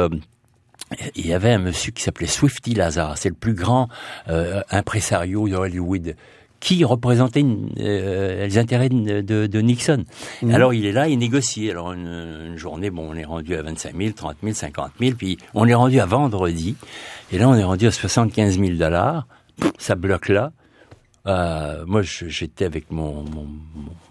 il 1.16 1.28
y 1.28 1.34
avait 1.34 1.52
un 1.52 1.60
monsieur 1.60 1.92
qui 1.92 2.04
s'appelait 2.04 2.28
Swifty 2.28 2.74
Lazar, 2.74 3.18
c'est 3.18 3.30
le 3.30 3.36
plus 3.36 3.54
grand 3.54 3.90
euh, 4.30 4.62
impresario 4.70 5.48
de 5.48 5.56
Hollywood 5.56 6.16
qui 6.60 6.84
représentait 6.84 7.46
euh, 7.80 8.46
les 8.46 8.58
intérêts 8.58 8.90
de, 8.90 9.62
Nixon. 9.62 10.06
Mhm. 10.42 10.52
Alors 10.52 10.74
il 10.74 10.86
est 10.86 10.92
là, 10.92 11.08
il 11.08 11.20
négocie. 11.20 11.70
Alors 11.70 11.92
une, 11.92 12.56
journée, 12.56 12.90
bon, 12.90 13.10
on 13.12 13.16
est 13.16 13.26
rendu 13.26 13.56
à 13.56 13.62
25 13.62 13.96
000, 13.96 14.12
30 14.16 14.38
000, 14.42 14.56
50 14.56 14.92
000, 15.00 15.16
puis 15.16 15.38
on 15.54 15.68
est 15.68 15.74
rendu 15.74 16.00
à 16.00 16.06
vendredi, 16.06 16.76
et 17.32 17.38
là 17.38 17.50
on 17.50 17.56
est 17.56 17.64
rendu 17.64 17.88
à 17.88 17.92
75 17.92 18.60
000 18.60 18.72
dollars. 18.78 19.28
Ça 19.78 19.96
bloque 19.96 20.30
là. 20.30 20.52
Euh, 21.28 21.84
moi, 21.88 22.02
j'étais 22.04 22.66
avec 22.66 22.92
mon, 22.92 23.26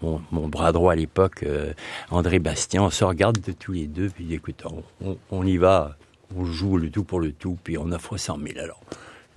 mon, 0.01 0.47
bras 0.47 0.71
droit 0.71 0.93
à 0.93 0.95
l'époque, 0.95 1.43
euh, 1.43 1.73
André 2.11 2.39
Bastien. 2.39 2.83
On 2.83 2.89
se 2.89 3.03
regarde 3.03 3.39
de 3.39 3.51
tous 3.51 3.71
les 3.71 3.87
deux, 3.87 4.09
puis 4.09 4.33
écoute, 4.33 4.63
on, 5.01 5.17
on, 5.31 5.45
y 5.45 5.57
va, 5.57 5.97
on 6.35 6.45
joue 6.45 6.77
le 6.77 6.89
tout 6.89 7.03
pour 7.03 7.19
le 7.19 7.31
tout, 7.31 7.57
puis 7.63 7.77
on 7.77 7.91
offre 7.91 8.17
100 8.17 8.37
000. 8.37 8.59
Alors, 8.59 8.81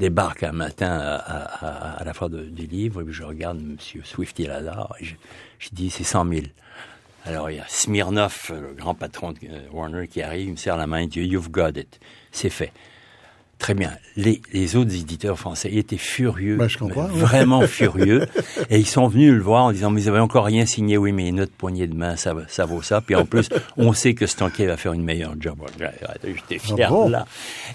débarque 0.00 0.42
un 0.42 0.52
matin 0.52 0.90
à, 0.90 2.02
la 2.04 2.14
fois 2.14 2.28
des 2.28 2.66
livres, 2.66 3.02
et 3.02 3.12
je 3.12 3.22
regarde 3.22 3.60
Monsieur 3.60 4.02
Swifty 4.04 4.46
Lazar, 4.46 4.94
et 5.00 5.04
je, 5.04 5.14
je 5.58 5.68
dis 5.72 5.90
c'est 5.90 6.04
100 6.04 6.28
000. 6.28 6.46
Alors 7.24 7.50
il 7.50 7.56
y 7.56 7.60
a 7.60 7.64
Smirnov, 7.68 8.50
le 8.50 8.74
grand 8.74 8.94
patron 8.94 9.32
de 9.32 9.38
euh, 9.50 9.60
Warner, 9.72 10.08
qui 10.08 10.22
arrive, 10.22 10.46
il 10.46 10.52
me 10.52 10.56
serre 10.56 10.76
la 10.76 10.86
main, 10.86 11.02
il 11.02 11.08
dit 11.08 11.20
You've 11.20 11.50
got 11.50 11.70
it. 11.70 12.00
C'est 12.30 12.48
fait. 12.48 12.72
Très 13.58 13.74
bien. 13.74 13.92
Les, 14.16 14.40
les, 14.52 14.76
autres 14.76 14.94
éditeurs 14.94 15.38
français 15.38 15.72
étaient 15.74 15.96
furieux, 15.96 16.58
je 16.68 16.78
comprends, 16.78 17.08
vraiment 17.08 17.62
furieux, 17.66 18.26
et 18.70 18.78
ils 18.78 18.86
sont 18.86 19.08
venus 19.08 19.32
le 19.32 19.40
voir 19.40 19.64
en 19.64 19.72
disant 19.72 19.90
mais 19.90 20.02
vous 20.02 20.08
avez 20.08 20.20
encore 20.20 20.44
rien 20.44 20.64
signé, 20.64 20.96
oui 20.96 21.10
mais 21.10 21.32
notre 21.32 21.52
poignée 21.52 21.88
de 21.88 21.94
main 21.94 22.14
ça, 22.16 22.34
ça 22.46 22.64
vaut 22.66 22.82
ça. 22.82 23.00
Puis 23.00 23.16
en 23.16 23.24
plus 23.24 23.48
on 23.76 23.92
sait 23.92 24.14
que 24.14 24.26
Stanquet 24.26 24.66
va 24.66 24.76
faire 24.76 24.92
une 24.92 25.02
meilleure 25.02 25.34
job. 25.40 25.58
J'étais 26.24 26.58
fier 26.58 26.92
ah 26.92 27.08
là. 27.08 27.26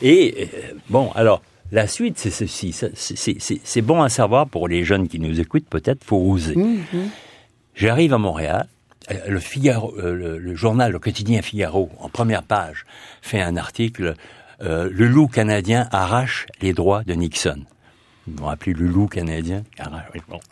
Et 0.01 0.49
euh, 0.53 0.73
bon 0.89 1.11
alors 1.15 1.41
la 1.73 1.87
suite, 1.87 2.19
c'est 2.19 2.29
ceci. 2.29 2.71
C'est 2.93 3.81
bon 3.81 4.03
à 4.03 4.09
savoir 4.09 4.47
pour 4.47 4.67
les 4.67 4.83
jeunes 4.83 5.07
qui 5.07 5.19
nous 5.19 5.39
écoutent, 5.39 5.67
peut-être, 5.67 6.03
faut 6.03 6.17
oser. 6.17 6.55
Mmh, 6.55 6.77
mmh. 6.93 6.97
J'arrive 7.73 8.13
à 8.13 8.19
Montréal. 8.19 8.67
Euh, 9.11 9.15
le 9.27 9.39
Figaro, 9.39 9.93
euh, 9.97 10.39
le, 10.39 10.55
journal, 10.55 10.91
le 10.91 10.99
quotidien 10.99 11.41
Figaro, 11.41 11.89
en 11.99 12.09
première 12.09 12.43
page, 12.43 12.85
fait 13.23 13.41
un 13.41 13.57
article. 13.57 14.13
Euh, 14.61 14.89
le 14.91 15.07
loup 15.07 15.27
canadien 15.27 15.87
arrache 15.91 16.45
les 16.61 16.73
droits 16.73 17.03
de 17.03 17.13
Nixon. 17.13 17.63
Ils 18.27 18.39
m'ont 18.39 18.47
appelé 18.47 18.73
le 18.73 18.87
loup 18.87 19.07
canadien. 19.07 19.63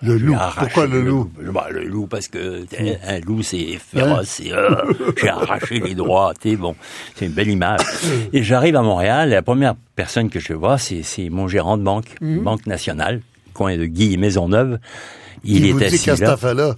le 0.01 0.17
loup. 0.17 0.35
Pourquoi 0.57 0.87
le, 0.87 1.01
loup? 1.01 1.31
bah, 1.53 1.67
Le 1.71 1.85
loup 1.85 2.05
parce 2.05 2.27
que 2.27 2.65
un 3.07 3.19
loup 3.21 3.43
c'est 3.43 3.77
féroce. 3.77 4.41
Euh, 4.45 4.93
j'ai 5.17 5.29
arraché 5.29 5.79
les 5.79 5.95
droits. 5.95 6.33
Bon, 6.57 6.75
c'est 7.15 7.27
une 7.27 7.31
belle 7.31 7.47
image. 7.47 7.79
Et 8.33 8.43
j'arrive 8.43 8.75
à 8.75 8.81
Montréal. 8.81 9.29
Et 9.29 9.35
la 9.35 9.41
première 9.41 9.75
personne 9.95 10.29
que 10.29 10.41
je 10.41 10.53
vois, 10.53 10.77
c'est 10.77 11.29
mon 11.29 11.47
gérant 11.47 11.77
de 11.77 11.83
banque, 11.83 12.15
mhm. 12.19 12.43
banque 12.43 12.65
nationale, 12.67 13.21
coin 13.53 13.77
de 13.77 13.85
Guy 13.85 14.17
Maisonneuve. 14.17 14.79
Il, 15.45 15.65
est 15.65 15.85
assis 15.85 16.09
là. 16.21 16.35
là. 16.53 16.75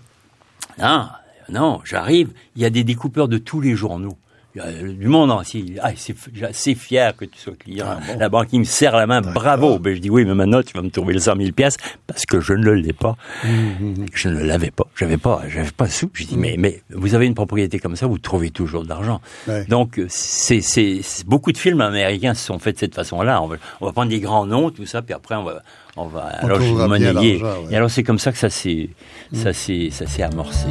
Non, 0.80 1.08
non, 1.50 1.82
j'arrive. 1.84 2.30
Il 2.56 2.62
y 2.62 2.66
a 2.66 2.70
des 2.70 2.84
découpeurs 2.84 3.28
de 3.28 3.40
tous 3.40 3.62
les 3.62 3.76
journaux 3.76 4.18
du 4.56 5.08
monde 5.08 5.32
entier. 5.32 5.78
Ah, 5.82 5.92
c'est 5.96 6.76
fier 6.76 7.16
que 7.16 7.26
tu 7.26 7.40
sois 7.40 7.54
client. 7.56 7.88
Ah, 7.90 8.16
la 8.18 8.30
banque, 8.30 8.50
il 8.52 8.60
me 8.60 8.64
serre 8.66 8.96
la 8.96 9.08
main, 9.08 9.22
bravo. 9.22 9.80
Ben, 9.80 9.96
je 9.96 10.00
dis 10.00 10.10
oui, 10.10 10.26
mais 10.26 10.36
maintenant, 10.36 10.62
tu 10.62 10.74
vas 10.74 10.84
me 10.84 10.90
trouver 10.90 11.14
les 11.14 11.22
100 11.22 11.38
000 11.38 11.52
pièces 11.52 11.78
parce 12.06 12.26
que 12.26 12.40
je 12.40 12.54
ne 12.54 12.72
l'ai 12.72 12.94
pas. 12.94 13.16
Mmh, 13.44 13.48
mmh, 13.50 13.86
mmh. 13.86 14.06
Je 14.14 14.30
ne 14.30 14.44
l'avais 14.44 14.72
pas. 14.72 14.86
J'avais 14.96 15.18
pas, 15.18 15.42
j'avais 15.48 15.72
pas 15.72 15.88
sous. 15.88 16.10
Je 16.14 16.26
dis, 16.26 16.38
mais, 16.38 16.56
mais 16.58 16.82
vous 16.92 17.16
avez 17.16 17.26
une 17.26 17.34
propriété 17.34 17.80
comme 17.80 17.96
ça, 17.96 18.06
vous 18.06 18.20
trouvez 18.20 18.52
toujours 18.52 18.84
de 18.84 18.90
l'argent. 18.90 19.22
Donc, 19.68 20.00
c'est, 20.08 20.62
c'est, 20.62 21.02
beaucoup 21.26 21.52
de 21.52 21.58
films 21.58 21.82
américains 21.82 22.34
se 22.34 22.46
sont 22.46 22.60
faits 22.60 22.76
de 22.76 22.80
cette 22.80 22.96
façon-là. 22.96 23.42
On 23.42 23.48
va, 23.48 23.56
on 23.82 23.86
va 23.86 23.92
prendre 23.92 24.10
des 24.10 24.20
grands 24.20 24.46
noms, 24.46 24.70
tout 24.70 24.86
ça, 24.86 25.02
puis 25.02 25.14
après, 25.14 25.36
on 25.36 25.44
va, 25.44 25.64
on 25.98 26.06
va, 26.06 26.22
alors, 26.22 26.62
je 26.62 27.72
Et 27.72 27.76
alors, 27.76 27.90
c'est 27.90 28.04
comme 28.04 28.20
ça 28.20 28.32
que 28.32 28.38
ça 28.38 28.50
s'est, 28.50 28.90
ça 29.34 29.54
s'est, 29.54 29.90
ça 29.92 30.06
s'est 30.06 30.24
amorcé. 30.24 30.70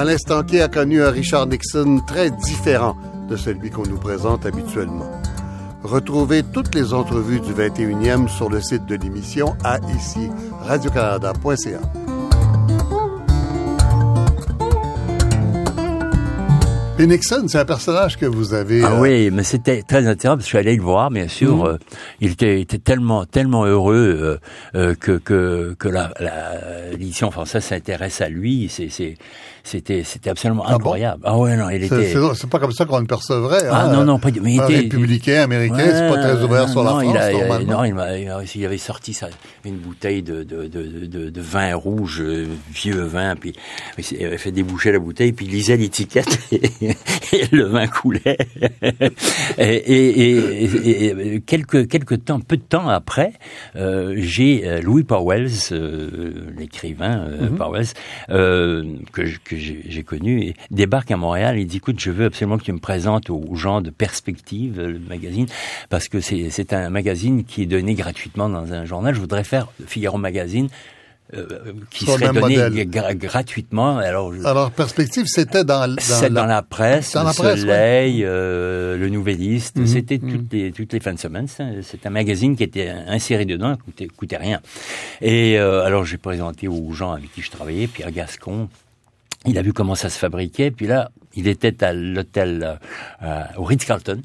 Alain 0.00 0.16
Stanquet 0.16 0.62
a 0.62 0.68
connu 0.68 1.02
un 1.02 1.10
Richard 1.10 1.46
Nixon 1.46 2.00
très 2.06 2.30
différent 2.30 2.96
de 3.28 3.36
celui 3.36 3.68
qu'on 3.68 3.82
nous 3.82 3.98
présente 3.98 4.46
habituellement. 4.46 5.10
Retrouvez 5.82 6.42
toutes 6.42 6.74
les 6.74 6.94
entrevues 6.94 7.40
du 7.40 7.52
21e 7.52 8.26
sur 8.26 8.48
le 8.48 8.62
site 8.62 8.86
de 8.86 8.94
l'émission 8.94 9.54
à 9.62 9.78
ici 9.94 10.30
radiocanada.ca. 10.62 11.80
Et 17.00 17.06
Nixon, 17.06 17.46
c'est 17.48 17.56
un 17.56 17.64
personnage 17.64 18.18
que 18.18 18.26
vous 18.26 18.52
avez. 18.52 18.82
Ah 18.82 18.92
euh, 18.92 19.00
oui, 19.00 19.30
mais 19.30 19.42
c'était 19.42 19.82
très 19.82 20.06
intéressant 20.06 20.36
parce 20.36 20.40
que 20.40 20.42
je 20.42 20.48
suis 20.48 20.58
allé 20.58 20.76
le 20.76 20.82
voir, 20.82 21.10
bien 21.10 21.28
sûr. 21.28 21.56
Mhm. 21.56 21.64
Euh, 21.64 21.78
il 22.20 22.32
était, 22.32 22.60
était, 22.60 22.76
tellement, 22.76 23.24
tellement 23.24 23.64
heureux 23.64 24.38
euh, 24.74 24.94
que 24.96 25.12
que 25.12 25.74
que 25.78 25.88
la 25.88 26.12
l'édition 26.92 27.30
française 27.30 27.64
s'intéresse 27.64 28.20
à 28.20 28.28
lui. 28.28 28.68
C'est 28.68 29.16
c'était 29.70 30.02
c'était 30.04 30.30
absolument 30.30 30.64
ah 30.66 30.74
incroyable. 30.74 31.22
ah 31.24 31.38
ouais 31.38 31.56
non, 31.56 31.70
il 31.70 31.84
était. 31.84 32.14
C'est 32.34 32.50
pas 32.50 32.58
comme 32.58 32.72
ça 32.72 32.84
qu'on 32.84 32.98
le 32.98 33.06
percevrait. 33.06 33.62
Ah 33.70 33.84
hein. 33.84 33.92
non 33.92 34.04
non 34.04 34.18
pas. 34.18 34.30
Mais 34.42 34.54
il 34.54 34.60
était 34.60 34.76
républicain 34.76 35.42
américain, 35.42 35.76
c'est 35.78 36.08
pas 36.08 36.18
très 36.18 36.42
ouvert 36.42 36.68
sur 36.68 36.82
la 36.82 36.90
France 36.90 37.04
il 37.08 37.16
a, 37.16 37.32
normalement. 37.32 37.72
Non, 37.72 38.40
il, 38.40 38.48
il 38.54 38.66
avait 38.66 38.78
sorti 38.78 39.14
ça, 39.14 39.28
une 39.64 39.76
bouteille 39.76 40.22
de 40.22 40.42
de, 40.42 40.66
de, 40.66 41.06
de, 41.06 41.30
de 41.30 41.40
vin 41.40 41.74
rouge, 41.74 42.20
euh, 42.20 42.46
vieux 42.72 43.02
vin, 43.02 43.36
puis 43.36 43.54
il 44.10 44.24
avait 44.24 44.38
fait 44.38 44.52
déboucher 44.52 44.92
la 44.92 44.98
bouteille, 44.98 45.32
puis 45.32 45.46
il 45.46 45.52
lisait 45.52 45.76
l'étiquette 45.76 46.38
et, 46.52 46.96
le 47.52 47.64
vin 47.64 47.86
coulait. 47.86 48.38
et, 49.58 49.64
et, 49.64 51.34
et, 51.34 51.40
quelques 51.40 51.88
quelques 51.88 52.24
temps, 52.24 52.40
peu 52.40 52.56
de 52.56 52.62
temps 52.62 52.88
après, 52.88 53.32
euh, 53.76 54.14
j'ai 54.16 54.66
euh, 54.66 54.80
Louis 54.80 55.04
Powells, 55.04 55.72
euh, 55.72 56.30
l'écrivain 56.56 57.26
euh, 57.26 57.48
mm-hmm. 57.48 57.56
Powells, 57.56 57.92
que, 59.12 59.38
que 59.44 59.56
j'ai 59.60 60.02
connu, 60.02 60.42
et 60.42 60.54
débarque 60.70 61.10
à 61.10 61.16
Montréal 61.16 61.58
et 61.58 61.64
dit, 61.64 61.78
écoute, 61.78 62.00
je 62.00 62.10
veux 62.10 62.26
absolument 62.26 62.58
que 62.58 62.64
tu 62.64 62.72
me 62.72 62.78
présentes 62.78 63.30
aux 63.30 63.54
gens 63.54 63.80
de 63.80 63.90
Perspective, 63.90 64.80
le 64.80 64.98
magazine, 64.98 65.46
parce 65.88 66.08
que 66.08 66.20
c'est 66.20 66.72
un 66.72 66.90
magazine 66.90 67.44
qui 67.44 67.62
est 67.62 67.66
donné 67.66 67.94
gratuitement 67.94 68.48
dans 68.48 68.72
un 68.72 68.84
journal. 68.84 69.14
Je 69.14 69.20
voudrais 69.20 69.44
faire 69.44 69.68
Figaro 69.86 70.18
Magazine 70.18 70.68
euh, 71.32 71.46
qui 71.90 72.06
serait 72.06 72.32
donné 72.32 72.86
gratuitement. 73.14 73.98
Alors, 73.98 74.32
alors 74.44 74.72
perspective, 74.72 75.26
c'était 75.26 75.62
dans, 75.62 75.86
dans, 75.86 76.32
dans, 76.32 76.46
la 76.46 76.62
presse, 76.62 77.12
dans 77.12 77.24
le 77.24 77.32
Soleil, 77.32 78.24
euh, 78.24 78.96
le 78.96 79.08
Nouvelliste. 79.10 79.76
Mhm. 79.76 79.86
C'était 79.86 80.18
toutes 80.18 80.52
mhm. 80.52 80.58
les 80.58 80.72
toutes 80.72 80.92
les 80.92 80.98
fins 80.98 81.14
de 81.14 81.20
semaine. 81.20 81.46
C'est 81.46 82.04
un 82.04 82.10
magazine 82.10 82.56
qui 82.56 82.64
était 82.64 82.88
inséré 82.88 83.44
dedans, 83.44 83.76
coûtait, 83.76 84.08
coûtait 84.08 84.38
rien. 84.38 84.60
Et 85.20 85.56
euh, 85.56 85.84
alors 85.84 86.04
j'ai 86.04 86.18
présenté 86.18 86.66
aux 86.66 86.92
gens 86.92 87.12
avec 87.12 87.32
qui 87.32 87.42
je 87.42 87.50
travaillais, 87.52 87.86
Pierre 87.86 88.10
Gascon, 88.10 88.68
il 89.46 89.58
a 89.58 89.62
vu 89.62 89.72
comment 89.72 89.94
ça 89.94 90.08
se 90.08 90.18
fabriquait, 90.18 90.70
puis 90.70 90.86
là, 90.86 91.10
il 91.34 91.48
était 91.48 91.82
à 91.82 91.92
l'hôtel 91.92 92.78
euh, 93.22 93.42
au 93.56 93.64
Ritz-Carlton, 93.64 94.20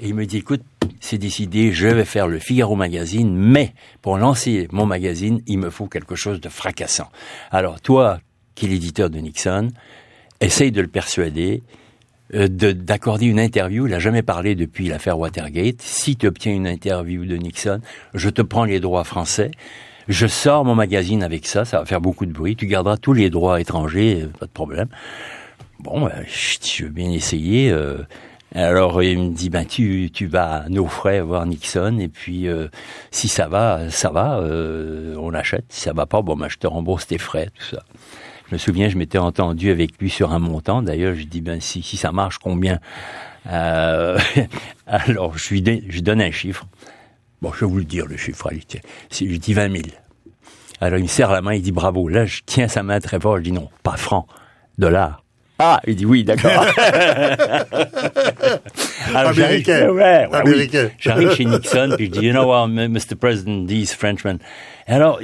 et 0.00 0.08
il 0.08 0.14
me 0.14 0.26
dit, 0.26 0.38
écoute, 0.38 0.62
c'est 1.00 1.18
décidé, 1.18 1.72
je 1.72 1.88
vais 1.88 2.04
faire 2.04 2.28
le 2.28 2.38
Figaro 2.38 2.76
Magazine, 2.76 3.34
mais 3.34 3.72
pour 4.02 4.18
lancer 4.18 4.68
mon 4.70 4.86
magazine, 4.86 5.40
il 5.46 5.58
me 5.58 5.70
faut 5.70 5.86
quelque 5.86 6.14
chose 6.14 6.40
de 6.40 6.48
fracassant. 6.48 7.08
Alors 7.50 7.80
toi, 7.80 8.20
qui 8.54 8.66
est 8.66 8.68
l'éditeur 8.68 9.10
de 9.10 9.18
Nixon, 9.18 9.68
essaye 10.40 10.72
de 10.72 10.80
le 10.80 10.88
persuader 10.88 11.62
euh, 12.34 12.48
d'accorder 12.48 13.26
une 13.26 13.40
interview. 13.40 13.86
Il 13.86 13.90
n'a 13.90 13.98
jamais 13.98 14.22
parlé 14.22 14.54
depuis 14.54 14.88
l'affaire 14.88 15.18
Watergate. 15.18 15.80
Si 15.80 16.16
tu 16.16 16.26
obtiens 16.26 16.52
une 16.52 16.66
interview 16.66 17.24
de 17.24 17.36
Nixon, 17.36 17.80
je 18.14 18.28
te 18.28 18.42
prends 18.42 18.64
les 18.64 18.80
droits 18.80 19.04
français. 19.04 19.50
Je 20.08 20.26
sors 20.26 20.64
mon 20.64 20.74
magazine 20.74 21.22
avec 21.22 21.46
ça, 21.46 21.66
ça 21.66 21.80
va 21.80 21.84
faire 21.84 22.00
beaucoup 22.00 22.24
de 22.24 22.32
bruit. 22.32 22.56
Tu 22.56 22.66
garderas 22.66 22.96
tous 22.96 23.12
les 23.12 23.28
droits 23.28 23.60
étrangers, 23.60 24.22
euh, 24.22 24.28
pas 24.40 24.46
de 24.46 24.50
problème. 24.50 24.88
Bon, 25.80 26.06
ben, 26.06 26.24
je, 26.26 26.84
veux 26.84 26.90
bien 26.90 27.10
essayer. 27.10 27.70
Euh. 27.70 27.98
alors 28.54 29.02
il 29.02 29.18
me 29.18 29.34
dit 29.34 29.50
ben 29.50 29.66
tu 29.66 30.08
vas 30.26 30.62
à 30.62 30.68
nos 30.70 30.86
frais 30.86 31.20
voir 31.20 31.44
Nixon 31.44 31.98
et 32.00 32.08
puis 32.08 32.48
euh, 32.48 32.68
si 33.10 33.28
ça 33.28 33.46
va 33.48 33.90
ça 33.90 34.08
va 34.08 34.40
on 35.18 35.34
achète 35.34 35.66
si 35.68 35.82
ça 35.82 35.92
va 35.92 36.06
pas 36.06 36.22
bon 36.22 36.34
ben 36.34 36.48
je 36.48 36.56
te 36.56 36.66
rembourse 36.66 37.06
tes 37.06 37.18
frais 37.18 37.50
tout 37.54 37.76
ça. 37.76 37.82
Je 38.48 38.54
me 38.54 38.58
souviens 38.58 38.88
je 38.88 38.96
m'étais 38.96 39.18
entendu 39.18 39.70
avec 39.70 39.98
lui 40.00 40.08
sur 40.08 40.32
un 40.32 40.38
montant 40.38 40.80
d'ailleurs 40.80 41.14
je 41.14 41.24
dis 41.24 41.42
ben 41.42 41.60
si 41.60 41.82
si 41.82 41.98
ça 41.98 42.10
marche 42.10 42.38
combien? 42.38 42.80
Alors 43.44 45.36
je 45.36 45.50
lui 45.50 45.84
je 45.88 46.00
donne 46.00 46.22
un 46.22 46.30
chiffre 46.30 46.66
Bon, 47.42 47.52
je 47.52 47.60
vais 47.64 47.70
vous 47.70 47.78
le 47.78 47.84
dire, 47.84 48.06
le 48.06 48.16
chiffre, 48.16 48.48
allez, 48.48 48.62
je 49.12 49.24
dis 49.36 49.54
20 49.54 49.70
000. 49.70 49.82
Alors, 50.80 50.98
il 50.98 51.02
me 51.02 51.08
serre 51.08 51.30
la 51.32 51.40
main, 51.40 51.54
il 51.54 51.62
dit 51.62 51.72
bravo. 51.72 52.08
Là, 52.08 52.24
je 52.26 52.40
tiens 52.46 52.68
sa 52.68 52.82
main 52.82 53.00
très 53.00 53.18
fort, 53.20 53.36
je 53.38 53.42
dis 53.42 53.52
non, 53.52 53.68
pas 53.82 53.96
francs, 53.96 54.26
dollars. 54.78 55.22
Ah, 55.60 55.80
il 55.88 55.96
dit 55.96 56.06
oui, 56.06 56.22
d'accord. 56.22 56.50
Américain. 59.14 59.88
Ouais, 59.90 60.26
ouais, 60.26 60.28
Américain. 60.36 60.84
Oui. 60.86 60.90
J'arrive 60.98 61.34
chez 61.34 61.44
Nixon, 61.44 61.94
puis 61.96 62.06
je 62.06 62.10
dis, 62.12 62.26
you 62.26 62.32
know 62.32 62.44
what, 62.46 62.68
Mr. 62.68 63.16
President, 63.18 63.66
these 63.66 63.92
Frenchmen. 63.92 64.38
Alors, 64.86 65.20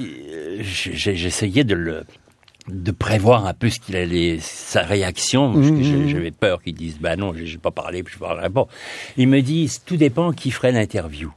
j'essayais 0.61 1.63
de 1.65 1.75
le, 1.75 2.05
de 2.69 2.91
prévoir 2.91 3.47
un 3.47 3.55
peu 3.55 3.71
ce 3.71 3.79
qu'il 3.79 3.95
allait, 3.97 4.39
sa 4.41 4.83
réaction, 4.83 5.53
que 5.53 5.59
Mhm. 5.59 6.09
j'avais 6.09 6.31
peur 6.33 6.63
qu'il 6.63 6.75
dise, 6.75 6.99
ben 7.01 7.17
non, 7.17 7.33
j'ai 7.35 7.59
pas 7.59 7.71
parlé, 7.71 8.03
puis 8.03 8.15
je 8.15 8.19
parlerai 8.19 8.51
pas. 8.51 8.67
Il 9.17 9.29
me 9.29 9.41
dit, 9.41 9.71
tout 9.87 9.97
dépend 9.97 10.33
qui 10.33 10.51
ferait 10.51 10.73
l'interview. 10.73 11.33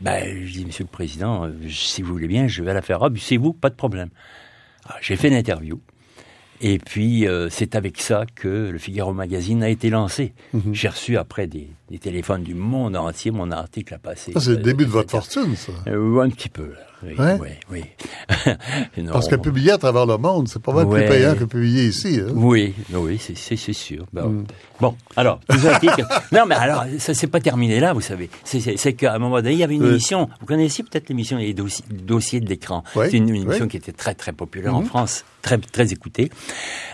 Ben, 0.00 0.46
je 0.46 0.52
dis, 0.52 0.64
Monsieur 0.64 0.84
le 0.84 0.90
Président, 0.90 1.44
euh, 1.44 1.52
si 1.68 2.02
vous 2.02 2.12
voulez 2.12 2.28
bien, 2.28 2.48
je 2.48 2.62
vais 2.62 2.72
la 2.72 2.82
faire. 2.82 3.02
Ah, 3.02 3.10
puis 3.10 3.20
c'est 3.20 3.36
vous, 3.36 3.52
pas 3.52 3.70
de 3.70 3.74
problème. 3.74 4.08
Alors, 4.86 4.98
J'ai 5.02 5.16
fait 5.16 5.28
l'interview. 5.30 5.80
Et 6.62 6.78
puis, 6.78 7.26
euh, 7.26 7.48
c'est 7.50 7.74
avec 7.74 8.00
ça 8.00 8.24
que 8.34 8.68
le 8.70 8.78
Figaro 8.78 9.14
Magazine 9.14 9.62
a 9.62 9.68
été 9.70 9.88
lancé. 9.88 10.34
Mhm. 10.52 10.74
J'ai 10.74 10.88
reçu 10.88 11.16
après 11.16 11.46
des, 11.46 11.70
des 11.90 11.98
téléphones 11.98 12.42
du 12.42 12.54
monde 12.54 12.96
entier, 12.96 13.30
mon 13.30 13.50
article 13.50 13.94
a 13.94 13.98
passé. 13.98 14.32
Ça, 14.32 14.40
c'est 14.40 14.50
le 14.50 14.58
euh, 14.58 14.62
début 14.62 14.84
de 14.84 14.90
votre 14.90 15.10
fortune, 15.10 15.56
ça. 15.56 15.72
Un 15.86 16.30
petit 16.30 16.50
peu, 16.50 16.66
là. 16.66 16.89
Oui, 17.02 17.14
Ouais? 17.18 17.38
oui, 17.40 17.48
oui. 17.70 17.84
Non, 18.98 19.12
Parce 19.12 19.28
que 19.28 19.36
publier 19.36 19.72
à 19.72 19.78
travers 19.78 20.04
le 20.06 20.16
monde, 20.18 20.48
c'est 20.48 20.60
pas 20.62 20.72
mal 20.72 20.86
Ouais. 20.86 21.06
plus 21.06 21.08
payant 21.16 21.34
que 21.34 21.44
publier 21.44 21.84
ici. 21.86 22.20
Hein? 22.20 22.32
Oui, 22.34 22.74
oui, 22.92 23.18
c'est 23.18 23.72
sûr. 23.72 24.04
Bon, 24.12 24.28
Mm. 24.28 24.44
bon 24.80 24.94
alors, 25.16 25.40
que- 25.48 26.34
non, 26.36 26.44
mais 26.46 26.54
alors, 26.56 26.84
ça 26.98 27.14
s'est 27.14 27.26
pas 27.26 27.40
terminé 27.40 27.80
là, 27.80 27.92
vous 27.94 28.00
savez. 28.00 28.28
C'est- 28.44 28.92
qu'à 28.94 29.14
un 29.14 29.18
moment 29.18 29.36
donné, 29.36 29.52
il 29.52 29.58
y 29.58 29.64
avait 29.64 29.74
une 29.76 29.82
Oui. 29.84 29.90
émission. 29.90 30.28
Vous 30.40 30.46
connaissez 30.46 30.82
peut-être 30.82 31.08
l'émission 31.08 31.38
Les 31.38 31.54
Dossi- 31.54 31.84
Dossiers 31.90 32.40
de 32.40 32.48
l'écran. 32.48 32.82
Oui, 32.96 33.06
C'est 33.10 33.16
une, 33.16 33.28
une 33.30 33.42
émission 33.42 33.64
oui. 33.64 33.70
qui 33.70 33.76
était 33.78 33.92
très 33.92 34.14
très 34.14 34.32
populaire 34.32 34.74
en 34.74 34.80
Mhm. 34.80 34.86
France, 34.86 35.24
très 35.42 35.56
très 35.58 35.92
écoutée. 35.92 36.30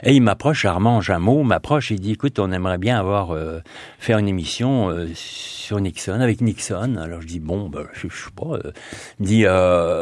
Et 0.04 0.14
il 0.14 0.20
m'approche, 0.22 0.64
Armand 0.66 1.00
Jameau 1.00 1.42
m'approche 1.42 1.90
et 1.90 1.96
dit, 1.96 2.12
écoute, 2.12 2.38
on 2.38 2.52
aimerait 2.52 2.78
bien 2.78 2.98
avoir 2.98 3.32
euh, 3.32 3.58
faire 3.98 4.18
une 4.18 4.28
émission 4.28 4.88
euh, 4.90 5.08
sur 5.14 5.80
Nixon 5.80 6.20
avec 6.20 6.40
Nixon. 6.42 6.96
Alors 6.96 7.22
je 7.22 7.26
dis 7.26 7.40
bon, 7.40 7.68
ben, 7.68 7.86
je, 7.94 8.08
je 8.08 8.14
sais 8.16 8.30
pas. 8.36 8.56
euh, 8.64 8.72
dit, 9.20 9.44
euh, 9.46 9.95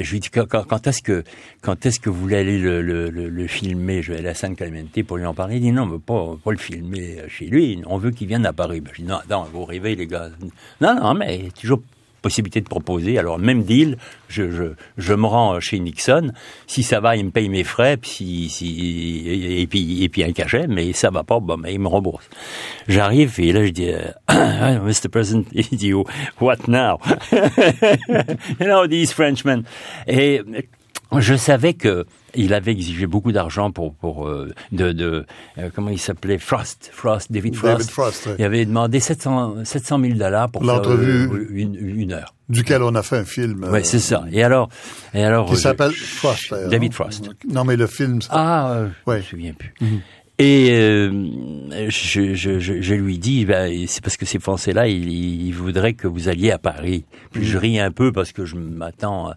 je 0.00 0.10
lui 0.10 0.20
dis 0.20 0.30
quand, 0.30 0.86
est-ce 0.86 1.02
que 1.02 1.24
quand 1.62 1.86
est-ce 1.86 2.00
que 2.00 2.10
vous 2.10 2.20
voulez 2.20 2.36
aller 2.36 2.58
le, 2.58 3.46
filmer? 3.46 4.02
Je 4.02 4.12
vais 4.12 4.18
aller 4.18 4.28
à 4.28 4.34
San 4.34 4.54
Clemente 4.54 5.02
pour 5.04 5.16
lui 5.16 5.26
en 5.26 5.34
parler. 5.34 5.56
Il 5.56 5.62
dit 5.62 5.72
non, 5.72 5.86
mais 5.86 5.98
pas 5.98 6.36
pas 6.42 6.52
le 6.52 6.58
filmer 6.58 7.18
chez 7.28 7.46
lui. 7.46 7.82
On 7.86 7.98
veut 7.98 8.10
qu'il 8.10 8.28
vienne 8.28 8.46
à 8.46 8.52
Paris. 8.52 8.80
Ben, 8.80 8.90
je 8.94 9.02
dis 9.02 9.08
non, 9.08 9.18
non, 9.28 9.44
vous 9.52 9.64
réveillez 9.64 9.96
les 9.96 10.06
gars. 10.06 10.30
Non, 10.80 10.94
non, 10.94 11.14
mais 11.14 11.48
toujours 11.58 11.80
possibilité 12.20 12.60
de 12.60 12.68
proposer. 12.68 13.18
Alors 13.18 13.38
même 13.38 13.62
deal, 13.64 13.96
je, 14.28 14.50
je, 14.50 14.64
je 14.98 15.14
me 15.14 15.26
rends 15.26 15.60
chez 15.60 15.78
Nixon. 15.78 16.32
Si 16.66 16.82
ça 16.82 17.00
va, 17.00 17.16
il 17.16 17.26
me 17.26 17.30
paye 17.30 17.48
mes 17.48 17.64
frais, 17.64 17.96
puis 17.96 18.10
si, 18.10 18.48
si 18.48 19.22
et, 19.26 19.66
puis 19.66 20.04
et 20.04 20.08
puis 20.08 20.24
un 20.24 20.32
cachet. 20.32 20.66
Mais 20.68 20.92
ça 20.92 21.10
va 21.10 21.24
pas, 21.24 21.40
bon, 21.40 21.56
mais 21.56 21.74
il 21.74 21.80
me 21.80 21.88
rembourse. 21.88 22.28
J'arrive 22.88 23.38
et 23.38 23.52
là 23.52 23.64
je 23.64 23.70
dis, 23.70 23.90
euh, 23.90 24.80
Mr. 24.80 25.08
President, 25.10 25.44
il 25.52 25.76
dit 25.76 25.92
What 25.92 26.68
now? 26.68 26.98
you 27.32 28.66
know 28.66 28.86
these 28.86 29.12
Frenchmen. 29.12 29.64
Je 31.18 31.34
savais 31.34 31.74
que 31.74 32.06
il 32.34 32.54
avait 32.54 32.70
exigé 32.70 33.06
beaucoup 33.06 33.32
d'argent 33.32 33.72
pour 33.72 33.94
pour 33.94 34.28
euh, 34.28 34.52
de, 34.70 34.92
de 34.92 35.26
euh, 35.58 35.68
comment 35.74 35.90
il 35.90 35.98
s'appelait? 35.98 36.38
Frost 36.38 36.90
Frost 36.92 37.32
David 37.32 37.56
Frost. 37.56 37.72
David 37.78 37.90
Frost, 37.90 38.24
oui. 38.28 38.32
Il 38.38 38.44
avait 38.44 38.64
demandé 38.64 39.00
700 39.00 39.64
700 39.64 40.00
000 40.00 40.14
dollars 40.14 40.48
pour 40.50 40.62
L'entrevue. 40.62 41.28
euh, 41.28 41.46
une, 41.50 41.74
une 41.74 42.12
heure. 42.12 42.34
duquel 42.48 42.82
on 42.84 42.94
a 42.94 43.02
fait 43.02 43.16
un 43.18 43.24
film. 43.24 43.64
Ouais, 43.64 43.82
c'est 43.82 43.98
ça. 43.98 44.24
Et 44.30 44.44
alors 44.44 44.68
et 45.14 45.24
alors 45.24 45.46
Qui 45.48 45.56
je- 45.56 45.60
s'appelle 45.60 45.90
je- 45.90 46.04
Frost. 46.04 46.54
David? 46.70 46.94
Frost. 46.94 47.28
Non, 47.50 47.64
mais 47.64 47.76
le 47.76 47.88
film, 47.88 48.20
Ah, 48.28 48.70
euh, 48.72 48.88
je 49.06 49.10
Ouais. 49.10 49.16
me 49.18 49.22
souviens 49.22 49.52
plus. 49.54 49.74
Et 50.42 50.70
euh, 50.72 51.10
je, 51.90 52.32
je, 52.34 52.58
je, 52.60 52.80
je 52.80 52.94
lui 52.94 53.18
dis, 53.18 53.44
ben, 53.44 53.84
c'est 53.86 54.02
parce 54.02 54.16
que 54.16 54.24
ces 54.24 54.38
Français-là, 54.38 54.88
ils, 54.88 55.46
ils 55.46 55.52
voudraient 55.52 55.92
que 55.92 56.08
vous 56.08 56.30
alliez 56.30 56.50
à 56.50 56.56
Paris. 56.56 57.04
Puis 57.30 57.44
je 57.44 57.58
ris 57.58 57.78
un 57.78 57.90
peu 57.90 58.10
parce 58.10 58.32
que 58.32 58.46
je 58.46 58.56
m'attends. 58.56 59.34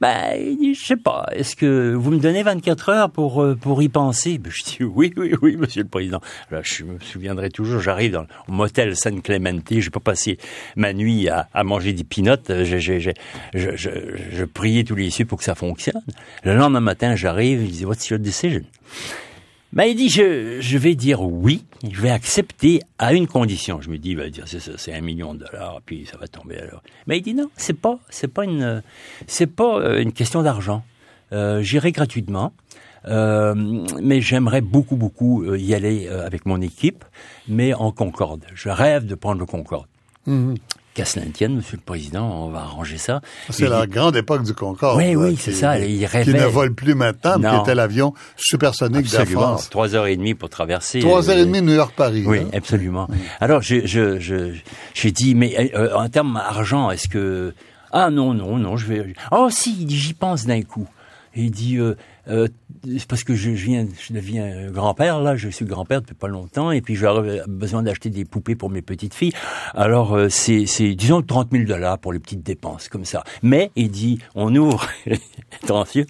Ben, 0.00 0.34
je 0.60 0.84
sais 0.84 0.96
pas, 0.96 1.28
est-ce 1.30 1.54
que 1.54 1.94
vous 1.94 2.10
me 2.10 2.18
donnez 2.18 2.42
24 2.42 2.88
heures 2.88 3.10
pour 3.12 3.40
euh, 3.40 3.54
pour 3.54 3.84
y 3.84 3.88
penser? 3.88 4.38
Ben, 4.38 4.50
Je 4.52 4.64
dis 4.64 4.78
oui, 4.82 5.12
oui, 5.16 5.32
oui, 5.42 5.56
Monsieur 5.56 5.84
le 5.84 5.88
Président. 5.88 6.20
Là, 6.50 6.60
je 6.64 6.82
me 6.82 6.98
souviendrai 6.98 7.48
toujours. 7.48 7.80
J'arrive 7.80 8.10
dans 8.10 8.22
le 8.22 8.26
motel 8.48 8.96
San 8.96 9.22
Clemente. 9.22 9.72
Je 9.78 9.90
peux 9.90 10.00
passer 10.00 10.38
ma 10.74 10.92
nuit 10.92 11.28
à, 11.28 11.48
à 11.54 11.62
manger 11.62 11.92
des 11.92 12.02
pinottes. 12.02 12.50
Je, 12.64 12.78
je, 12.78 12.98
je, 12.98 13.10
je, 13.54 13.76
je, 13.76 13.90
je 14.32 14.44
priais 14.44 14.82
tous 14.82 14.96
les 14.96 15.10
cieux 15.10 15.24
pour 15.24 15.38
que 15.38 15.44
ça 15.44 15.54
fonctionne. 15.54 16.02
Le 16.42 16.56
lendemain 16.56 16.80
matin, 16.80 17.14
j'arrive. 17.14 17.62
Il 17.62 17.70
dit, 17.70 17.84
What's 17.84 18.08
your 18.08 18.18
decision 18.18 18.62
ben, 19.72 19.84
il 19.84 19.96
dit, 19.96 20.08
je, 20.08 20.60
je 20.60 20.78
vais 20.78 20.94
dire 20.94 21.22
oui, 21.22 21.64
je 21.90 22.00
vais 22.00 22.10
accepter 22.10 22.80
à 22.98 23.14
une 23.14 23.26
condition. 23.26 23.80
Je 23.80 23.90
me 23.90 23.98
dis, 23.98 24.10
il 24.10 24.16
va 24.16 24.28
dire, 24.28 24.44
c'est 24.46 24.60
ça, 24.60 24.72
c'est 24.76 24.92
un 24.92 25.00
million 25.00 25.34
de 25.34 25.40
dollars, 25.40 25.80
puis 25.84 26.06
ça 26.10 26.18
va 26.18 26.28
tomber 26.28 26.58
alors. 26.58 26.82
Mais 27.06 27.18
il 27.18 27.22
dit, 27.22 27.34
non, 27.34 27.50
c'est 27.56 27.78
pas, 27.78 27.98
c'est 28.10 28.28
pas 28.28 28.44
une, 28.44 28.82
c'est 29.26 29.46
pas 29.46 29.78
euh, 29.78 30.02
une 30.02 30.12
question 30.12 30.42
d'argent. 30.42 30.84
Euh, 31.32 31.62
J'irai 31.62 31.92
gratuitement. 31.92 32.52
Euh, 33.08 33.54
mais 34.00 34.20
j'aimerais 34.20 34.60
beaucoup, 34.60 34.96
beaucoup 34.96 35.42
euh, 35.42 35.58
y 35.58 35.74
aller 35.74 36.06
euh, 36.06 36.24
avec 36.24 36.46
mon 36.46 36.60
équipe, 36.60 37.04
mais 37.48 37.74
en 37.74 37.90
Concorde. 37.90 38.44
Je 38.54 38.68
rêve 38.68 39.06
de 39.06 39.14
prendre 39.14 39.40
le 39.40 39.46
Concorde. 39.46 39.86
Mhm. 40.26 40.54
Qu'à 40.94 41.06
cela 41.06 41.24
ne 41.24 41.30
tienne, 41.30 41.56
Monsieur 41.56 41.78
le 41.78 41.82
Président, 41.82 42.44
on 42.44 42.50
va 42.50 42.58
arranger 42.60 42.98
ça. 42.98 43.22
C'est 43.48 43.66
la 43.66 43.86
grande 43.86 44.14
époque 44.14 44.42
du 44.42 44.52
Concorde. 44.52 44.98
Oui, 44.98 45.16
oui, 45.16 45.36
qui- 45.36 45.42
c'est 45.44 45.52
ça, 45.52 45.78
il 45.78 46.00
Qui 46.00 46.04
rêvait. 46.06 46.32
ne 46.38 46.44
vole 46.44 46.74
plus 46.74 46.94
maintenant, 46.94 47.38
mais 47.38 47.48
qui 47.48 47.56
était 47.56 47.74
l'avion 47.74 48.12
supersonique 48.36 49.10
de 49.10 49.16
la. 49.16 49.24
France. 49.24 49.70
Trois 49.70 49.94
heures 49.94 50.06
et 50.06 50.16
demie 50.16 50.34
pour 50.34 50.50
traverser. 50.50 50.98
Trois 51.00 51.30
heures 51.30 51.36
euh, 51.36 51.42
et 51.42 51.46
demie 51.46 51.62
New 51.62 51.72
York-Paris. 51.74 52.24
Oui, 52.26 52.40
hein. 52.40 52.48
absolument. 52.52 53.08
Alors, 53.40 53.62
je, 53.62 53.86
je, 53.86 54.18
je, 54.20 54.52
j'ai 54.92 55.12
dit, 55.12 55.34
mais 55.34 55.70
euh, 55.74 55.96
en 55.96 56.08
termes 56.10 56.34
d'argent, 56.34 56.90
est-ce 56.90 57.08
que... 57.08 57.54
Ah 57.90 58.10
non, 58.10 58.34
non, 58.34 58.58
non, 58.58 58.76
je 58.76 58.86
vais... 58.86 59.14
Oh 59.30 59.48
si, 59.50 59.86
j'y 59.88 60.12
pense 60.12 60.44
d'un 60.44 60.60
coup. 60.62 60.86
Et 61.34 61.44
il 61.44 61.50
dit, 61.50 61.78
euh, 61.78 61.94
euh, 62.28 62.48
parce 63.08 63.24
que 63.24 63.34
je, 63.34 63.54
je 63.54 63.64
viens, 63.64 63.86
je 63.98 64.12
deviens 64.12 64.44
euh, 64.44 64.70
grand-père, 64.70 65.20
là, 65.20 65.36
je 65.36 65.48
suis 65.48 65.64
grand-père 65.64 66.02
depuis 66.02 66.14
pas 66.14 66.28
longtemps, 66.28 66.70
et 66.70 66.80
puis 66.80 66.94
j'aurais 66.94 67.42
besoin 67.46 67.82
d'acheter 67.82 68.10
des 68.10 68.24
poupées 68.24 68.54
pour 68.54 68.70
mes 68.70 68.82
petites 68.82 69.14
filles. 69.14 69.32
Alors, 69.74 70.14
euh, 70.14 70.28
c'est, 70.28 70.66
c'est, 70.66 70.94
disons, 70.94 71.22
30 71.22 71.48
000 71.52 71.64
dollars 71.64 71.98
pour 71.98 72.12
les 72.12 72.18
petites 72.18 72.42
dépenses, 72.42 72.88
comme 72.88 73.04
ça. 73.04 73.24
Mais, 73.42 73.70
il 73.76 73.90
dit, 73.90 74.18
on 74.34 74.54
ouvre, 74.54 74.86
attention, 75.62 76.04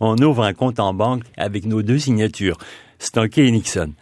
on 0.00 0.16
ouvre 0.18 0.42
un 0.42 0.52
compte 0.52 0.80
en 0.80 0.92
banque 0.92 1.22
avec 1.36 1.64
nos 1.64 1.82
deux 1.82 1.98
signatures, 1.98 2.58
Stanké 2.98 3.46
et 3.46 3.50
Nixon 3.50 3.92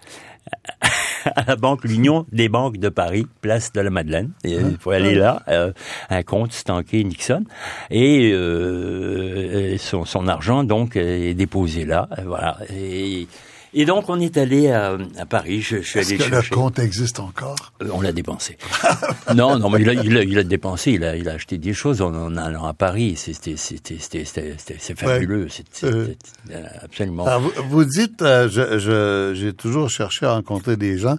à 1.34 1.44
la 1.46 1.56
banque 1.56 1.84
l'Union 1.84 2.26
des 2.32 2.48
banques 2.48 2.78
de 2.78 2.88
Paris, 2.88 3.26
place 3.40 3.72
de 3.72 3.80
la 3.80 3.90
Madeleine. 3.90 4.30
Et, 4.44 4.54
euh, 4.54 4.70
Il 4.70 4.78
faut 4.78 4.90
aller 4.90 5.14
là, 5.14 5.42
euh, 5.48 5.72
un 6.10 6.22
compte 6.22 6.52
Stanké 6.52 7.02
Nixon, 7.04 7.44
et 7.90 8.30
euh, 8.32 9.76
son, 9.78 10.04
son 10.04 10.28
argent 10.28 10.64
donc 10.64 10.96
est 10.96 11.34
déposé 11.34 11.84
là, 11.84 12.08
voilà. 12.24 12.58
Et, 12.70 13.26
et 13.74 13.84
donc 13.84 14.08
on 14.08 14.18
est 14.20 14.36
allé 14.36 14.70
à, 14.70 14.96
à 15.18 15.26
Paris. 15.26 15.60
Je, 15.60 15.78
je 15.78 15.82
suis 15.82 15.98
allé 16.00 16.16
que 16.16 16.22
le 16.24 16.28
le 16.28 16.34
chercher. 16.36 16.54
compte 16.54 16.78
existe 16.78 17.20
encore? 17.20 17.72
Euh, 17.82 17.88
On 17.92 18.00
l'a 18.00 18.12
dépensé. 18.12 18.56
non, 19.34 19.58
non, 19.58 19.68
mais 19.70 19.80
il 19.82 19.88
a, 19.90 19.92
il 19.94 20.16
a, 20.16 20.22
il 20.22 20.38
a 20.38 20.42
dépensé, 20.44 20.92
il 20.92 21.04
a, 21.04 21.16
il 21.16 21.28
a 21.28 21.32
acheté 21.32 21.58
des 21.58 21.72
choses 21.74 22.00
en, 22.02 22.14
en 22.14 22.36
allant 22.36 22.64
à 22.66 22.74
Paris. 22.74 23.14
C'était, 23.16 23.56
c'est 23.56 24.98
fabuleux. 24.98 25.48
C'est, 25.50 25.64
c'est- 25.72 25.86
Euh. 25.86 26.14
c'est, 26.48 26.54
euh, 26.54 26.62
absolument. 26.82 27.26
Alors, 27.26 27.40
vous, 27.40 27.52
vous 27.68 27.84
dites, 27.84 28.22
euh, 28.22 29.32
j'ai 29.34 29.52
toujours 29.52 29.88
cherché 29.90 30.26
à 30.26 30.32
rencontrer 30.34 30.76
des 30.76 30.98
gens 30.98 31.16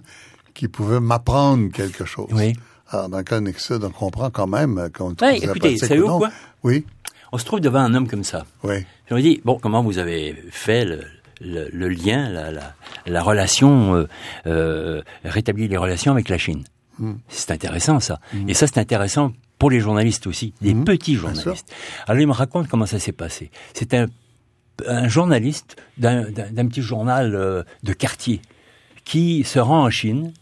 qui 0.54 0.68
pouvaient 0.68 1.00
m'apprendre 1.00 1.70
quelque 1.72 2.04
chose. 2.04 2.28
Oui. 2.32 2.52
Alors, 2.90 3.08
dans 3.08 3.18
le 3.18 3.22
cas 3.24 3.38
de 3.40 3.46
Nixon, 3.46 3.80
on 3.82 3.90
comprend 3.90 4.30
quand 4.30 4.46
même 4.46 4.88
qu'on 4.96 5.14
ouais, 5.20 5.38
écoutez, 5.38 5.76
savez-vous 5.76 6.18
quoi? 6.18 6.30
Oui. 6.64 6.84
On 7.32 7.36
se 7.38 7.44
trouve 7.44 7.60
devant 7.60 7.80
un 7.80 7.94
homme 7.94 8.08
comme 8.08 8.24
ça. 8.24 8.46
Oui. 8.64 8.76
Je 9.10 9.14
me 9.14 9.20
dis, 9.20 9.40
bon, 9.44 9.58
comment 9.60 9.82
vous 9.82 9.98
avez 9.98 10.34
fait 10.50 10.84
le, 10.86 11.02
le, 11.40 11.68
le 11.72 11.88
lien, 11.88 12.28
la, 12.30 12.50
la, 12.50 12.74
la 13.06 13.22
relation, 13.22 13.94
euh, 13.94 14.08
euh, 14.46 15.02
rétablir 15.24 15.68
les 15.68 15.76
relations 15.76 16.12
avec 16.12 16.28
la 16.28 16.38
Chine. 16.38 16.64
Mm. 16.98 17.12
C'est 17.28 17.50
intéressant 17.52 18.00
ça. 18.00 18.20
Et 18.48 18.54
ça, 18.54 18.66
c'est 18.66 18.78
intéressant 18.78 19.32
pour 19.58 19.70
les 19.70 19.80
journalistes 19.80 20.26
aussi, 20.26 20.52
des 20.60 20.74
Mm. 20.74 20.84
petits 20.84 21.14
journalistes. 21.16 21.72
Alors, 22.06 22.20
il 22.20 22.26
me 22.26 22.32
raconte 22.32 22.68
comment 22.68 22.86
ça 22.86 22.98
s'est 22.98 23.12
passé. 23.12 23.50
C'est 23.74 23.94
un, 23.94 24.06
un 24.86 25.08
journaliste 25.08 25.76
d'un 25.96 26.30
d'un- 26.30 26.50
d'un 26.50 26.66
petit 26.68 26.82
journal 26.82 27.34
euh, 27.34 27.62
de 27.82 27.92
quartier 27.92 28.40
qui 29.04 29.42
se 29.44 29.58
rend 29.58 29.84
en 29.84 29.90
Chine 29.90 30.32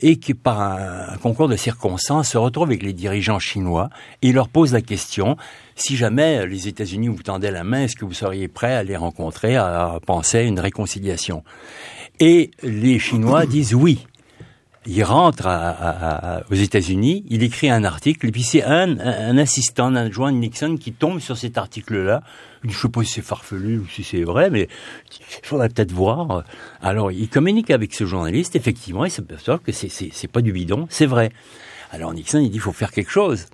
et 0.00 0.16
qui, 0.16 0.34
par 0.34 0.60
un, 0.60 1.16
concours 1.22 1.48
de 1.48 1.56
circonstances, 1.56 2.30
se 2.30 2.38
retrouve 2.38 2.68
avec 2.68 2.82
les 2.82 2.92
dirigeants 2.92 3.38
chinois 3.38 3.90
et 4.22 4.32
leur 4.32 4.48
pose 4.48 4.72
la 4.72 4.82
question 4.82 5.36
si 5.74 5.96
jamais 5.96 6.46
les 6.46 6.68
États-Unis 6.68 7.08
vous 7.08 7.22
tendaient 7.22 7.50
la 7.50 7.64
main, 7.64 7.82
est-ce 7.82 7.96
que 7.96 8.04
vous 8.04 8.14
seriez 8.14 8.48
prêt 8.48 8.74
à 8.74 8.82
les 8.82 8.96
rencontrer, 8.96 9.56
à 9.56 9.98
penser 10.04 10.38
à 10.38 10.42
une 10.42 10.58
réconciliation? 10.58 11.44
Et 12.18 12.50
les 12.62 12.98
Chinois 12.98 13.46
disent 13.46 13.74
oui. 13.74 14.06
Il 14.88 15.02
rentre 15.02 15.46
à- 15.46 15.70
à- 15.70 16.36
à- 16.38 16.42
aux 16.50 16.54
États-Unis, 16.54 17.24
il 17.28 17.42
écrit 17.42 17.68
un 17.70 17.82
article, 17.82 18.26
et 18.28 18.30
puis 18.30 18.42
c'est 18.44 18.62
un, 18.62 18.98
un, 19.00 19.36
assistant, 19.36 19.86
un 19.86 19.96
adjoint 19.96 20.30
de 20.32 20.36
Nixon 20.38 20.76
qui 20.76 20.92
tombe 20.92 21.18
sur 21.20 21.36
cet 21.36 21.58
article-là. 21.58 22.22
Je 22.62 22.68
ne 22.68 22.72
sais 22.72 22.88
pas 22.88 23.02
si 23.02 23.12
c'est 23.12 23.22
farfelu 23.22 23.78
ou 23.78 23.86
si 23.88 24.04
c'est 24.04 24.22
vrai, 24.22 24.48
mais 24.50 24.68
il 25.42 25.46
faudrait 25.46 25.68
peut-être 25.68 25.92
voir. 25.92 26.44
Alors, 26.80 27.10
il 27.10 27.28
communique 27.28 27.70
avec 27.70 27.94
ce 27.94 28.06
journaliste, 28.06 28.54
effectivement, 28.56 29.04
il 29.04 29.10
s'aperçoit 29.10 29.58
que 29.58 29.72
c'est, 29.72 30.28
pas 30.28 30.40
du 30.40 30.52
bidon, 30.52 30.86
c'est 30.88 31.06
vrai. 31.06 31.30
Alors 31.90 32.12
Nixon, 32.14 32.38
il 32.38 32.50
dit, 32.50 32.56
il 32.56 32.60
faut 32.60 32.72
faire 32.72 32.90
quelque 32.92 33.10
chose. 33.10 33.46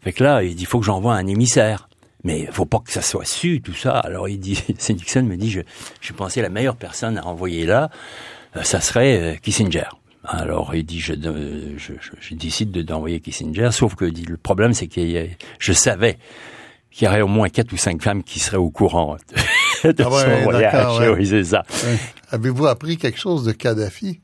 Fait 0.00 0.12
que 0.12 0.22
là, 0.24 0.42
il 0.42 0.54
dit, 0.54 0.62
il 0.62 0.66
faut 0.66 0.80
que 0.80 0.86
j'envoie 0.86 1.14
un 1.14 1.26
émissaire. 1.26 1.88
Mais 2.24 2.46
faut 2.52 2.66
pas 2.66 2.78
que 2.78 2.92
ça 2.92 3.02
soit 3.02 3.24
su, 3.24 3.60
tout 3.62 3.74
ça. 3.74 3.98
Alors 3.98 4.28
il 4.28 4.38
dit, 4.38 4.62
c'est 4.78 4.94
Nixon 4.94 5.22
me 5.22 5.36
dit, 5.36 5.50
je, 5.50 5.60
je 6.00 6.12
pensais 6.12 6.40
la 6.40 6.50
meilleure 6.50 6.76
personne 6.76 7.18
à 7.18 7.26
envoyer 7.26 7.66
là, 7.66 7.90
euh, 8.56 8.62
ça 8.62 8.80
serait 8.80 9.20
euh, 9.20 9.36
Kissinger. 9.36 9.88
Alors 10.24 10.74
il 10.74 10.84
dit, 10.84 11.00
je, 11.00 11.14
euh, 11.14 11.74
je, 11.78 11.94
je, 12.00 12.10
je 12.20 12.34
décide 12.34 12.70
de- 12.70 12.82
d'envoyer 12.82 13.20
Kissinger, 13.20 13.70
sauf 13.72 13.94
que 13.96 14.04
dit, 14.04 14.24
le 14.24 14.36
problème 14.36 14.72
c'est 14.72 14.86
que 14.86 15.00
je 15.58 15.72
savais 15.72 16.18
qu'il 16.90 17.06
y 17.06 17.08
aurait 17.08 17.22
au 17.22 17.28
moins 17.28 17.48
quatre 17.48 17.72
ou 17.72 17.76
cinq 17.76 18.02
femmes 18.02 18.22
qui 18.22 18.38
seraient 18.38 18.56
au 18.58 18.70
courant 18.70 19.16
de 19.84 19.94
Ah 20.04 20.10
ouais, 20.10 20.22
son 20.38 20.42
voyage. 20.44 20.72
d'accord, 20.72 21.00
ouais. 21.00 21.08
Oui, 21.08 21.26
c'est 21.26 21.42
ça. 21.44 21.64
Oui. 21.86 21.96
Avez-vous 22.30 22.66
appris 22.66 22.96
quelque 22.98 23.18
chose 23.18 23.44
de 23.44 23.52
Kadhafi? 23.52 24.20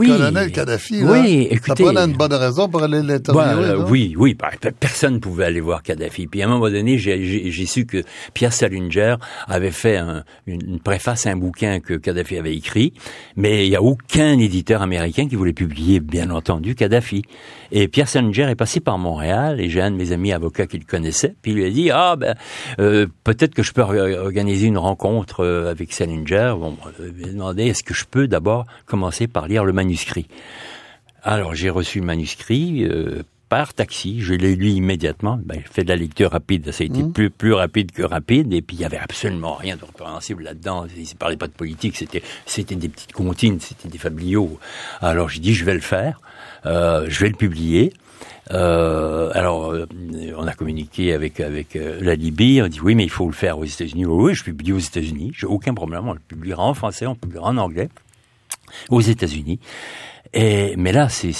Oui, 0.00 0.08
Colonel 0.08 0.50
Kadhafi, 0.50 1.00
là, 1.02 1.12
oui, 1.12 1.46
ça 1.50 1.54
écoutez, 1.56 1.84
prenait 1.84 2.00
une 2.00 2.16
bonne 2.16 2.32
raison 2.32 2.68
pour 2.68 2.82
aller 2.82 3.02
l'interviewer, 3.02 3.76
Bah, 3.76 3.86
oui, 3.88 4.14
oui, 4.16 4.34
bah, 4.34 4.50
pe- 4.58 4.70
personne 4.70 5.14
ne 5.14 5.18
pouvait 5.18 5.44
aller 5.44 5.60
voir 5.60 5.82
Kadhafi. 5.82 6.26
Puis 6.26 6.40
à 6.42 6.46
un 6.46 6.48
moment 6.48 6.70
donné, 6.70 6.96
j'ai- 6.98 7.66
su 7.66 7.84
que 7.84 8.02
Pierre 8.32 8.52
Salinger 8.54 9.16
avait 9.46 9.70
fait 9.70 9.98
un- 9.98 10.24
une, 10.46 10.80
préface 10.80 11.26
à 11.26 11.30
un 11.30 11.36
bouquin 11.36 11.80
que 11.80 11.94
Kadhafi 11.94 12.38
avait 12.38 12.56
écrit, 12.56 12.94
mais 13.36 13.66
il 13.66 13.70
n'y 13.70 13.76
a 13.76 13.82
aucun 13.82 14.38
éditeur 14.38 14.80
américain 14.80 15.28
qui 15.28 15.36
voulait 15.36 15.52
publier, 15.52 16.00
bien 16.00 16.30
entendu, 16.30 16.74
Kadhafi. 16.74 17.22
Et 17.70 17.86
Pierre 17.86 18.08
Salinger 18.08 18.48
est 18.48 18.54
passé 18.56 18.80
par 18.80 18.96
Montréal, 18.96 19.60
et 19.60 19.68
j'ai 19.68 19.82
un 19.82 19.90
de 19.90 19.96
mes 19.96 20.12
amis 20.12 20.32
avocats 20.32 20.66
qui 20.66 20.78
le 20.78 20.84
connaissait, 20.84 21.34
puis 21.42 21.52
il 21.52 21.56
lui 21.58 21.66
a 21.66 21.70
dit, 21.70 21.90
ah 21.90 22.16
ben, 22.16 22.34
euh, 22.80 23.06
peut-être 23.24 23.54
que 23.54 23.62
je 23.62 23.72
peux 23.72 23.82
or- 23.82 24.24
organiser 24.24 24.66
une 24.66 24.78
rencontre 24.78 25.44
euh, 25.44 25.70
avec 25.70 25.92
Salinger. 25.92 26.54
Bon, 26.58 26.74
euh, 27.00 27.10
il 27.18 27.26
m'a 27.26 27.32
demandé, 27.32 27.64
est-ce 27.66 27.84
que 27.84 27.92
je 27.94 28.06
peux 28.10 28.26
d'abord 28.26 28.64
commencer 28.86 29.26
par 29.28 29.46
lire 29.46 29.64
le 29.64 29.72
manuscrit 29.74 29.89
alors 31.22 31.54
j'ai 31.54 31.70
reçu 31.70 32.00
le 32.00 32.06
manuscrit 32.06 32.84
euh, 32.84 33.22
par 33.48 33.74
taxi, 33.74 34.20
je 34.20 34.32
l'ai 34.32 34.54
lu 34.54 34.68
immédiatement. 34.68 35.38
Ben, 35.44 35.56
j'ai 35.56 35.72
fait 35.72 35.84
de 35.84 35.88
la 35.88 35.96
lecture 35.96 36.30
rapide, 36.30 36.70
ça 36.70 36.84
a 36.84 36.86
été 36.86 37.02
plus 37.02 37.30
plus 37.30 37.52
rapide 37.52 37.90
que 37.90 38.02
rapide. 38.02 38.52
Et 38.52 38.62
puis 38.62 38.76
il 38.76 38.80
y 38.80 38.84
avait 38.84 38.98
absolument 38.98 39.54
rien 39.54 39.76
de 39.76 39.84
répréhensible 39.84 40.44
là-dedans. 40.44 40.86
Il 40.96 41.02
ne 41.02 41.14
parlait 41.18 41.36
pas 41.36 41.48
de 41.48 41.52
politique, 41.52 41.96
c'était 41.96 42.22
c'était 42.46 42.76
des 42.76 42.88
petites 42.88 43.12
comptines, 43.12 43.58
c'était 43.60 43.88
des 43.88 43.98
fabliaux. 43.98 44.58
Alors 45.00 45.28
j'ai 45.28 45.40
dit 45.40 45.52
je 45.52 45.64
vais 45.64 45.74
le 45.74 45.80
faire, 45.80 46.20
euh, 46.64 47.06
je 47.08 47.20
vais 47.20 47.28
le 47.28 47.36
publier. 47.36 47.92
Euh, 48.52 49.30
alors, 49.34 49.72
euh, 49.72 49.86
on 50.36 50.46
a 50.46 50.52
communiqué 50.54 51.12
avec 51.12 51.40
avec 51.40 51.76
euh, 51.76 51.98
la 52.00 52.14
Libye. 52.14 52.60
On 52.62 52.68
dit 52.68 52.80
oui, 52.80 52.94
mais 52.94 53.04
il 53.04 53.10
faut 53.10 53.26
le 53.26 53.32
faire 53.32 53.58
aux 53.58 53.64
États-Unis. 53.64 54.06
Oui, 54.06 54.30
oui, 54.30 54.34
je 54.34 54.44
publie 54.44 54.72
aux 54.72 54.78
États-Unis. 54.78 55.32
J'ai 55.36 55.46
aucun 55.46 55.74
problème. 55.74 56.08
On 56.08 56.14
le 56.14 56.20
publiera 56.20 56.64
en 56.64 56.74
français, 56.74 57.06
on 57.06 57.12
le 57.12 57.18
publiera 57.18 57.48
en 57.48 57.56
anglais 57.56 57.88
aux 58.88 59.00
États-Unis. 59.00 59.58
Et, 60.32 60.76
mais 60.76 60.92
là, 60.92 61.08
c'est, 61.08 61.32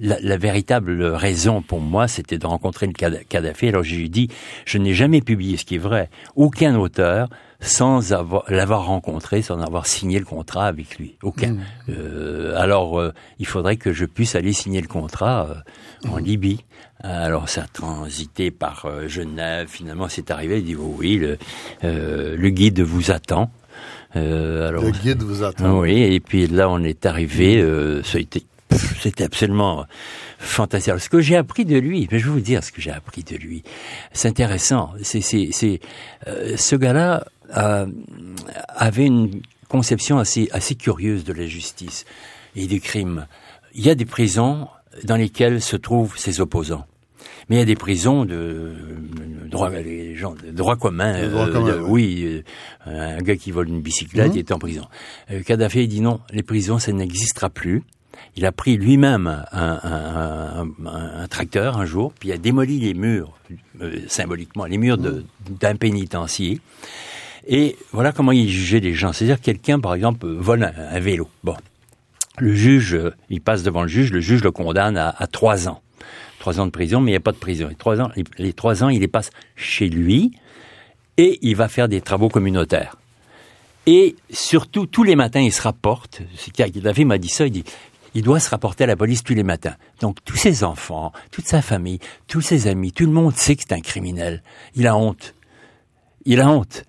la, 0.00 0.18
la 0.20 0.36
véritable 0.36 1.04
raison 1.04 1.62
pour 1.62 1.80
moi, 1.80 2.08
c'était 2.08 2.38
de 2.38 2.46
rencontrer 2.46 2.88
le 2.88 2.92
Kadhafi. 2.92 3.68
Alors 3.68 3.84
j'ai 3.84 4.08
dit, 4.08 4.28
je 4.64 4.78
n'ai 4.78 4.94
jamais 4.94 5.20
publié, 5.20 5.56
ce 5.56 5.64
qui 5.64 5.76
est 5.76 5.78
vrai, 5.78 6.10
aucun 6.34 6.76
auteur 6.76 7.28
sans 7.60 8.12
avoir, 8.12 8.42
l'avoir 8.48 8.86
rencontré, 8.86 9.42
sans 9.42 9.60
avoir 9.60 9.86
signé 9.86 10.18
le 10.18 10.24
contrat 10.24 10.66
avec 10.66 10.98
lui. 10.98 11.16
Aucun. 11.22 11.56
Euh, 11.88 12.60
alors, 12.60 12.98
euh, 12.98 13.14
il 13.38 13.46
faudrait 13.46 13.76
que 13.76 13.92
je 13.92 14.04
puisse 14.06 14.34
aller 14.34 14.52
signer 14.52 14.80
le 14.80 14.88
contrat 14.88 15.48
euh, 15.48 16.08
en 16.10 16.18
Libye. 16.18 16.64
Alors, 17.00 17.48
ça 17.48 17.62
a 17.62 17.66
transité 17.66 18.50
par 18.50 18.86
Genève. 19.06 19.68
Finalement, 19.68 20.08
c'est 20.08 20.30
arrivé. 20.30 20.58
Il 20.58 20.64
dit, 20.64 20.76
oh 20.76 20.96
oui, 20.98 21.16
le, 21.16 21.38
le 21.82 22.48
guide 22.50 22.80
vous 22.80 23.10
attend. 23.10 23.50
Euh, 24.16 24.68
alors, 24.68 24.84
Le 24.84 24.90
guide 24.90 25.22
vous 25.22 25.42
attend. 25.42 25.80
oui, 25.80 26.02
et 26.02 26.20
puis 26.20 26.46
là, 26.46 26.68
on 26.68 26.82
est 26.82 27.06
arrivé. 27.06 27.60
Euh, 27.60 28.02
c'était 28.02 29.24
absolument 29.24 29.86
fantastique. 30.38 30.88
Alors, 30.90 31.00
ce 31.00 31.08
que 31.08 31.20
j'ai 31.20 31.36
appris 31.36 31.64
de 31.64 31.76
lui, 31.76 32.08
mais 32.10 32.18
je 32.18 32.26
vais 32.26 32.30
vous 32.32 32.40
dire 32.40 32.62
ce 32.62 32.72
que 32.72 32.80
j'ai 32.80 32.90
appris 32.90 33.22
de 33.22 33.36
lui. 33.36 33.62
C'est 34.12 34.28
intéressant. 34.28 34.92
C'est, 35.02 35.20
c'est, 35.20 35.80
euh, 36.26 36.56
ce 36.56 36.76
gars-là 36.76 37.26
euh, 37.56 37.86
avait 38.68 39.06
une 39.06 39.42
conception 39.68 40.18
assez, 40.18 40.48
assez 40.52 40.74
curieuse 40.74 41.24
de 41.24 41.32
la 41.32 41.46
justice 41.46 42.04
et 42.56 42.66
des 42.66 42.80
crimes. 42.80 43.26
Il 43.74 43.84
y 43.84 43.90
a 43.90 43.94
des 43.94 44.04
prisons 44.04 44.68
dans 45.02 45.16
lesquelles 45.16 45.60
se 45.60 45.76
trouvent 45.76 46.16
ses 46.16 46.40
opposants. 46.40 46.86
Mais 47.48 47.56
il 47.56 47.58
y 47.58 47.62
a 47.62 47.66
des 47.66 47.74
prisons 47.74 48.24
de, 48.24 48.72
de 49.44 49.48
droit, 49.48 49.70
les 49.70 50.14
gens, 50.16 50.34
de 50.34 50.50
droit 50.50 50.76
commun. 50.76 51.22
De 51.22 51.28
droit 51.28 51.46
euh, 51.48 51.78
de- 51.78 51.80
oui. 51.82 52.42
euh, 52.86 53.18
un 53.18 53.22
gars 53.22 53.36
qui 53.36 53.50
vole 53.50 53.68
une 53.68 53.80
bicyclette, 53.82 54.28
Mhm. 54.28 54.36
il 54.36 54.38
est 54.38 54.52
en 54.52 54.58
prison. 54.58 54.86
Euh, 55.30 55.42
Kadhafi 55.42 55.82
il 55.84 55.88
dit 55.88 56.00
non, 56.00 56.20
les 56.32 56.42
prisons, 56.42 56.78
ça 56.78 56.92
n'existera 56.92 57.50
plus. 57.50 57.82
Il 58.36 58.46
a 58.46 58.52
pris 58.52 58.76
lui-même 58.76 59.26
un, 59.26 59.44
un- 59.52 59.80
un- 59.84 60.86
un- 60.86 61.22
un 61.22 61.28
tracteur 61.28 61.78
un 61.78 61.84
jour, 61.84 62.12
puis 62.18 62.30
il 62.30 62.32
a 62.32 62.38
démoli 62.38 62.78
les 62.80 62.94
murs, 62.94 63.32
symboliquement, 64.08 64.64
les 64.66 64.78
murs 64.78 64.98
de- 64.98 65.24
d'un 65.60 65.76
pénitencier. 65.76 66.60
Et 67.46 67.76
voilà 67.92 68.12
comment 68.12 68.32
il 68.32 68.48
jugeait 68.48 68.80
les 68.80 68.94
gens. 68.94 69.12
C'est-à-dire 69.12 69.40
quelqu'un, 69.40 69.78
par 69.78 69.94
exemple, 69.94 70.26
vole 70.26 70.64
un, 70.64 71.00
vélo. 71.00 71.28
Bon, 71.42 71.56
le 72.38 72.54
juge, 72.54 72.98
il 73.30 73.40
passe 73.40 73.62
devant 73.62 73.82
le 73.82 73.88
juge, 73.88 74.12
le 74.12 74.20
juge 74.20 74.42
le 74.42 74.50
condamne 74.50 74.96
à, 74.96 75.10
à 75.16 75.26
trois 75.26 75.68
ans. 75.68 75.80
Trois 76.44 76.60
ans 76.60 76.66
de 76.66 76.72
prison, 76.72 77.00
mais 77.00 77.12
il 77.12 77.14
n'y 77.14 77.16
a 77.16 77.20
pas 77.20 77.32
de 77.32 77.38
prison. 77.38 77.68
Les 77.70 77.74
trois 77.74 78.02
ans, 78.02 78.10
trois 78.54 78.84
ans, 78.84 78.90
il 78.90 79.00
les 79.00 79.08
passe 79.08 79.30
chez 79.56 79.88
lui 79.88 80.32
et 81.16 81.38
il 81.40 81.56
va 81.56 81.68
faire 81.68 81.88
des 81.88 82.02
travaux 82.02 82.28
communautaires. 82.28 82.98
Et 83.86 84.14
surtout, 84.28 84.84
tous 84.84 85.04
les 85.04 85.16
matins, 85.16 85.40
il 85.40 85.54
se 85.54 85.62
rapporte. 85.62 86.20
Kadhafi 86.52 87.06
m'a 87.06 87.16
dit 87.16 87.30
ça, 87.30 87.46
il 87.46 87.50
dit, 87.50 87.64
il 88.12 88.22
doit 88.22 88.40
se 88.40 88.50
rapporter 88.50 88.84
à 88.84 88.86
la 88.86 88.94
police 88.94 89.22
tous 89.22 89.32
les 89.32 89.42
matins. 89.42 89.76
Donc, 90.02 90.18
tous 90.22 90.36
ses 90.36 90.64
enfants, 90.64 91.14
toute 91.30 91.46
sa 91.46 91.62
famille, 91.62 91.98
tous 92.26 92.42
ses 92.42 92.66
amis, 92.66 92.92
tout 92.92 93.06
le 93.06 93.12
monde 93.12 93.34
sait 93.34 93.56
que 93.56 93.62
c'est 93.66 93.72
un 93.72 93.80
criminel. 93.80 94.42
Il 94.74 94.86
a 94.86 94.98
honte. 94.98 95.32
Il 96.26 96.42
a 96.42 96.50
honte. 96.50 96.84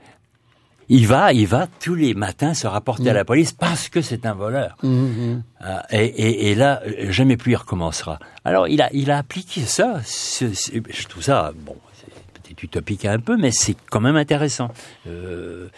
Il 0.89 1.07
va, 1.07 1.33
il 1.33 1.47
va 1.47 1.67
tous 1.79 1.95
les 1.95 2.13
matins 2.13 2.53
se 2.53 2.67
rapporter 2.67 3.09
à 3.09 3.13
la 3.13 3.25
police 3.25 3.51
parce 3.53 3.89
que 3.89 4.01
c'est 4.01 4.25
un 4.25 4.33
voleur. 4.33 4.77
Mhm. 4.83 5.41
Euh, 5.63 5.77
et, 5.91 6.05
et, 6.05 6.51
et 6.51 6.55
là, 6.55 6.81
jamais 7.09 7.37
plus 7.37 7.53
il 7.53 7.55
recommencera. 7.55 8.19
Alors, 8.43 8.67
il 8.67 8.81
a, 8.81 8.89
il 8.93 9.09
a 9.09 9.17
appliqué 9.17 9.61
ça. 9.61 9.95
C'est- 10.03 10.53
je 10.89 11.07
trouve 11.07 11.23
ça, 11.23 11.51
bon, 11.65 11.75
c'est 11.93 12.13
peut-être 12.43 12.61
utopique 12.63 13.05
un 13.05 13.19
peu, 13.19 13.35
mais 13.35 13.51
c'est 13.51 13.75
quand 13.89 13.99
même 14.01 14.15
intéressant. 14.15 14.69
Euh, 15.07 15.69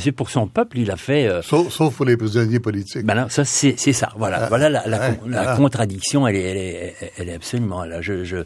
c'est 0.00 0.12
pour 0.12 0.30
son 0.30 0.46
peuple, 0.46 0.78
il 0.78 0.90
a 0.90 0.96
fait. 0.96 1.26
euh, 1.26 1.42
Sauf, 1.42 1.72
sauf 1.72 1.96
pour 1.96 2.04
les 2.06 2.16
prisonniers 2.16 2.60
politiques. 2.60 3.04
ben 3.04 3.14
non, 3.14 3.28
ça 3.28 3.44
c'est 3.44 3.74
c'est 3.78 3.92
ça. 3.92 4.10
Voilà, 4.16 4.44
Ah, 4.44 4.48
voilà 4.48 4.68
la, 4.68 4.86
la, 4.86 4.98
la 5.10 5.14
voilà. 5.14 5.56
contradiction. 5.56 6.26
Elle 6.26 6.36
est, 6.36 6.42
elle 6.42 6.56
est, 6.56 6.94
elle 7.18 7.28
est 7.28 7.34
absolument 7.34 7.84
là. 7.84 8.00
Je 8.00 8.24
je 8.24 8.36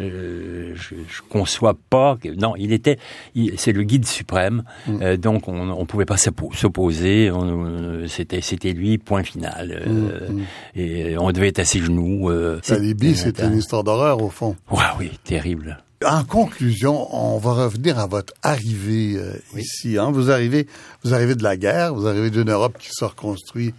euh, 0.00 0.72
je, 0.74 0.94
je 1.08 1.22
conçois 1.28 1.76
pas 1.90 2.16
que 2.22 2.28
non. 2.28 2.54
Il 2.56 2.72
était, 2.72 2.98
il- 3.34 3.58
c'est 3.58 3.72
le 3.72 3.82
guide 3.82 4.06
suprême. 4.06 4.62
Mm. 4.86 4.98
euh, 5.02 5.16
donc 5.16 5.48
on 5.48 5.70
on 5.70 5.86
pouvait 5.86 6.04
pas 6.06 6.16
s'oppo- 6.16 6.54
s'opposer. 6.54 7.30
On- 7.30 7.64
euh, 7.66 8.06
C'était 8.08 8.40
c'était 8.40 8.72
lui. 8.72 8.98
Point 8.98 9.22
final. 9.22 9.82
euh, 9.86 10.28
Et 10.74 11.16
on 11.18 11.30
devait 11.32 11.48
être 11.48 11.58
à 11.60 11.64
ses 11.64 11.80
genoux. 11.80 12.30
euh, 12.30 12.56
Mm, 12.68 12.72
La 12.72 12.78
Libye, 12.78 13.16
c'était- 13.16 13.42
c'est 13.42 13.48
une 13.48 13.58
histoire 13.58 13.84
d'horreur, 13.84 14.22
au 14.22 14.28
fond. 14.30 14.56
Ouais, 14.70 14.78
oui, 14.98 15.10
terrible. 15.24 15.78
En 16.04 16.22
conclusion, 16.22 17.12
on 17.12 17.38
va 17.38 17.64
revenir 17.64 17.98
à 17.98 18.06
votre 18.06 18.32
arrivée 18.44 19.16
euh, 19.16 19.36
ici. 19.56 19.98
Hein. 19.98 20.12
Vous 20.12 20.30
arrivez, 20.30 20.68
vous 21.02 21.12
arrivez 21.12 21.34
de 21.34 21.42
la 21.42 21.56
guerre, 21.56 21.92
vous 21.92 22.06
arrivez 22.06 22.30
d'une 22.30 22.50
Europe 22.50 22.78
qui 22.78 22.90
se 22.92 23.04
reconstruit 23.04 23.74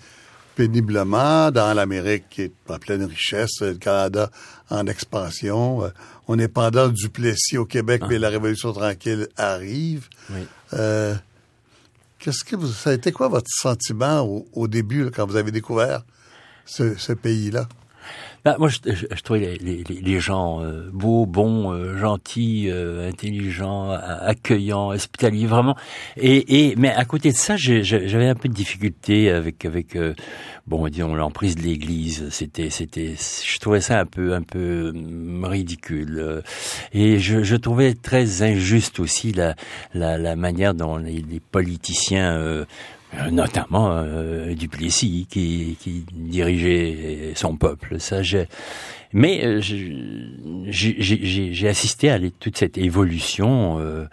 péniblement 0.56 1.50
dans 1.50 1.74
l'Amérique 1.74 2.26
qui 2.30 2.42
est 2.42 2.52
en 2.68 2.78
pleine 2.78 3.06
richesse, 3.06 3.62
le 3.62 3.76
Canada 3.76 4.30
en 4.70 4.86
expansion. 4.88 5.86
Euh, 5.86 5.90
on 6.28 6.38
est 6.38 6.50
pendant 6.50 6.90
du 6.90 7.08
Plessis 7.08 7.58
au 7.58 7.66
Québec, 7.66 8.02
mais 8.10 8.20
la 8.20 8.28
Révolution 8.28 8.74
tranquille 8.74 9.30
arrive. 9.38 10.10
Euh, 10.74 11.16
qu'est-ce 12.20 12.44
que 12.44 12.58
vous, 12.58 12.68
ça 12.68 12.90
a 12.90 12.94
été 12.94 13.14
quoi 13.14 13.30
votre 13.30 13.50
sentiment 13.50 14.44
au, 14.54 14.68
début 14.68 15.10
quand 15.10 15.26
vous 15.26 15.38
avez 15.38 15.52
découvert 15.52 16.04
ce 16.66 17.14
pays-là? 17.14 17.70
Bah, 18.46 18.56
moi, 18.58 18.70
je, 18.70 18.78
je, 18.86 19.22
trouvais 19.22 19.58
les, 19.62 19.84
les, 19.84 20.02
les 20.02 20.20
gens 20.20 20.64
euh, 20.64 20.90
beaux, 20.94 21.26
bons, 21.26 21.74
euh, 21.74 21.98
gentils, 21.98 22.70
euh, 22.70 23.10
intelligents, 23.10 23.92
accueillants, 23.92 24.90
hospitaliers, 24.90 25.46
vraiment. 25.46 25.76
Et, 26.18 26.70
et 26.70 26.76
mais 26.78 26.90
à 26.90 27.06
côté 27.06 27.32
de 27.32 27.38
ça, 27.38 27.58
j'avais 27.58 28.28
un 28.28 28.36
peu 28.36 28.48
de 28.48 28.54
difficulté 28.54 29.30
avec 29.30 29.66
avec 29.66 29.98
bon, 30.68 30.88
disons 30.88 31.16
l'emprise 31.16 31.56
de 31.56 31.62
l'Église. 31.62 32.30
C'était 32.30 32.70
c'était, 32.70 33.16
je 33.16 33.60
trouvais 33.60 33.82
ça 33.82 34.00
un 34.00 34.06
peu 34.06 34.34
un 34.34 34.44
peu 34.44 34.92
hum, 34.96 35.44
ridicule. 35.46 36.42
Et 36.94 37.20
je, 37.20 37.44
je 37.44 37.56
trouvais 37.56 37.94
très 37.94 38.42
injuste 38.42 39.00
aussi 39.00 39.34
la 39.34 39.56
la, 39.94 40.18
la 40.18 40.36
manière 40.36 40.74
dont 40.74 40.98
les, 40.98 41.22
les 41.22 41.40
politiciens 41.40 42.34
euh, 42.38 42.66
notamment 43.32 43.92
euh, 43.92 44.54
Duplessis 44.54 45.28
qui, 45.30 45.78
qui 45.80 46.06
dirigeait 46.14 47.34
son 47.36 47.56
peuple. 47.56 48.00
Ça, 48.00 48.22
mais 49.14 49.44
euh, 49.44 49.62
j'ai 49.62 51.68
assisté 51.68 52.10
à 52.10 52.20
toute 52.40 52.58
cette 52.58 52.78
évolution. 52.78 53.80
Euh, 53.80 54.06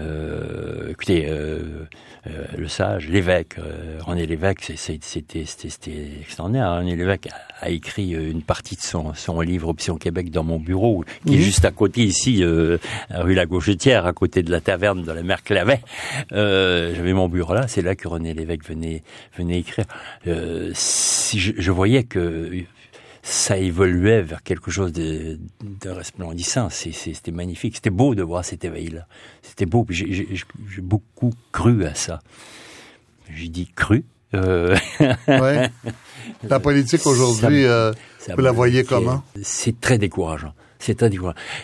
euh, 0.00 0.90
écoutez, 0.90 1.26
euh, 1.28 1.86
euh, 2.26 2.44
le 2.56 2.68
sage, 2.68 3.08
l'évêque, 3.08 3.56
René 4.00 4.26
Lévesque, 4.26 4.72
c'était 4.76 5.40
extraordinaire. 6.20 6.76
René 6.76 6.96
Lévesque 6.96 7.28
a, 7.28 7.66
a, 7.66 7.70
écrit 7.70 8.10
une 8.10 8.42
partie 8.42 8.76
de 8.76 8.80
son, 8.80 9.14
son 9.14 9.40
livre 9.40 9.68
Option 9.68 9.96
Québec 9.96 10.30
dans 10.30 10.44
mon 10.44 10.58
bureau, 10.58 11.04
qui 11.26 11.36
est 11.36 11.40
juste 11.40 11.64
à 11.64 11.70
côté 11.70 12.02
ici, 12.02 12.42
rue 12.44 13.34
La 13.34 13.46
Gauchetière, 13.46 14.06
à 14.06 14.12
côté 14.12 14.42
de 14.42 14.50
la 14.50 14.60
taverne 14.60 15.02
de 15.02 15.12
la 15.12 15.22
mer 15.22 15.42
Clavet. 15.42 15.80
J'avais 16.30 17.12
mon 17.12 17.28
bureau 17.28 17.54
là, 17.54 17.68
c'est 17.68 17.82
là 17.82 17.94
que 17.94 18.08
René 18.08 18.34
Lévesque 18.34 18.66
venait, 18.66 19.02
venait 19.36 19.60
écrire. 19.60 19.86
si 20.72 21.38
je, 21.38 21.52
je 21.56 21.70
voyais 21.70 22.04
que 22.04 22.64
ça 23.22 23.58
évoluait 23.58 24.22
vers 24.22 24.42
quelque 24.42 24.70
chose 24.70 24.92
de, 24.92 25.38
de 25.62 25.90
resplendissant. 25.90 26.68
C'était 26.70 27.32
magnifique. 27.32 27.76
C'était 27.76 27.90
beau 27.90 28.14
de 28.14 28.22
voir 28.22 28.44
cet 28.44 28.64
éveil-là. 28.64 29.06
C'était 29.42 29.66
beau. 29.66 29.86
J'ai 29.90 30.38
beaucoup 30.80 31.32
cru 31.52 31.84
à 31.84 31.94
ça. 31.94 32.20
J'ai 33.34 33.48
dit 33.48 33.70
cru. 33.74 34.04
Euh... 34.34 34.76
Ouais. 35.28 35.70
La 36.48 36.60
politique 36.60 37.06
aujourd'hui, 37.06 37.64
euh, 37.64 37.92
vous 38.28 38.42
la 38.42 38.52
voyez 38.52 38.84
comment? 38.84 39.22
C'est 39.42 39.80
très 39.80 39.98
décourageant. 39.98 40.54
C'est 40.80 41.02
un 41.02 41.10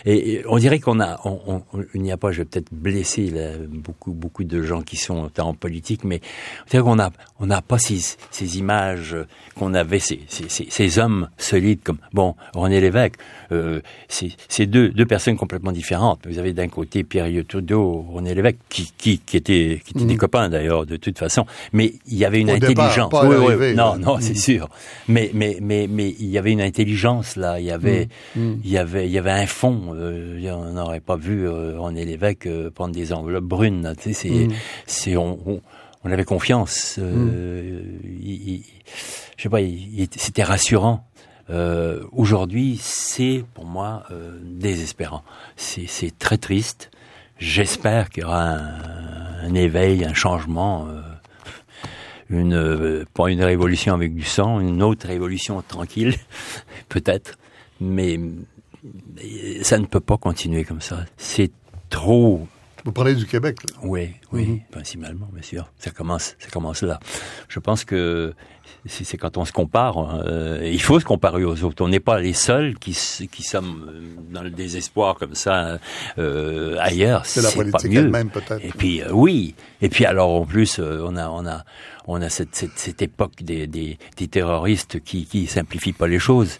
Et, 0.05 0.43
on 0.47 0.57
dirait 0.57 0.79
qu'on 0.79 0.99
a, 0.99 1.19
on, 1.25 1.61
il 1.93 2.01
n'y 2.01 2.11
a 2.11 2.17
pas, 2.17 2.31
je 2.31 2.39
vais 2.39 2.45
peut-être 2.45 2.71
blesser 2.71 3.33
beaucoup, 3.67 4.11
beaucoup 4.11 4.43
de 4.43 4.61
gens 4.61 4.81
qui 4.81 4.95
sont 4.95 5.29
en 5.39 5.53
politique, 5.53 6.03
mais 6.03 6.21
on 6.65 6.69
dirait 6.69 6.83
qu'on 6.83 6.99
a, 6.99 7.11
on 7.39 7.47
n'a 7.47 7.61
pas 7.61 7.79
ces, 7.79 7.99
ces 8.31 8.59
images 8.59 9.15
qu'on 9.55 9.73
avait, 9.73 9.99
ces, 9.99 10.21
ces, 10.27 10.67
ces, 10.69 10.99
hommes 10.99 11.29
solides 11.37 11.79
comme, 11.83 11.97
bon, 12.13 12.35
René 12.53 12.79
Lévesque, 12.79 13.15
euh, 13.51 13.81
c'est 14.07 14.65
deux, 14.65 14.89
deux 14.89 15.05
personnes 15.05 15.35
complètement 15.35 15.71
différentes. 15.71 16.27
Vous 16.27 16.37
avez 16.37 16.53
d'un 16.53 16.67
côté 16.67 17.03
Pierre 17.03 17.27
Trudeau, 17.47 18.05
René 18.11 18.35
Lévesque, 18.35 18.57
qui, 18.69 18.91
qui, 18.97 19.19
qui 19.19 19.37
étaient, 19.37 19.81
qui 19.83 19.93
étaient 19.95 20.05
des 20.05 20.13
mm. 20.13 20.17
copains 20.17 20.49
d'ailleurs, 20.49 20.85
de 20.85 20.97
toute 20.97 21.17
façon, 21.17 21.45
mais 21.73 21.93
il 22.07 22.17
y 22.17 22.25
avait 22.25 22.39
une 22.39 22.51
intelligence. 22.51 23.11
non, 23.11 23.97
non, 23.97 24.17
c'est 24.19 24.33
mm. 24.33 24.35
sûr. 24.35 24.69
Mais, 25.07 25.31
mais, 25.33 25.57
mais, 25.61 25.87
mais 25.89 26.15
il 26.19 26.27
y 26.29 26.37
avait 26.37 26.51
une 26.51 26.61
intelligence 26.61 27.35
là. 27.35 27.59
Il 27.59 27.65
y 27.65 27.71
avait, 27.71 28.09
mm. 28.35 28.53
il 28.63 28.69
y 28.69 28.77
avait 28.77 29.06
il 29.07 29.13
y 29.13 29.17
avait 29.17 29.31
un 29.31 29.47
fond. 29.47 29.93
Euh, 29.95 30.51
on 30.51 30.73
n'aurait 30.73 30.99
pas 30.99 31.15
vu 31.15 31.47
euh, 31.47 31.79
René 31.79 32.05
Lévesque 32.05 32.45
euh, 32.45 32.69
prendre 32.69 32.93
des 32.93 33.13
enveloppes 33.13 33.45
brunes. 33.45 33.93
Tu 33.97 34.13
sais, 34.13 34.29
c'est, 34.29 34.47
mm. 34.47 34.53
c'est 34.85 35.17
on, 35.17 35.61
on, 36.03 36.11
avait 36.11 36.25
confiance. 36.25 36.97
Euh, 36.99 37.81
mm. 38.03 38.61
je 39.37 39.43
sais 39.43 39.49
pas, 39.49 39.59
c'était 40.15 40.43
rassurant. 40.43 41.05
Aujourd'hui, 42.11 42.77
c'est 42.81 43.45
pour 43.53 43.65
moi 43.65 44.03
désespérant. 44.43 45.23
C'est, 45.55 45.87
c'est 45.87 46.17
très 46.17 46.37
triste. 46.37 46.91
J'espère 47.39 48.09
qu'il 48.09 48.23
y 48.23 48.25
aura 48.25 48.49
un, 48.49 49.43
un 49.43 49.53
éveil, 49.53 50.03
un 50.03 50.13
changement 50.13 50.87
une 52.29 53.05
pas 53.13 53.29
une 53.29 53.43
révolution 53.43 53.93
avec 53.93 54.13
du 54.13 54.23
sang, 54.23 54.59
une 54.59 54.83
autre 54.83 55.07
révolution 55.07 55.61
tranquille, 55.61 56.15
peut-être, 56.89 57.37
mais 57.79 58.19
ça 59.63 59.77
ne 59.77 59.85
peut 59.85 59.99
pas 59.99 60.17
continuer 60.17 60.63
comme 60.63 60.81
ça. 60.81 61.05
C'est 61.17 61.51
trop. 61.89 62.47
Vous 62.85 62.91
parlez 62.91 63.15
du 63.15 63.25
Québec. 63.25 63.57
Là. 63.63 63.79
Oui, 63.83 64.11
oui, 64.31 64.47
mhm. 64.47 64.59
principalement, 64.71 65.27
bien 65.33 65.43
sûr. 65.43 65.69
Ça 65.77 65.91
commence, 65.91 66.35
ça 66.39 66.49
commence 66.49 66.83
là. 66.83 66.99
Je 67.49 67.59
pense 67.59 67.83
que 67.83 68.33
c'est 68.85 69.17
quand 69.17 69.37
on 69.37 69.45
se 69.45 69.51
compare, 69.51 70.21
euh, 70.25 70.61
il 70.63 70.81
faut 70.81 70.99
se 70.99 71.05
comparer 71.05 71.43
aux 71.43 71.63
autres. 71.63 71.83
On 71.83 71.89
n'est 71.89 71.99
pas 71.99 72.19
les 72.19 72.33
seuls 72.33 72.77
qui, 72.77 72.97
qui 73.29 73.43
sommes 73.43 73.91
dans 74.29 74.41
le 74.41 74.49
désespoir 74.49 75.15
comme 75.15 75.35
ça 75.35 75.79
euh, 76.17 76.77
ailleurs. 76.79 77.25
C'est 77.25 77.41
la 77.41 77.51
politique 77.51 77.93
elle-même 77.93 78.29
peut-être. 78.29 78.63
Et 78.63 78.69
puis 78.69 79.01
euh, 79.01 79.11
oui. 79.11 79.55
Et 79.81 79.89
puis 79.89 80.05
alors 80.05 80.33
en 80.33 80.45
plus, 80.45 80.79
euh, 80.79 81.03
on 81.05 81.17
a 81.17 81.29
on 81.29 81.45
a 81.45 81.65
on 82.07 82.21
a 82.21 82.29
cette, 82.29 82.55
cette, 82.55 82.77
cette 82.77 83.01
époque 83.01 83.43
des, 83.43 83.67
des, 83.67 83.97
des, 84.15 84.27
terroristes 84.29 85.03
qui 85.03 85.25
qui 85.25 85.47
simplifient 85.47 85.93
pas 85.93 86.07
les 86.07 86.19
choses. 86.19 86.57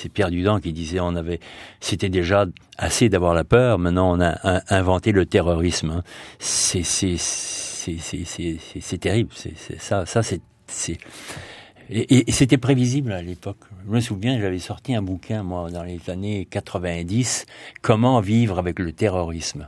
C'est 0.00 0.08
Pierre 0.08 0.30
Dudon 0.30 0.60
qui 0.60 0.72
disait 0.72 1.00
on 1.00 1.16
avait, 1.16 1.40
c'était 1.80 2.08
déjà 2.08 2.46
assez 2.76 3.08
d'avoir 3.08 3.34
la 3.34 3.42
peur. 3.42 3.80
Maintenant, 3.80 4.16
on 4.16 4.20
a 4.20 4.62
inventé 4.72 5.10
le 5.10 5.26
terrorisme. 5.26 5.90
Hein. 5.90 6.02
C'est 6.38 6.84
c'est 6.84 7.16
c'est 7.18 8.98
terrible. 8.98 9.30
C'est 9.34 9.80
ça 9.80 10.06
ça 10.06 10.22
c'est 10.22 10.40
c'est 10.68 10.98
et, 11.90 12.30
c'était 12.30 12.58
prévisible 12.58 13.12
à 13.12 13.22
l'époque. 13.22 13.58
Je 13.86 13.90
me 13.90 14.00
souviens, 14.00 14.38
j'avais 14.38 14.58
sorti 14.58 14.94
un 14.94 15.02
bouquin, 15.02 15.42
moi, 15.42 15.70
dans 15.70 15.82
les 15.82 16.10
années 16.10 16.46
90, 16.48 17.46
Comment 17.80 18.20
vivre 18.20 18.58
avec 18.58 18.78
le 18.78 18.92
terrorisme. 18.92 19.66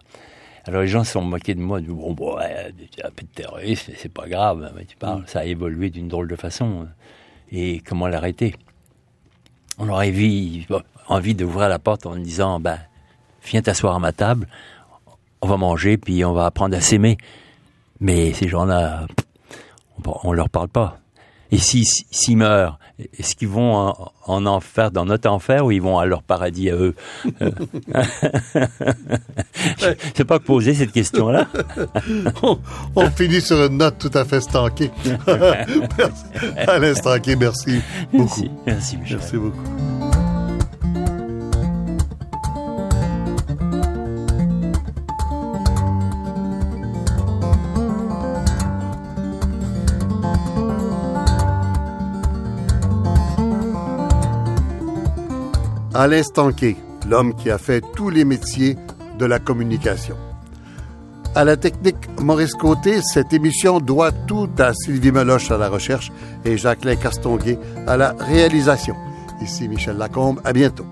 Alors 0.66 0.83
les 0.83 0.89
gens 0.89 1.03
se 1.03 1.12
sont 1.12 1.22
moqués 1.22 1.55
de 1.55 1.61
moi, 1.61 1.81
bon, 1.81 2.12
bon 2.12 2.37
ouais, 2.37 2.72
un 3.03 3.11
peu 3.11 3.22
de 3.22 3.33
terrorisme, 3.35 3.93
c'est 3.97 4.12
pas 4.12 4.28
grave, 4.28 4.70
mais 4.76 4.85
tu 4.85 4.97
parles, 4.97 5.22
mm. 5.22 5.26
ça 5.26 5.41
a 5.41 5.45
évolué 5.47 5.89
d'une 5.89 6.09
drôle 6.09 6.28
de 6.28 6.37
façon. 6.37 6.87
Et 7.51 7.81
comment 7.81 8.07
l'arrêter? 8.07 8.55
On 9.81 9.89
aurait 9.89 10.11
vu, 10.11 10.66
envie 11.09 11.35
d'ouvrir 11.35 11.68
la 11.68 11.78
porte 11.78 12.07
en 12.07 12.14
disant, 12.14 12.61
ben, 12.61 12.78
viens 13.45 13.62
t'asseoir 13.62 13.97
à 13.97 13.99
ma 13.99 14.12
table, 14.12 14.47
on 15.41 15.49
va 15.49 15.57
manger, 15.57 15.97
puis 15.97 16.24
on 16.24 16.35
va 16.35 16.47
apprendre 16.47 16.76
à 16.76 16.81
s'aimer. 16.81 17.16
Mais 17.99 18.33
ces 18.35 18.47
gens-là, 18.47 19.07
on, 20.05 20.33
leur 20.33 20.51
parle 20.51 20.68
pas. 20.68 20.99
Et 21.53 21.59
s'ils 21.59 21.85
si, 22.11 22.37
meurent, 22.37 22.79
est-ce 23.19 23.35
qu'ils 23.35 23.49
vont 23.49 23.95
en, 24.27 24.47
enfer, 24.47 24.91
dans 24.91 25.05
notre 25.05 25.29
enfer, 25.29 25.65
ou 25.67 25.73
ils 25.73 25.83
vont 25.83 25.99
à 25.99 26.07
leur 26.07 26.23
paradis 26.23 26.71
à 26.71 26.75
eux? 26.77 26.95
C'est 30.15 30.25
pas 30.25 30.39
poser 30.39 30.75
cette 30.75 30.93
question-là. 30.93 31.49
on, 32.97 33.11
finit 33.11 33.41
sur 33.41 33.65
une 33.65 33.79
note 33.79 33.99
tout 33.99 34.17
à 34.17 34.25
fait 34.25 34.41
stankée. 34.41 34.91
Alain 36.69 36.95
Stanquet, 36.95 37.37
merci 37.37 37.81
beaucoup. 38.13 38.25
Merci, 38.25 38.51
merci 38.67 38.97
Michel. 38.97 39.19
Merci 39.19 39.37
beaucoup. 39.37 40.00
Alain 56.01 56.23
Stanquet, 56.23 56.77
l'homme 57.11 57.35
qui 57.35 57.51
a 57.51 57.59
fait 57.59 57.85
tous 57.95 58.09
les 58.09 58.25
métiers 58.25 58.75
de 59.19 59.27
la 59.27 59.39
communication. 59.39 60.17
À 61.35 61.45
la 61.45 61.59
technique 61.59 62.09
Maurice 62.19 62.55
Côté, 62.55 63.03
cette 63.03 63.35
émission 63.35 63.81
doit 63.81 64.11
tout 64.11 64.49
à 64.59 64.73
Sylvie 64.73 65.13
Meloche 65.13 65.51
à 65.51 65.59
la 65.59 65.69
recherche 65.69 66.11
et 66.47 66.57
Jacqueline 66.57 66.97
Castonguay 66.97 67.59
à 67.87 67.99
la 67.99 68.15
réalisation. 68.19 68.95
Ici 69.43 69.69
Michel 69.69 69.99
Lacombe, 69.99 70.41
à 70.43 70.55
bientôt. 70.55 70.87